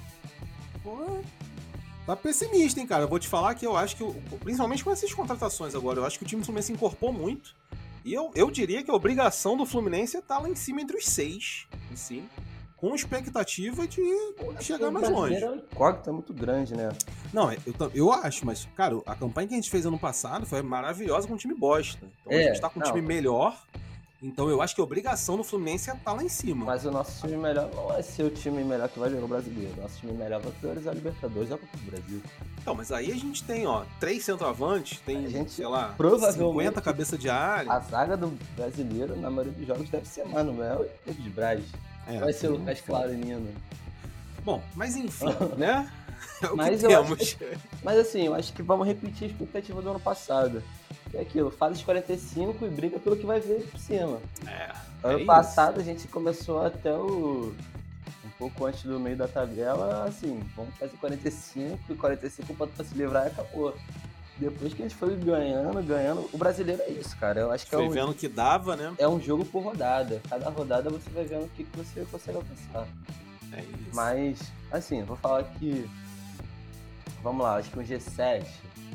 Tá 2.05 2.15
pessimista, 2.15 2.79
hein, 2.79 2.87
cara? 2.87 3.03
Eu 3.03 3.09
vou 3.09 3.19
te 3.19 3.27
falar 3.27 3.53
que 3.55 3.67
eu 3.67 3.75
acho 3.75 3.97
que, 3.97 4.03
principalmente 4.39 4.85
com 4.85 4.91
essas 4.91 5.13
contratações 5.13 5.75
agora, 5.75 5.99
eu 5.99 6.05
acho 6.05 6.17
que 6.17 6.23
o 6.23 6.27
time 6.27 6.41
do 6.41 6.45
Fluminense 6.45 6.71
incorporou 6.71 7.13
muito. 7.13 7.53
E 8.05 8.13
eu, 8.13 8.31
eu 8.33 8.49
diria 8.49 8.81
que 8.81 8.89
a 8.89 8.93
obrigação 8.93 9.57
do 9.57 9.65
Fluminense 9.65 10.15
é 10.15 10.21
estar 10.21 10.39
lá 10.39 10.47
em 10.47 10.55
cima 10.55 10.79
entre 10.79 10.95
os 10.95 11.05
seis, 11.05 11.67
em 11.91 11.97
si, 11.97 12.23
com 12.77 12.93
expectativa 12.95 13.87
de 13.87 14.01
chegar 14.61 14.91
mais 14.91 15.09
longe. 15.09 15.43
O 15.43 15.55
incógnita 15.55 16.09
é 16.09 16.13
muito 16.13 16.33
grande, 16.33 16.75
né? 16.75 16.89
Não, 17.33 17.49
é, 17.49 17.57
eu, 17.65 17.91
eu 17.93 18.11
acho, 18.13 18.45
mas, 18.45 18.67
cara, 18.75 18.95
a 19.05 19.15
campanha 19.15 19.47
que 19.47 19.53
a 19.55 19.57
gente 19.57 19.69
fez 19.69 19.85
ano 19.85 19.97
passado 19.99 20.45
foi 20.45 20.61
maravilhosa 20.61 21.27
com 21.27 21.33
um 21.33 21.37
time 21.37 21.55
bosta. 21.55 22.05
Então 22.21 22.31
a 22.37 22.41
É, 22.41 22.43
gente 22.49 22.61
tá 22.61 22.69
com 22.69 22.79
um 22.79 22.83
não. 22.83 22.91
time 22.91 23.01
melhor. 23.05 23.57
Então 24.21 24.49
eu 24.49 24.63
acho 24.63 24.73
que 24.73 24.81
a 24.81 24.83
obrigação 24.83 25.37
do 25.37 25.43
Fluminense 25.43 25.91
é 25.91 25.93
estar 25.93 26.11
lá 26.13 26.23
em 26.23 26.29
cima. 26.29 26.65
Mas 26.65 26.83
o 26.85 26.91
nosso 26.91 27.21
time 27.21 27.37
melhor 27.37 27.69
não 27.75 27.87
vai 27.87 28.01
ser 28.01 28.23
o 28.23 28.29
time 28.31 28.63
melhor 28.63 28.89
que 28.89 28.97
vai 28.97 29.11
jogar 29.11 29.25
o 29.25 29.27
brasileiro. 29.27 29.73
O 29.77 29.81
nosso 29.81 29.99
time 29.99 30.11
melhor 30.13 30.41
vai 30.41 30.51
priorizar 30.53 30.91
a 30.91 30.95
Libertadores 30.95 31.49
e 31.51 31.53
a 31.53 31.57
Copa 31.57 31.77
do 31.77 31.83
Brasil. 31.91 32.21
Então, 32.59 32.73
mas 32.73 32.91
aí 32.91 33.11
a 33.11 33.15
gente 33.15 33.43
tem, 33.43 33.67
ó, 33.67 33.83
três 33.99 34.25
centroavantes, 34.25 34.99
tem, 35.01 35.23
A 35.25 35.29
gente 35.29 35.51
sei 35.51 35.67
lá, 35.67 35.93
provavelmente- 35.95 36.51
50 36.51 36.81
cabeça 36.81 37.15
de 37.15 37.29
área. 37.29 37.71
A 37.71 37.79
zaga 37.79 38.17
do 38.17 38.35
brasileiro, 38.55 39.15
na 39.15 39.29
maioria 39.29 39.53
dos 39.53 39.67
jogos, 39.67 39.87
deve 39.87 40.07
ser 40.07 40.25
Manuel 40.25 40.87
e 41.05 41.11
de 41.13 41.29
Braz. 41.29 41.63
É, 42.07 42.19
vai 42.19 42.33
ser 42.33 42.47
o 42.47 42.57
Lucas 42.57 42.81
Claro 42.81 43.13
e 43.13 43.17
Nino. 43.17 43.53
Bom, 44.43 44.61
mas 44.75 44.95
enfim, 44.95 45.25
né? 45.57 45.91
É 46.41 46.47
Mas 46.55 46.79
que 46.79 46.85
eu 46.85 47.01
acho 47.01 47.37
temos. 47.37 47.57
Mas 47.83 47.99
assim, 47.99 48.25
eu 48.25 48.33
acho 48.33 48.53
que 48.53 48.61
vamos 48.61 48.87
repetir 48.87 49.27
a 49.27 49.31
expectativa 49.31 49.81
do 49.81 49.89
ano 49.89 49.99
passado. 49.99 50.63
É 51.13 51.21
aquilo, 51.21 51.51
faz 51.51 51.77
os 51.77 51.83
45 51.83 52.65
e 52.65 52.69
briga 52.69 52.99
pelo 52.99 53.17
que 53.17 53.25
vai 53.25 53.39
ver 53.39 53.67
por 53.67 53.79
cima. 53.79 54.19
É, 54.45 54.71
Ano 55.03 55.19
é 55.19 55.25
passado 55.25 55.79
a 55.79 55.83
gente 55.83 56.07
começou 56.07 56.65
até 56.65 56.93
o. 56.93 57.53
Um 58.25 58.29
pouco 58.37 58.65
antes 58.65 58.83
do 58.83 58.99
meio 58.99 59.17
da 59.17 59.27
tabela, 59.27 60.03
assim, 60.05 60.39
vamos 60.55 60.75
fazer 60.75 60.95
45 60.97 61.79
e 61.91 61.95
45 61.95 62.67
pra 62.67 62.85
se 62.85 62.95
livrar 62.95 63.25
e 63.25 63.27
acabou. 63.27 63.73
Depois 64.39 64.73
que 64.73 64.83
a 64.83 64.85
gente 64.87 64.95
foi 64.95 65.15
ganhando, 65.15 65.81
ganhando. 65.83 66.29
O 66.31 66.37
brasileiro 66.37 66.81
é 66.83 66.91
isso, 66.91 67.17
cara. 67.17 67.39
Eu 67.39 67.51
acho 67.51 67.65
que 67.65 67.73
é 67.73 67.77
Foi 67.77 67.87
um, 67.87 67.91
vendo 67.91 68.13
que 68.13 68.27
dava, 68.27 68.75
né? 68.75 68.93
é 68.97 69.07
um 69.07 69.19
jogo 69.19 69.43
por 69.43 69.63
rodada. 69.63 70.21
Cada 70.29 70.49
rodada 70.49 70.89
você 70.89 71.09
vai 71.09 71.25
vendo 71.25 71.45
o 71.45 71.49
que, 71.49 71.63
que 71.63 71.77
você 71.77 72.05
consegue 72.11 72.37
alcançar. 72.37 72.87
É 73.53 73.61
isso. 73.61 73.95
Mas, 73.95 74.39
assim, 74.71 75.03
vou 75.03 75.17
falar 75.17 75.43
que 75.43 75.89
vamos 77.23 77.43
lá, 77.43 77.55
acho 77.55 77.69
que 77.71 77.79
um 77.79 77.83
G7, 77.83 78.45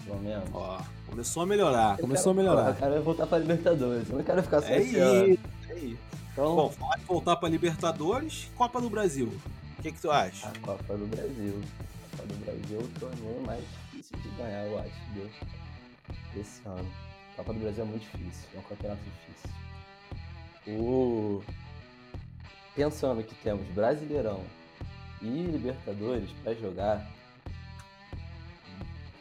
pelo 0.04 0.20
menos. 0.20 0.48
Ó, 0.52 0.80
começou 1.08 1.42
a 1.42 1.46
melhorar, 1.46 1.98
começou 1.98 2.32
a 2.32 2.34
melhorar. 2.34 2.68
Eu 2.68 2.74
quero 2.74 3.02
voltar 3.02 3.26
pra 3.26 3.38
Libertadores, 3.38 4.08
eu 4.08 4.16
não 4.16 4.24
quero 4.24 4.42
ficar 4.42 4.62
só 4.62 4.68
É 4.68 4.78
esse 4.78 4.88
isso, 4.90 5.40
é 5.68 5.74
isso. 5.74 5.98
Então, 6.32 6.56
Bom, 6.56 6.70
falar 6.70 6.96
de 6.96 7.04
voltar 7.04 7.36
pra 7.36 7.48
Libertadores, 7.48 8.48
Copa 8.56 8.80
do 8.80 8.88
Brasil. 8.88 9.32
O 9.78 9.82
que, 9.82 9.92
que 9.92 10.00
tu 10.00 10.10
acha? 10.10 10.48
a 10.48 10.58
Copa 10.60 10.96
do 10.96 11.06
Brasil. 11.06 11.60
A 11.60 12.16
Copa 12.16 12.28
do 12.32 12.44
Brasil 12.44 12.80
é 12.80 12.82
o 12.82 13.00
torneio 13.00 13.42
mais 13.46 13.64
de 14.18 14.28
ganhar, 14.36 14.66
eu 14.66 14.78
acho, 14.78 14.94
viu? 15.14 15.30
Esse 16.36 16.60
ano. 16.66 16.90
A 17.32 17.36
Copa 17.36 17.54
do 17.54 17.60
Brasil 17.60 17.84
é 17.84 17.86
muito 17.86 18.02
difícil, 18.02 18.48
é 18.54 18.58
um 18.58 18.62
campeonato 18.62 19.00
difícil. 19.02 19.50
O... 20.78 21.42
Pensando 22.74 23.22
que 23.22 23.34
temos 23.36 23.66
Brasileirão 23.68 24.42
e 25.20 25.26
Libertadores 25.26 26.30
pra 26.42 26.54
jogar, 26.54 27.06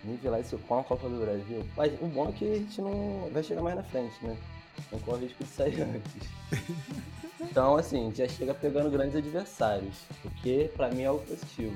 nivelar 0.04 0.42
isso 0.42 0.58
com 0.60 0.80
a 0.80 0.84
Copa 0.84 1.08
do 1.08 1.20
Brasil. 1.20 1.66
Mas 1.76 1.94
o 2.02 2.08
bom 2.08 2.30
é 2.30 2.32
que 2.32 2.52
a 2.52 2.56
gente 2.56 2.82
não 2.82 3.30
vai 3.32 3.44
chegar 3.44 3.62
mais 3.62 3.76
na 3.76 3.84
frente, 3.84 4.16
né? 4.24 4.38
Não 4.92 5.00
corre 5.00 5.26
risco 5.26 5.44
de 5.44 5.50
sair 5.50 5.82
antes. 5.82 6.30
Então, 7.40 7.76
assim, 7.76 8.14
já 8.14 8.28
chega 8.28 8.54
pegando 8.54 8.90
grandes 8.90 9.16
adversários, 9.16 9.96
o 10.24 10.30
que 10.42 10.70
pra 10.76 10.90
mim 10.90 11.04
é 11.04 11.08
algo 11.08 11.26
positivo. 11.26 11.76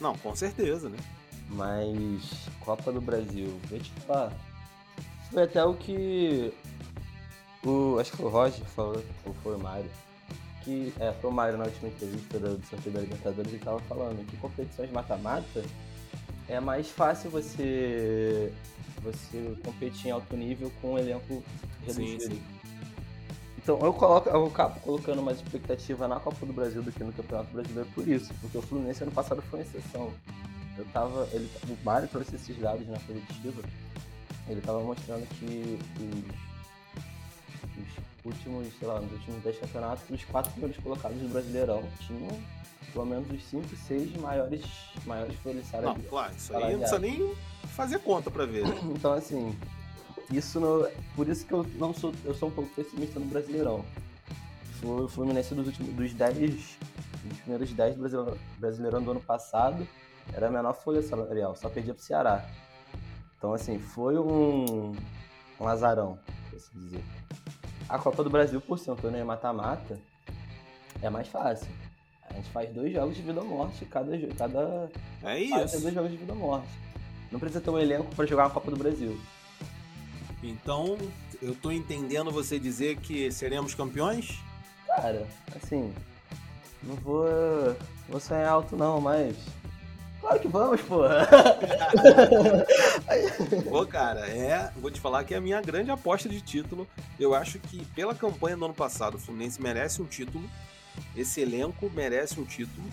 Não, 0.00 0.16
com 0.16 0.34
certeza, 0.34 0.88
né? 0.88 0.98
Mas 1.50 2.48
Copa 2.60 2.92
do 2.92 3.00
Brasil, 3.00 3.58
vou 3.68 3.78
te 3.78 3.90
falar. 4.06 4.32
Foi 5.30 5.42
até 5.42 5.64
o 5.64 5.74
que 5.74 6.52
o. 7.64 7.98
Acho 7.98 8.12
que 8.12 8.22
o 8.22 8.28
Roger 8.28 8.64
falou, 8.66 9.02
ou 9.24 9.34
foi 9.42 9.56
o 9.56 9.58
Mário. 9.58 9.90
Que. 10.62 10.92
É, 10.98 11.12
foi 11.12 11.30
o 11.30 11.32
Mário 11.32 11.58
na 11.58 11.64
última 11.64 11.88
entrevista 11.88 12.38
do, 12.38 12.64
sorteio 12.66 12.94
da 12.94 13.00
Libertadores 13.00 13.52
ele 13.52 13.62
tava 13.62 13.80
falando 13.80 14.26
que 14.26 14.36
competições 14.36 14.90
mata-mata 14.90 15.64
é 16.48 16.60
mais 16.60 16.88
fácil 16.88 17.30
você. 17.30 18.52
você 19.02 19.56
competir 19.64 20.08
em 20.08 20.10
alto 20.10 20.36
nível 20.36 20.72
com 20.80 20.94
um 20.94 20.98
elenco 20.98 21.42
reduzido. 21.86 22.22
Sim, 22.22 22.30
sim. 22.30 22.42
Então 23.58 23.78
eu 23.80 23.92
coloco, 23.92 24.30
eu 24.30 24.46
acabo 24.46 24.80
colocando 24.80 25.22
mais 25.22 25.38
expectativa 25.38 26.08
na 26.08 26.18
Copa 26.18 26.46
do 26.46 26.54
Brasil 26.54 26.82
do 26.82 26.90
que 26.90 27.04
no 27.04 27.12
Campeonato 27.12 27.52
Brasileiro 27.52 27.88
por 27.94 28.08
isso, 28.08 28.32
porque 28.40 28.56
o 28.56 28.62
Fluminense 28.62 29.02
ano 29.02 29.12
passado 29.12 29.42
foi 29.42 29.60
uma 29.60 29.66
exceção. 29.66 30.10
Eu 30.78 30.84
tava. 30.92 31.28
Ele, 31.32 31.50
o 31.68 31.76
Mário 31.84 32.08
trouxe 32.08 32.36
esses 32.36 32.56
dados 32.58 32.86
na 32.88 32.98
coletiva. 33.00 33.62
Ele 34.48 34.60
tava 34.60 34.80
mostrando 34.80 35.26
que 35.38 35.78
os, 36.00 37.84
os 37.84 38.24
últimos, 38.24 38.68
sei 38.78 38.88
lá, 38.88 39.00
nos 39.00 39.12
últimos 39.12 39.42
10 39.42 39.58
campeonatos, 39.58 40.04
os 40.10 40.24
quatro 40.24 40.50
primeiros 40.52 40.82
colocados 40.82 41.18
do 41.18 41.28
Brasileirão 41.28 41.82
tinham 42.06 42.28
pelo 42.92 43.04
menos 43.04 43.30
os 43.30 43.44
5, 43.44 43.76
6 43.76 44.16
maiores, 44.16 44.64
maiores 45.04 45.36
folhas 45.40 45.64
Não, 45.64 45.70
salariais. 45.70 46.08
claro, 46.08 46.34
isso 46.34 46.56
aí 46.56 46.72
não 46.72 46.78
precisa 46.80 46.98
nem 46.98 47.34
fazer 47.74 47.98
conta 47.98 48.30
pra 48.30 48.46
ver. 48.46 48.66
né? 48.66 48.74
Então, 48.96 49.12
assim, 49.12 49.54
isso 50.32 50.58
no, 50.58 50.88
por 51.14 51.28
isso 51.28 51.44
que 51.44 51.52
eu 51.52 51.66
não 51.74 51.92
sou, 51.92 52.12
eu 52.24 52.34
sou 52.34 52.48
um 52.48 52.52
pouco 52.52 52.70
pessimista 52.74 53.20
no 53.20 53.26
Brasileirão. 53.26 53.84
Foi 54.80 55.04
o 55.04 55.08
Fluminense 55.08 55.54
dos 55.54 55.66
últimos 55.66 55.92
dos 55.94 56.12
10, 56.14 56.38
dos 57.24 57.38
primeiros 57.40 57.72
10 57.72 57.96
do 57.96 58.38
Brasileirão 58.58 59.02
do 59.02 59.10
ano 59.10 59.20
passado, 59.20 59.86
era 60.32 60.48
a 60.48 60.50
menor 60.50 60.74
folha 60.74 61.02
salarial, 61.02 61.54
só 61.56 61.68
perdia 61.68 61.94
pro 61.94 62.02
Ceará. 62.02 62.44
Então, 63.36 63.52
assim, 63.52 63.78
foi 63.78 64.18
um, 64.18 64.92
um 65.60 65.68
azarão, 65.68 66.18
por 66.50 66.56
assim 66.56 66.78
dizer. 66.78 67.04
A 67.88 67.98
Copa 67.98 68.22
do 68.22 68.30
Brasil, 68.30 68.60
por 68.60 68.78
ser 68.78 68.90
um 68.90 68.96
torneio 68.96 69.24
mata-mata, 69.24 69.98
é 71.00 71.08
mais 71.08 71.28
fácil. 71.28 71.68
A 72.28 72.34
gente 72.34 72.50
faz 72.50 72.68
dois 72.74 72.92
jogos 72.92 73.16
de 73.16 73.22
vida 73.22 73.40
ou 73.40 73.46
morte, 73.46 73.84
cada, 73.86 74.10
cada 74.36 74.90
É 75.22 75.34
é 75.38 75.40
isso. 75.40 75.80
dois 75.80 75.94
jogos 75.94 76.10
de 76.10 76.16
vida 76.16 76.32
ou 76.32 76.38
morte. 76.38 76.68
Não 77.32 77.40
precisa 77.40 77.60
ter 77.60 77.70
um 77.70 77.78
elenco 77.78 78.14
pra 78.14 78.26
jogar 78.26 78.44
uma 78.44 78.50
Copa 78.50 78.70
do 78.70 78.76
Brasil. 78.76 79.18
Então, 80.42 80.96
eu 81.40 81.54
tô 81.54 81.70
entendendo 81.70 82.30
você 82.30 82.58
dizer 82.58 82.98
que 82.98 83.30
seremos 83.30 83.74
campeões? 83.74 84.38
Cara, 84.86 85.26
assim, 85.56 85.92
não 86.82 86.94
vou, 86.96 87.24
vou 88.08 88.20
sonhar 88.20 88.48
alto 88.48 88.76
não, 88.76 89.00
mas. 89.00 89.36
Claro 90.20 90.40
que 90.40 90.48
vamos, 90.48 90.80
porra! 90.82 91.26
Pô, 93.68 93.86
cara, 93.86 94.26
é. 94.28 94.70
Vou 94.76 94.90
te 94.90 95.00
falar 95.00 95.24
que 95.24 95.34
é 95.34 95.36
a 95.36 95.40
minha 95.40 95.60
grande 95.60 95.90
aposta 95.90 96.28
de 96.28 96.40
título. 96.40 96.86
Eu 97.18 97.34
acho 97.34 97.58
que 97.58 97.84
pela 97.94 98.14
campanha 98.14 98.56
do 98.56 98.64
ano 98.64 98.74
passado, 98.74 99.14
o 99.14 99.18
Fluminense 99.18 99.60
merece 99.62 100.02
um 100.02 100.06
título. 100.06 100.48
Esse 101.16 101.40
elenco 101.40 101.90
merece 101.94 102.40
um 102.40 102.44
título. 102.44 102.86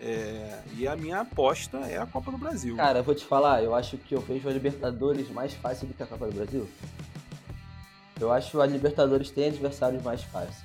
É, 0.00 0.60
e 0.76 0.88
a 0.88 0.96
minha 0.96 1.20
aposta 1.20 1.76
é 1.78 1.98
a 1.98 2.06
Copa 2.06 2.30
do 2.30 2.38
Brasil. 2.38 2.74
Cara, 2.76 3.00
eu 3.00 3.04
vou 3.04 3.14
te 3.14 3.24
falar, 3.24 3.62
eu 3.62 3.74
acho 3.74 3.98
que 3.98 4.14
eu 4.14 4.20
vejo 4.20 4.48
a 4.48 4.52
Libertadores 4.52 5.28
mais 5.30 5.52
fácil 5.52 5.86
do 5.86 5.94
que 5.94 6.02
a 6.02 6.06
Copa 6.06 6.26
do 6.26 6.32
Brasil. 6.32 6.68
Eu 8.18 8.32
acho 8.32 8.52
que 8.52 8.60
a 8.60 8.66
Libertadores 8.66 9.30
tem 9.30 9.48
adversários 9.48 10.02
mais 10.02 10.22
fáceis. 10.22 10.56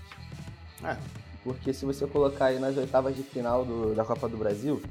É. 0.83 0.95
Porque 1.43 1.73
se 1.73 1.85
você 1.85 2.07
colocar 2.07 2.45
aí 2.45 2.59
nas 2.59 2.77
oitavas 2.77 3.15
de 3.15 3.23
final 3.23 3.65
do- 3.65 3.93
da 3.93 4.05
Copa 4.05 4.27
do 4.29 4.37
Brasil, 4.37 4.81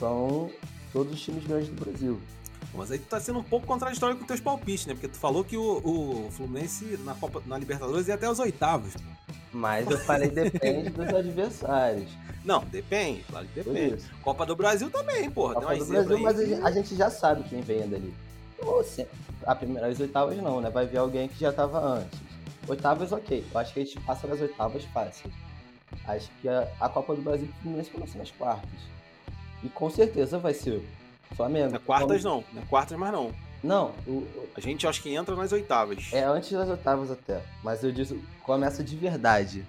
são 0.00 0.50
todos 0.92 1.12
os 1.12 1.20
times 1.20 1.46
grandes 1.46 1.68
do 1.68 1.84
Brasil. 1.84 2.20
Mas 2.74 2.90
aí 2.90 2.98
tu 2.98 3.06
tá 3.06 3.20
sendo 3.20 3.38
um 3.38 3.42
pouco 3.44 3.66
contraditório 3.66 4.16
com 4.16 4.24
teus 4.24 4.40
palpites, 4.40 4.86
né? 4.86 4.94
Porque 4.94 5.08
tu 5.08 5.16
falou 5.16 5.44
que 5.44 5.56
o, 5.56 5.80
o 5.84 6.30
Fluminense 6.32 6.98
na 7.04 7.14
Copa, 7.14 7.42
na 7.46 7.58
Libertadores 7.58 8.08
ia 8.08 8.14
até 8.14 8.28
os 8.30 8.38
oitavos. 8.38 8.94
Mas 9.52 9.90
eu 9.90 9.98
falei 9.98 10.28
depende 10.30 10.90
dos 10.90 11.08
adversários. 11.14 12.08
Não, 12.44 12.64
depende, 12.64 13.22
claro 13.28 13.46
que 13.48 13.62
depende. 13.62 14.02
Copa 14.22 14.46
do 14.46 14.56
Brasil 14.56 14.88
também, 14.90 15.28
porra. 15.30 15.54
Copa 15.54 15.76
do 15.76 15.84
Brasil, 15.84 16.18
mas 16.20 16.38
a 16.38 16.40
aí. 16.42 16.48
gente- 16.48 16.62
a 16.64 16.70
gente 16.70 16.96
já 16.96 17.10
sabe 17.10 17.42
quem 17.48 17.60
vem 17.60 17.88
dali. 17.88 18.14
Ou 18.62 18.82
se- 18.84 19.06
A 19.46 19.54
primeira, 19.54 19.88
as 19.88 19.98
oitavas 19.98 20.36
não, 20.38 20.60
né? 20.60 20.70
Vai 20.70 20.86
vir 20.86 20.98
alguém 20.98 21.26
que 21.28 21.40
já 21.40 21.52
tava 21.52 21.80
antes. 21.80 22.18
Oitavas, 22.68 23.10
ok. 23.10 23.44
Eu 23.52 23.58
acho 23.60 23.72
que 23.74 23.80
a 23.80 23.84
gente 23.84 24.00
passa 24.02 24.26
das 24.28 24.40
oitavas 24.40 24.84
fácil. 24.84 25.30
Acho 26.06 26.30
que 26.40 26.48
a, 26.48 26.68
a 26.78 26.88
Copa 26.88 27.14
do 27.16 27.22
Brasil 27.22 27.48
Fluminense 27.62 27.90
começa 27.90 28.16
nas 28.16 28.30
quartas. 28.30 28.70
E 29.62 29.68
com 29.68 29.90
certeza 29.90 30.38
vai 30.38 30.54
ser 30.54 30.82
o 31.30 31.34
Flamengo. 31.36 31.70
Na 31.70 31.76
é 31.76 31.80
quartas 31.80 32.24
não, 32.24 32.44
na 32.52 32.62
quartas 32.62 32.98
mais 32.98 33.12
não. 33.12 33.32
Não, 33.62 33.92
o- 34.06 34.26
A 34.56 34.60
gente 34.60 34.86
acho 34.86 35.02
que 35.02 35.14
entra 35.14 35.36
nas 35.36 35.52
oitavas. 35.52 36.08
é 36.12 36.24
antes 36.24 36.50
das 36.52 36.68
oitavas 36.68 37.10
até. 37.10 37.42
Mas 37.62 37.84
eu 37.84 37.92
disse, 37.92 38.18
começa 38.42 38.82
de 38.82 38.96
verdade. 38.96 39.66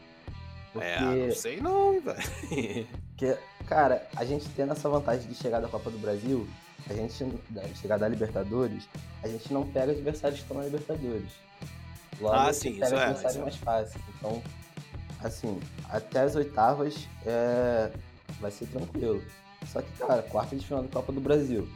Porque, 0.72 0.88
É, 0.88 1.02
não 1.28 1.36
sei 1.36 1.60
não, 1.60 1.94
hein, 1.94 2.00
velho. 2.00 2.88
porque, 3.10 3.38
cara, 3.68 4.08
a 4.16 4.24
gente 4.24 4.48
tendo 4.56 4.72
essa 4.72 4.88
vantagem 4.88 5.28
de 5.28 5.36
chegar 5.36 5.60
da 5.60 5.68
Copa 5.68 5.90
do 5.92 5.98
Brasil, 5.98 6.48
a 6.90 6.94
gente, 6.94 7.14
chegar 7.82 7.98
da 7.98 8.08
Libertadores, 8.08 8.88
a 9.22 9.28
gente 9.28 9.52
não 9.54 9.68
pega 9.68 9.92
adversários 9.92 10.40
que 10.40 10.46
estão 10.46 10.58
na 10.58 10.64
Libertadores. 10.64 11.32
Logo, 12.22 12.34
Ah, 12.34 12.54
sim, 12.54 12.74
pega 12.76 12.86
isso 12.86 12.96
é, 12.96 12.98
adversários 13.04 13.32
isso 13.34 13.40
é. 13.40 13.44
mais 13.44 13.56
fáceis. 13.58 14.04
Então, 14.18 14.42
assim, 15.22 15.60
até 15.90 16.22
as 16.22 16.36
oitavas 16.36 16.96
é, 17.26 17.92
vai 18.40 18.52
ser 18.52 18.68
tranquilo. 18.68 19.22
Só 19.68 19.82
que, 19.82 19.92
cara, 19.98 20.22
quarta 20.24 20.56
de 20.56 20.66
final 20.66 20.84
da 20.84 20.90
Copa 20.90 21.12
do 21.12 21.22
Brasil 21.22 21.68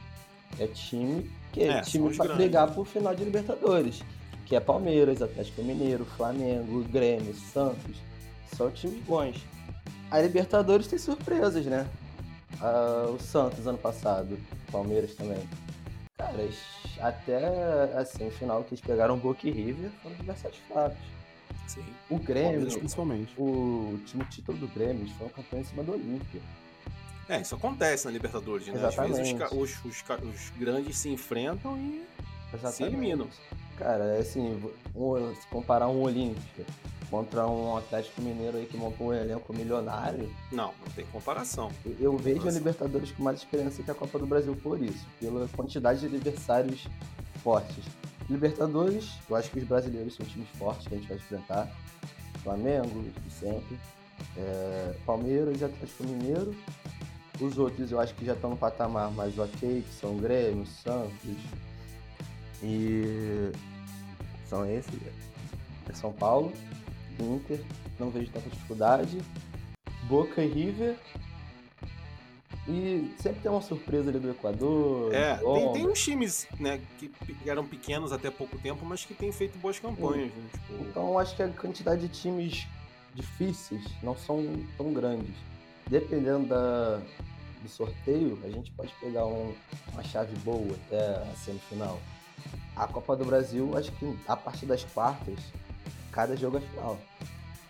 é 0.59 0.67
time 0.67 1.29
que 1.51 1.63
é, 1.63 1.67
É, 1.67 1.81
time 1.81 2.13
pra 2.15 2.36
brigar 2.36 2.71
por 2.73 2.86
final 2.86 3.15
de 3.15 3.23
Libertadores. 3.23 4.03
Que 4.45 4.55
é 4.55 4.59
Palmeiras, 4.59 5.21
Atlético 5.21 5.63
Mineiro, 5.63 6.05
Flamengo, 6.05 6.83
Grêmio, 6.83 7.33
Santos. 7.33 7.97
São 8.55 8.69
times 8.69 9.03
bons. 9.05 9.43
A 10.11 10.19
Libertadores 10.21 10.88
tem 10.88 10.99
surpresas, 10.99 11.65
né? 11.65 11.88
Ah, 12.61 13.07
o 13.09 13.19
Santos 13.19 13.65
ano 13.65 13.77
passado, 13.77 14.38
Palmeiras 14.71 15.15
também. 15.15 15.39
Cara, 16.17 16.49
até 16.99 17.97
assim, 17.97 18.27
o 18.27 18.31
final 18.31 18.63
que 18.63 18.75
eles 18.75 18.81
pegaram 18.81 19.17
Boca 19.17 19.47
e 19.47 19.51
River 19.51 19.89
foram 20.01 20.15
adversários 20.15 20.59
fracos. 20.67 20.97
Sim. 21.67 21.83
O 22.09 22.19
Grêmio, 22.19 22.49
Palmeiras 22.51 22.77
principalmente. 22.77 23.33
o 23.38 23.99
time 24.05 24.23
título 24.25 24.57
do 24.59 24.67
Grêmio, 24.67 25.03
eles 25.03 25.11
foram 25.13 25.31
campeões 25.31 25.65
em 25.65 25.69
cima 25.69 25.83
do 25.83 25.93
Olímpia. 25.93 26.41
É, 27.28 27.41
isso 27.41 27.55
acontece 27.55 28.05
na 28.05 28.11
Libertadores, 28.11 28.67
né? 28.67 28.73
Às 28.86 28.95
vezes 28.95 29.11
os, 29.19 29.28
Exatamente. 29.30 29.55
os, 29.55 29.86
os 29.86 30.03
os 30.23 30.49
grandes 30.59 30.97
se 30.97 31.09
enfrentam 31.09 31.78
e. 31.78 32.03
Se 32.71 32.84
eliminam. 32.84 33.28
Cara, 33.78 34.03
é 34.15 34.19
assim, 34.19 34.61
se 35.41 35.47
comparar 35.47 35.88
um 35.89 36.01
Olímpia 36.01 36.65
contra 37.09 37.45
um 37.47 37.76
Atlético 37.76 38.21
Mineiro 38.21 38.57
aí 38.57 38.65
que 38.65 38.78
montou 38.78 39.07
um 39.07 39.13
elenco 39.13 39.53
milionário, 39.53 40.34
Não, 40.51 40.67
não 40.86 40.93
tem 40.95 41.05
comparação. 41.07 41.69
eu- 41.99 42.15
vejo 42.17 42.47
a. 42.47 42.51
Libertadores 42.51 43.11
com 43.11 43.23
mais 43.23 43.39
experiência 43.39 43.84
que 43.84 43.91
a 43.91 43.95
Copa 43.95 44.17
do 44.19 44.26
Brasil 44.26 44.55
por 44.55 44.82
isso, 44.82 45.05
pela 45.19 45.47
quantidade 45.49 45.99
de 46.07 46.15
adversários 46.15 46.88
fortes. 47.43 47.84
Libertadores, 48.30 49.11
eu 49.30 49.36
acho 49.36 49.51
que 49.51 49.59
os 49.59 49.65
brasileiros 49.65 50.15
são 50.15 50.26
times 50.26 50.47
fortes 50.57 50.88
que 50.88 50.95
a 50.95 50.97
gente 50.97 51.07
vai 51.07 51.17
enfrentar. 51.17 51.69
Flamengo, 52.43 53.03
sempre. 53.39 53.78
É, 54.38 54.93
Palmeiras 55.05 55.59
e 55.59 55.65
Atlético 55.65 56.03
Mineiro. 56.05 56.55
Os 57.39 57.57
outros 57.57 57.91
eu 57.91 57.99
acho 57.99 58.13
que 58.15 58.25
já 58.25 58.33
estão 58.33 58.51
no 58.51 58.57
patamar 58.57 59.11
mais 59.11 59.38
ok, 59.38 59.83
que 59.88 59.93
são 59.93 60.17
Grêmio, 60.17 60.65
Santos. 60.65 61.38
E 62.63 63.51
são 64.47 64.65
esses. 64.69 64.93
É 65.89 65.93
São 65.93 66.11
Paulo, 66.11 66.51
Inter, 67.19 67.59
não 67.99 68.09
vejo 68.09 68.31
tanta 68.31 68.49
dificuldade. 68.49 69.21
Boca 70.03 70.41
e 70.41 70.47
River. 70.47 70.97
E 72.67 73.13
sempre 73.19 73.41
tem 73.41 73.51
uma 73.51 73.61
surpresa 73.61 74.09
ali 74.09 74.17
do 74.17 74.31
Equador. 74.31 75.13
É, 75.13 75.36
tem, 75.36 75.73
tem 75.73 75.88
uns 75.88 76.03
times, 76.03 76.47
né, 76.59 76.81
que 76.97 77.11
eram 77.45 77.63
pequenos 77.63 78.11
até 78.11 78.31
pouco 78.31 78.57
tempo, 78.57 78.83
mas 78.83 79.05
que 79.05 79.13
têm 79.13 79.31
feito 79.31 79.55
boas 79.59 79.77
campanhas, 79.77 80.33
né? 80.33 80.49
Tipo, 80.51 80.83
Então 80.83 81.19
acho 81.19 81.36
que 81.36 81.43
a 81.43 81.49
quantidade 81.49 82.07
de 82.07 82.07
times 82.07 82.65
difíceis 83.13 83.83
não 84.01 84.17
são 84.17 84.43
tão 84.77 84.91
grandes. 84.91 85.36
Dependendo 85.89 86.47
da, 86.47 86.99
do 87.61 87.69
sorteio, 87.69 88.39
a 88.43 88.49
gente 88.49 88.71
pode 88.71 88.91
pegar 88.99 89.25
um- 89.25 89.53
uma 89.93 90.03
chave 90.03 90.36
boa 90.39 90.75
até 90.88 91.17
a 91.17 91.33
semifinal. 91.36 91.99
A 92.75 92.88
Copa 92.88 93.15
do 93.15 93.23
Brasil, 93.25 93.71
acho 93.77 93.91
que 93.93 94.17
a 94.27 94.36
partir 94.36 94.65
das 94.65 94.83
quartas, 94.83 95.39
cada 96.11 96.36
jogo 96.36 96.57
é 96.57 96.61
final. 96.61 96.97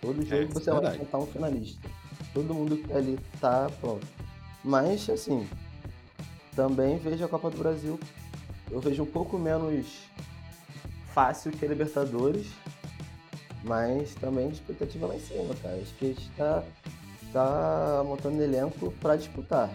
Todo 0.00 0.24
jogo 0.24 0.24
isso 0.24 0.34
é 0.34 0.46
você 0.46 0.70
vai 0.70 0.80
verdade. 0.80 0.96
enfrentar 0.96 1.18
um 1.18 1.26
finalista. 1.26 1.88
Todo 2.32 2.54
mundo 2.54 2.76
que 2.76 2.88
tá 2.88 2.96
ali 2.96 3.18
tá 3.40 3.70
pronto. 3.80 4.06
Mas, 4.64 5.08
assim, 5.08 5.48
também 6.54 6.98
vejo 6.98 7.24
a 7.24 7.28
Copa 7.28 7.50
do 7.50 7.58
Brasil, 7.58 8.00
eu 8.70 8.80
vejo 8.80 9.02
um 9.02 9.06
pouco 9.06 9.38
menos 9.38 9.86
fácil 11.14 11.52
que 11.52 11.64
a 11.64 11.68
Libertadores, 11.68 12.48
mas 13.62 14.14
também 14.16 14.48
expectativa 14.50 15.06
lá 15.06 15.14
em 15.14 15.20
cima, 15.20 15.54
cara. 15.62 15.76
Acho 15.76 15.94
que 15.94 16.04
a 16.06 16.08
gente 16.08 16.30
tá, 16.30 16.62
tá 17.36 18.02
montando 18.04 18.42
elenco 18.42 18.92
para 19.00 19.16
disputar. 19.16 19.70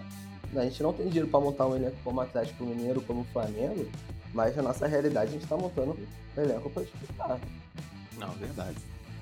A 0.56 0.64
gente 0.64 0.84
não 0.84 0.92
tem 0.92 1.08
dinheiro 1.08 1.28
para 1.28 1.40
montar 1.40 1.68
um 1.68 1.76
elenco 1.76 1.96
como 2.04 2.20
o 2.20 2.24
Atlético 2.24 2.66
Mineiro, 2.66 3.02
como 3.02 3.24
Flamengo, 3.26 3.90
mas 4.34 4.56
na 4.56 4.64
nossa 4.64 4.86
realidade 4.86 5.30
a 5.30 5.34
gente 5.34 5.48
tá 5.48 5.56
montando 5.56 5.98
um 6.38 6.42
elenco 6.42 6.70
para 6.70 6.84
disputar. 6.84 7.40
não, 8.18 8.30
verdade. 8.32 8.78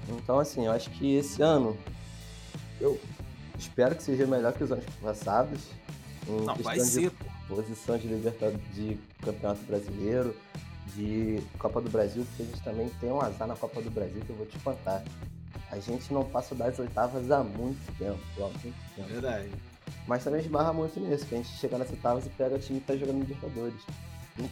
Então, 0.09 0.39
assim, 0.39 0.65
eu 0.65 0.71
acho 0.71 0.89
que 0.91 1.15
esse 1.15 1.41
ano 1.41 1.77
eu 2.81 2.99
espero 3.57 3.95
que 3.95 4.01
seja 4.01 4.25
melhor 4.25 4.53
que 4.53 4.63
os 4.63 4.71
anos 4.71 4.85
passados. 5.01 5.61
Em 6.27 6.45
Não, 6.45 6.55
vai 6.55 6.79
ser, 6.79 7.11
posição 7.47 7.97
de 7.97 8.07
Libertadores, 8.07 8.61
de 8.73 8.97
Campeonato 9.21 9.61
Brasileiro, 9.63 10.35
de 10.95 11.41
Copa 11.57 11.81
do 11.81 11.89
Brasil, 11.89 12.25
porque 12.25 12.43
a 12.43 12.45
gente 12.45 12.63
também 12.63 12.89
tem 12.99 13.11
um 13.11 13.21
azar 13.21 13.47
na 13.47 13.55
Copa 13.55 13.81
do 13.81 13.91
Brasil 13.91 14.21
que 14.25 14.29
eu 14.29 14.35
vou 14.35 14.45
te 14.45 14.57
contar. 14.59 15.03
A 15.71 15.79
gente 15.79 16.11
não 16.13 16.23
passa 16.25 16.55
das 16.55 16.77
oitavas 16.79 17.29
há 17.31 17.43
muito 17.43 17.79
tempo, 17.97 18.19
há 18.37 18.41
muito 18.47 18.61
tempo. 18.95 19.07
Verdade. 19.07 19.49
Mas 20.07 20.23
também 20.23 20.41
esbarra 20.41 20.73
muito 20.73 20.99
nisso, 20.99 21.25
que 21.25 21.35
a 21.35 21.37
gente 21.37 21.49
chega 21.49 21.77
nas 21.77 21.89
oitavas 21.89 22.25
e 22.25 22.29
pega 22.29 22.55
o 22.55 22.59
time 22.59 22.79
que 22.79 22.87
tá 22.87 22.95
jogando 22.95 23.19
Libertadores. 23.19 23.81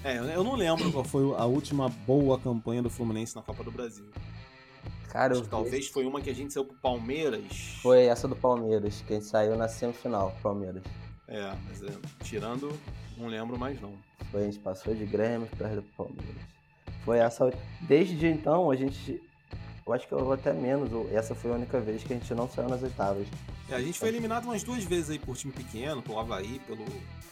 É, 0.04 0.18
eu- 0.18 0.44
não 0.44 0.56
lembro 0.56 0.92
qual 0.92 1.04
foi 1.04 1.24
a 1.38 1.46
última 1.46 1.88
boa 1.90 2.38
campanha 2.40 2.82
do 2.84 2.90
Fluminense 2.90 3.36
na 3.36 3.42
Copa 3.42 3.64
do 3.64 3.72
Brasil. 3.72 4.06
Cara, 5.10 5.34
Acho 5.34 5.44
que 5.44 5.50
talvez 5.50 5.88
foi 5.88 6.06
uma 6.06 6.22
que 6.22 6.30
a 6.30 6.36
gente 6.36 6.54
saiu 6.54 6.66
pro 6.66 6.76
Palmeiras. 6.78 7.78
Foi 7.82 8.06
essa 8.06 8.28
do 8.28 8.36
Palmeiras, 8.36 9.02
que 9.08 9.14
a 9.14 9.16
gente 9.16 9.26
saiu 9.28 9.56
na 9.56 9.68
semifinal, 9.68 10.36
Palmeiras. 10.44 10.84
É, 11.28 11.54
mas 11.68 11.82
é, 11.82 11.88
tirando, 12.24 12.72
não 13.18 13.28
lembro 13.28 13.58
mais 13.58 13.80
não. 13.82 13.94
Foi, 14.32 14.42
a 14.42 14.46
gente 14.46 14.60
passou 14.60 14.94
de 14.94 15.06
Grêmio 15.06 15.48
perto 15.58 15.76
do 15.76 15.84
Palmeiras. 15.96 16.36
Foi 17.06 17.18
essa. 17.20 17.52
Desde 17.82 18.28
então, 18.28 18.70
a 18.70 18.76
gente. 18.76 19.22
Eu 19.88 19.94
acho 19.94 20.06
que 20.06 20.14
eu 20.14 20.20
vou 20.20 20.34
até 20.34 20.52
menos. 20.52 20.90
Essa 21.14 21.34
foi 21.34 21.50
a 21.50 21.54
única 21.54 21.80
vez 21.80 22.04
que 22.04 22.12
a 22.12 22.18
gente 22.18 22.34
não 22.34 22.50
saiu 22.50 22.68
nas 22.68 22.84
oitavas. 22.84 23.26
É, 23.70 23.76
a 23.76 23.82
gente 23.82 23.98
foi 23.98 24.10
eliminado 24.10 24.44
umas 24.44 24.62
duas 24.62 24.84
vezes 24.84 25.12
aí 25.12 25.18
por 25.18 25.38
time 25.38 25.54
pequeno, 25.54 26.02
pelo 26.02 26.20
Havaí, 26.20 26.60
pelo 26.68 26.84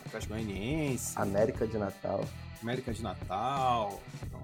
Atlético 0.06 0.34
Goianiense, 0.34 1.14
América 1.18 1.68
de 1.68 1.78
Natal. 1.78 2.24
América 2.64 2.94
de 2.94 3.04
Natal. 3.04 4.02
Então, 4.26 4.40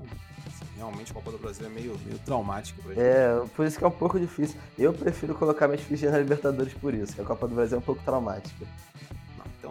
assim, 0.46 0.66
realmente 0.76 1.12
a 1.12 1.16
Copa 1.16 1.32
do 1.32 1.38
Brasil 1.38 1.66
é 1.66 1.70
meio, 1.70 1.98
meio 2.06 2.20
traumática 2.20 2.82
pra 2.82 2.94
gente. 2.94 3.02
É, 3.02 3.46
por 3.56 3.66
isso 3.66 3.78
que 3.78 3.84
é 3.86 3.88
um 3.88 3.92
pouco 3.92 4.20
difícil. 4.20 4.60
Eu 4.78 4.94
prefiro 4.94 5.34
colocar 5.34 5.70
minhas 5.70 5.82
fichas 5.82 6.12
na 6.12 6.18
Libertadores 6.18 6.74
por 6.74 6.94
isso, 6.94 7.16
que 7.16 7.22
a 7.22 7.26
Copa 7.26 7.48
do 7.48 7.56
Brasil 7.56 7.78
é 7.78 7.80
um 7.80 7.84
pouco 7.84 8.04
traumática. 8.04 8.66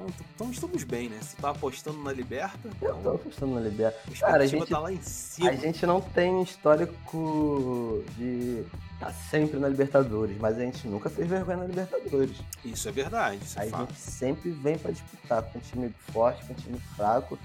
Então, 0.09 0.27
então 0.35 0.51
estamos 0.51 0.85
bem, 0.85 1.09
né? 1.09 1.19
Se 1.23 1.37
tá 1.37 1.51
apostando 1.51 2.03
na 2.03 2.13
Liberta, 2.13 2.59
Eu 2.81 2.93
tô 2.95 3.01
então 3.01 3.15
apostando 3.15 3.55
na 3.55 3.61
Liberta. 3.61 3.99
a 4.11 4.19
Cara, 4.19 4.43
a 4.45 4.47
gente- 4.47 4.67
tá 4.69 4.79
lá 4.79 4.93
em 4.93 5.03
cima. 5.03 5.51
A 5.51 5.55
gente 5.55 5.85
não 5.87 6.01
tem 6.01 6.43
histórico 6.43 8.03
de 8.17 8.65
estar 8.95 9.13
sempre 9.31 9.59
na 9.59 9.69
Libertadores, 9.69 10.37
mas 10.39 10.57
a 10.59 10.61
gente 10.63 10.87
nunca 10.89 11.09
fez 11.11 11.29
vergonha 11.29 11.59
na 11.59 11.65
Libertadores. 11.67 12.37
Isso 12.65 12.89
é 12.89 12.93
verdade, 12.93 13.43
isso 13.45 13.59
A 13.59 13.65
é 13.67 13.69
fato. 13.69 13.89
gente 13.91 14.01
sempre 14.01 14.51
vem 14.51 14.79
pra 14.79 14.91
disputar 14.91 15.43
com 15.43 15.59
um 15.59 15.63
time 15.63 15.95
forte, 16.13 16.45
com 16.45 16.53
um 16.53 16.57
time 16.57 16.79
fraco. 16.97 17.39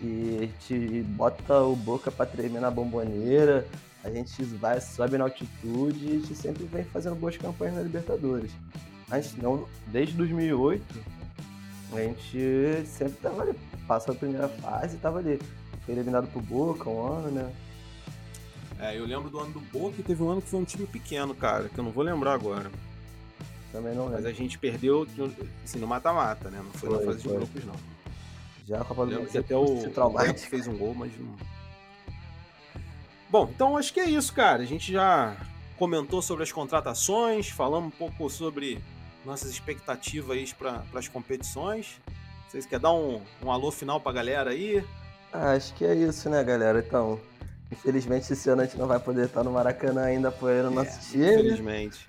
E 0.00 0.36
a 0.38 0.40
gente 0.46 1.02
bota 1.02 1.60
o 1.62 1.76
Boca 1.76 2.10
pra 2.10 2.24
tremer 2.24 2.60
na 2.60 2.70
bomboneira. 2.70 3.66
A 4.02 4.08
gente 4.10 4.42
vai, 4.44 4.80
sobe 4.80 5.18
na 5.18 5.24
altitude 5.24 6.06
e 6.06 6.08
a 6.08 6.20
gente 6.20 6.34
sempre 6.34 6.64
vem 6.64 6.84
fazendo 6.84 7.14
boas 7.16 7.36
campanhas 7.36 7.74
na 7.76 7.82
Libertadores. 7.82 8.50
A 9.10 9.20
gente 9.20 9.42
não, 9.42 9.66
desde 9.88 10.14
2008, 10.14 10.82
a 11.98 12.02
gente 12.02 12.86
sempre 12.86 13.14
tava 13.20 13.42
ali. 13.42 13.54
Passou 13.86 14.14
a 14.14 14.16
primeira 14.16 14.48
fase 14.48 14.96
e 14.96 14.98
tava 14.98 15.18
ali. 15.18 15.40
Foi 15.84 15.94
eliminado 15.94 16.26
pro 16.28 16.40
Boca 16.40 16.88
um 16.88 17.06
ano, 17.06 17.30
né? 17.30 17.52
É, 18.78 18.98
eu 18.98 19.04
lembro 19.04 19.28
do 19.28 19.38
ano 19.38 19.52
do 19.52 19.60
Boca 19.60 19.96
e 19.98 20.02
teve 20.02 20.22
um 20.22 20.30
ano 20.30 20.40
que 20.40 20.48
foi 20.48 20.60
um 20.60 20.64
time 20.64 20.86
pequeno, 20.86 21.34
cara, 21.34 21.68
que 21.68 21.78
eu 21.78 21.84
não 21.84 21.90
vou 21.90 22.02
lembrar 22.02 22.32
agora. 22.32 22.70
Também 23.72 23.94
não 23.94 24.06
Mas 24.06 24.14
lembro. 24.16 24.30
a 24.30 24.32
gente 24.32 24.58
perdeu 24.58 25.06
assim, 25.64 25.78
no 25.78 25.86
mata-mata, 25.86 26.50
né? 26.50 26.60
Não 26.64 26.72
foi, 26.72 26.88
na 26.90 26.96
Foi, 26.96 27.06
fase 27.06 27.18
de 27.18 27.28
foi. 27.28 27.36
grupos, 27.36 27.64
não. 27.64 27.74
Já 28.66 28.80
a 28.80 28.84
Copa 28.84 29.06
do 29.06 29.26
que 29.26 29.38
até 29.38 29.56
o, 29.56 29.64
o 29.64 30.34
fez 30.38 30.66
um 30.66 30.76
gol, 30.76 30.94
mas 30.94 31.12
não. 31.18 31.34
Bom, 33.28 33.48
então 33.54 33.76
acho 33.76 33.92
que 33.92 34.00
é 34.00 34.08
isso, 34.08 34.32
cara. 34.32 34.62
A 34.62 34.66
gente 34.66 34.92
já 34.92 35.36
comentou 35.76 36.20
sobre 36.20 36.42
as 36.42 36.52
contratações, 36.52 37.48
falamos 37.48 37.88
um 37.88 37.96
pouco 37.96 38.28
sobre 38.28 38.82
nossas 39.24 39.50
expectativas 39.50 40.52
para 40.52 40.82
as 40.94 41.08
competições. 41.08 42.00
Vocês 42.48 42.66
querem 42.66 42.82
dar 42.82 42.92
um, 42.92 43.20
um 43.42 43.50
alô 43.52 43.70
final 43.70 44.00
pra 44.00 44.12
galera 44.12 44.50
aí? 44.50 44.84
Ah, 45.32 45.52
acho 45.52 45.72
que 45.74 45.84
é 45.84 45.94
isso, 45.94 46.28
né, 46.28 46.42
galera? 46.42 46.80
Então, 46.80 47.20
infelizmente 47.70 48.32
esse 48.32 48.48
ano 48.50 48.62
a 48.62 48.64
gente 48.64 48.76
não 48.78 48.86
vai 48.88 48.98
poder 48.98 49.26
estar 49.26 49.44
no 49.44 49.52
Maracanã 49.52 50.02
ainda 50.04 50.28
apoiando 50.28 50.68
o 50.70 50.74
nosso 50.74 50.98
time, 51.10 51.24
Infelizmente. 51.34 52.08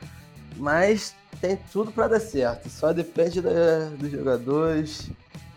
mas 0.57 1.13
tem 1.39 1.57
tudo 1.71 1.91
pra 1.91 2.07
dar 2.07 2.19
certo. 2.19 2.69
Só 2.69 2.91
depende 2.91 3.41
da- 3.41 3.89
dos 3.97 4.09
jogadores, 4.11 5.09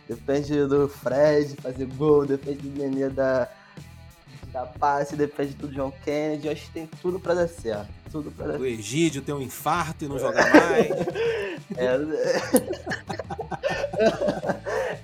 depende 0.06 0.66
do 0.66 0.86
Fred 0.88 1.56
fazer 1.56 1.86
gol, 1.86 2.26
depende 2.26 2.68
do 2.68 2.78
Nenê 2.78 3.08
da, 3.08 3.48
da 4.54 4.64
passe, 4.64 5.16
depende 5.16 5.54
do 5.54 5.66
John 5.68 5.92
Kennedy. 6.04 6.48
Acho 6.48 6.66
que 6.66 6.70
tem 6.70 6.86
tudo 7.02 7.18
pra 7.18 7.34
dar 7.34 7.48
certo. 7.48 7.88
Tudo 8.10 8.30
pra 8.30 8.46
dar 8.46 8.60
O 8.60 8.64
Egídio 8.64 9.20
ter 9.20 9.32
um 9.32 9.40
infarto 9.40 10.04
e 10.04 10.08
não 10.08 10.18
jogar 10.18 10.48
mais. 10.54 10.88
É... 11.76 11.96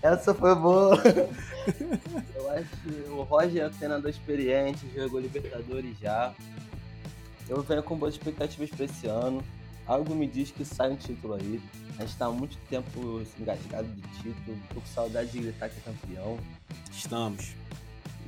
Essa 0.06 0.34
foi 0.34 0.54
boa. 0.54 0.94
Eu 2.34 2.50
acho 2.50 2.68
que 2.82 2.90
o 3.08 3.22
Roger 3.22 3.62
é 3.62 3.66
um 3.66 3.70
treinador 3.70 4.10
experiente, 4.10 4.86
jogou 4.94 5.20
Libertadores 5.20 5.98
já. 5.98 6.34
Eu 7.48 7.62
venho 7.62 7.82
com 7.82 7.96
boas 7.96 8.14
expectativas 8.14 8.68
para 8.68 8.84
esse 8.84 9.06
ano. 9.06 9.42
Algo 9.86 10.14
me 10.14 10.26
diz 10.26 10.50
que 10.50 10.66
sai 10.66 10.90
um 10.90 10.96
título 10.96 11.34
aí. 11.34 11.60
A 11.98 12.02
gente 12.02 12.16
tá 12.16 12.26
há 12.26 12.30
muito 12.30 12.58
tempo 12.68 13.22
engasgado 13.38 13.88
de 13.88 14.02
título, 14.18 14.58
tô 14.68 14.80
com 14.80 14.86
saudade 14.86 15.30
de 15.30 15.38
gritar 15.40 15.70
que 15.70 15.78
é 15.78 15.82
campeão. 15.92 16.38
Estamos. 16.92 17.54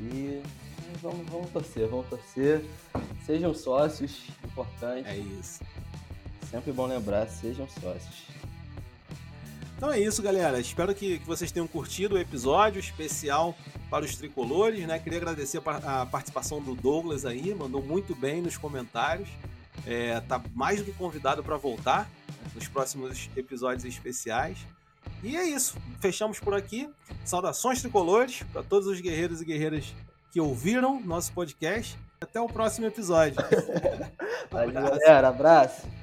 E 0.00 0.42
vamos, 1.00 1.26
vamos 1.28 1.50
torcer, 1.50 1.88
vamos 1.88 2.06
torcer. 2.08 2.64
Sejam 3.24 3.54
sócios, 3.54 4.28
importante. 4.44 5.08
É 5.08 5.16
isso. 5.16 5.60
Sempre 6.50 6.72
bom 6.72 6.86
lembrar, 6.86 7.28
sejam 7.28 7.68
sócios. 7.68 8.26
Então 9.76 9.92
é 9.92 9.98
isso, 9.98 10.22
galera. 10.22 10.60
Espero 10.60 10.94
que, 10.94 11.18
que 11.18 11.26
vocês 11.26 11.50
tenham 11.50 11.66
curtido 11.66 12.14
o 12.14 12.18
episódio 12.18 12.78
especial 12.78 13.56
para 13.90 14.04
os 14.04 14.14
tricolores, 14.14 14.86
né? 14.86 14.98
Queria 14.98 15.18
agradecer 15.18 15.60
a, 15.64 16.02
a 16.02 16.06
participação 16.06 16.62
do 16.62 16.74
Douglas 16.74 17.24
aí, 17.24 17.52
mandou 17.54 17.82
muito 17.82 18.14
bem 18.14 18.40
nos 18.40 18.56
comentários. 18.56 19.28
É, 19.86 20.20
tá 20.20 20.40
mais 20.54 20.78
do 20.78 20.84
que 20.84 20.92
convidado 20.92 21.42
para 21.42 21.56
voltar 21.56 22.08
nos 22.54 22.68
próximos 22.68 23.28
episódios 23.36 23.84
especiais. 23.84 24.58
E 25.22 25.36
é 25.36 25.44
isso. 25.44 25.76
Fechamos 26.00 26.38
por 26.38 26.54
aqui. 26.54 26.88
Saudações 27.24 27.80
tricolores 27.80 28.42
para 28.52 28.62
todos 28.62 28.86
os 28.86 29.00
guerreiros 29.00 29.40
e 29.40 29.44
guerreiras 29.44 29.92
que 30.32 30.40
ouviram 30.40 30.98
nosso 31.00 31.32
podcast. 31.32 31.96
Até 32.20 32.40
o 32.40 32.48
próximo 32.48 32.86
episódio. 32.86 33.36
Valeu, 34.50 34.78
Abraço. 34.78 35.00
galera. 35.00 35.28
Abraço. 35.28 35.92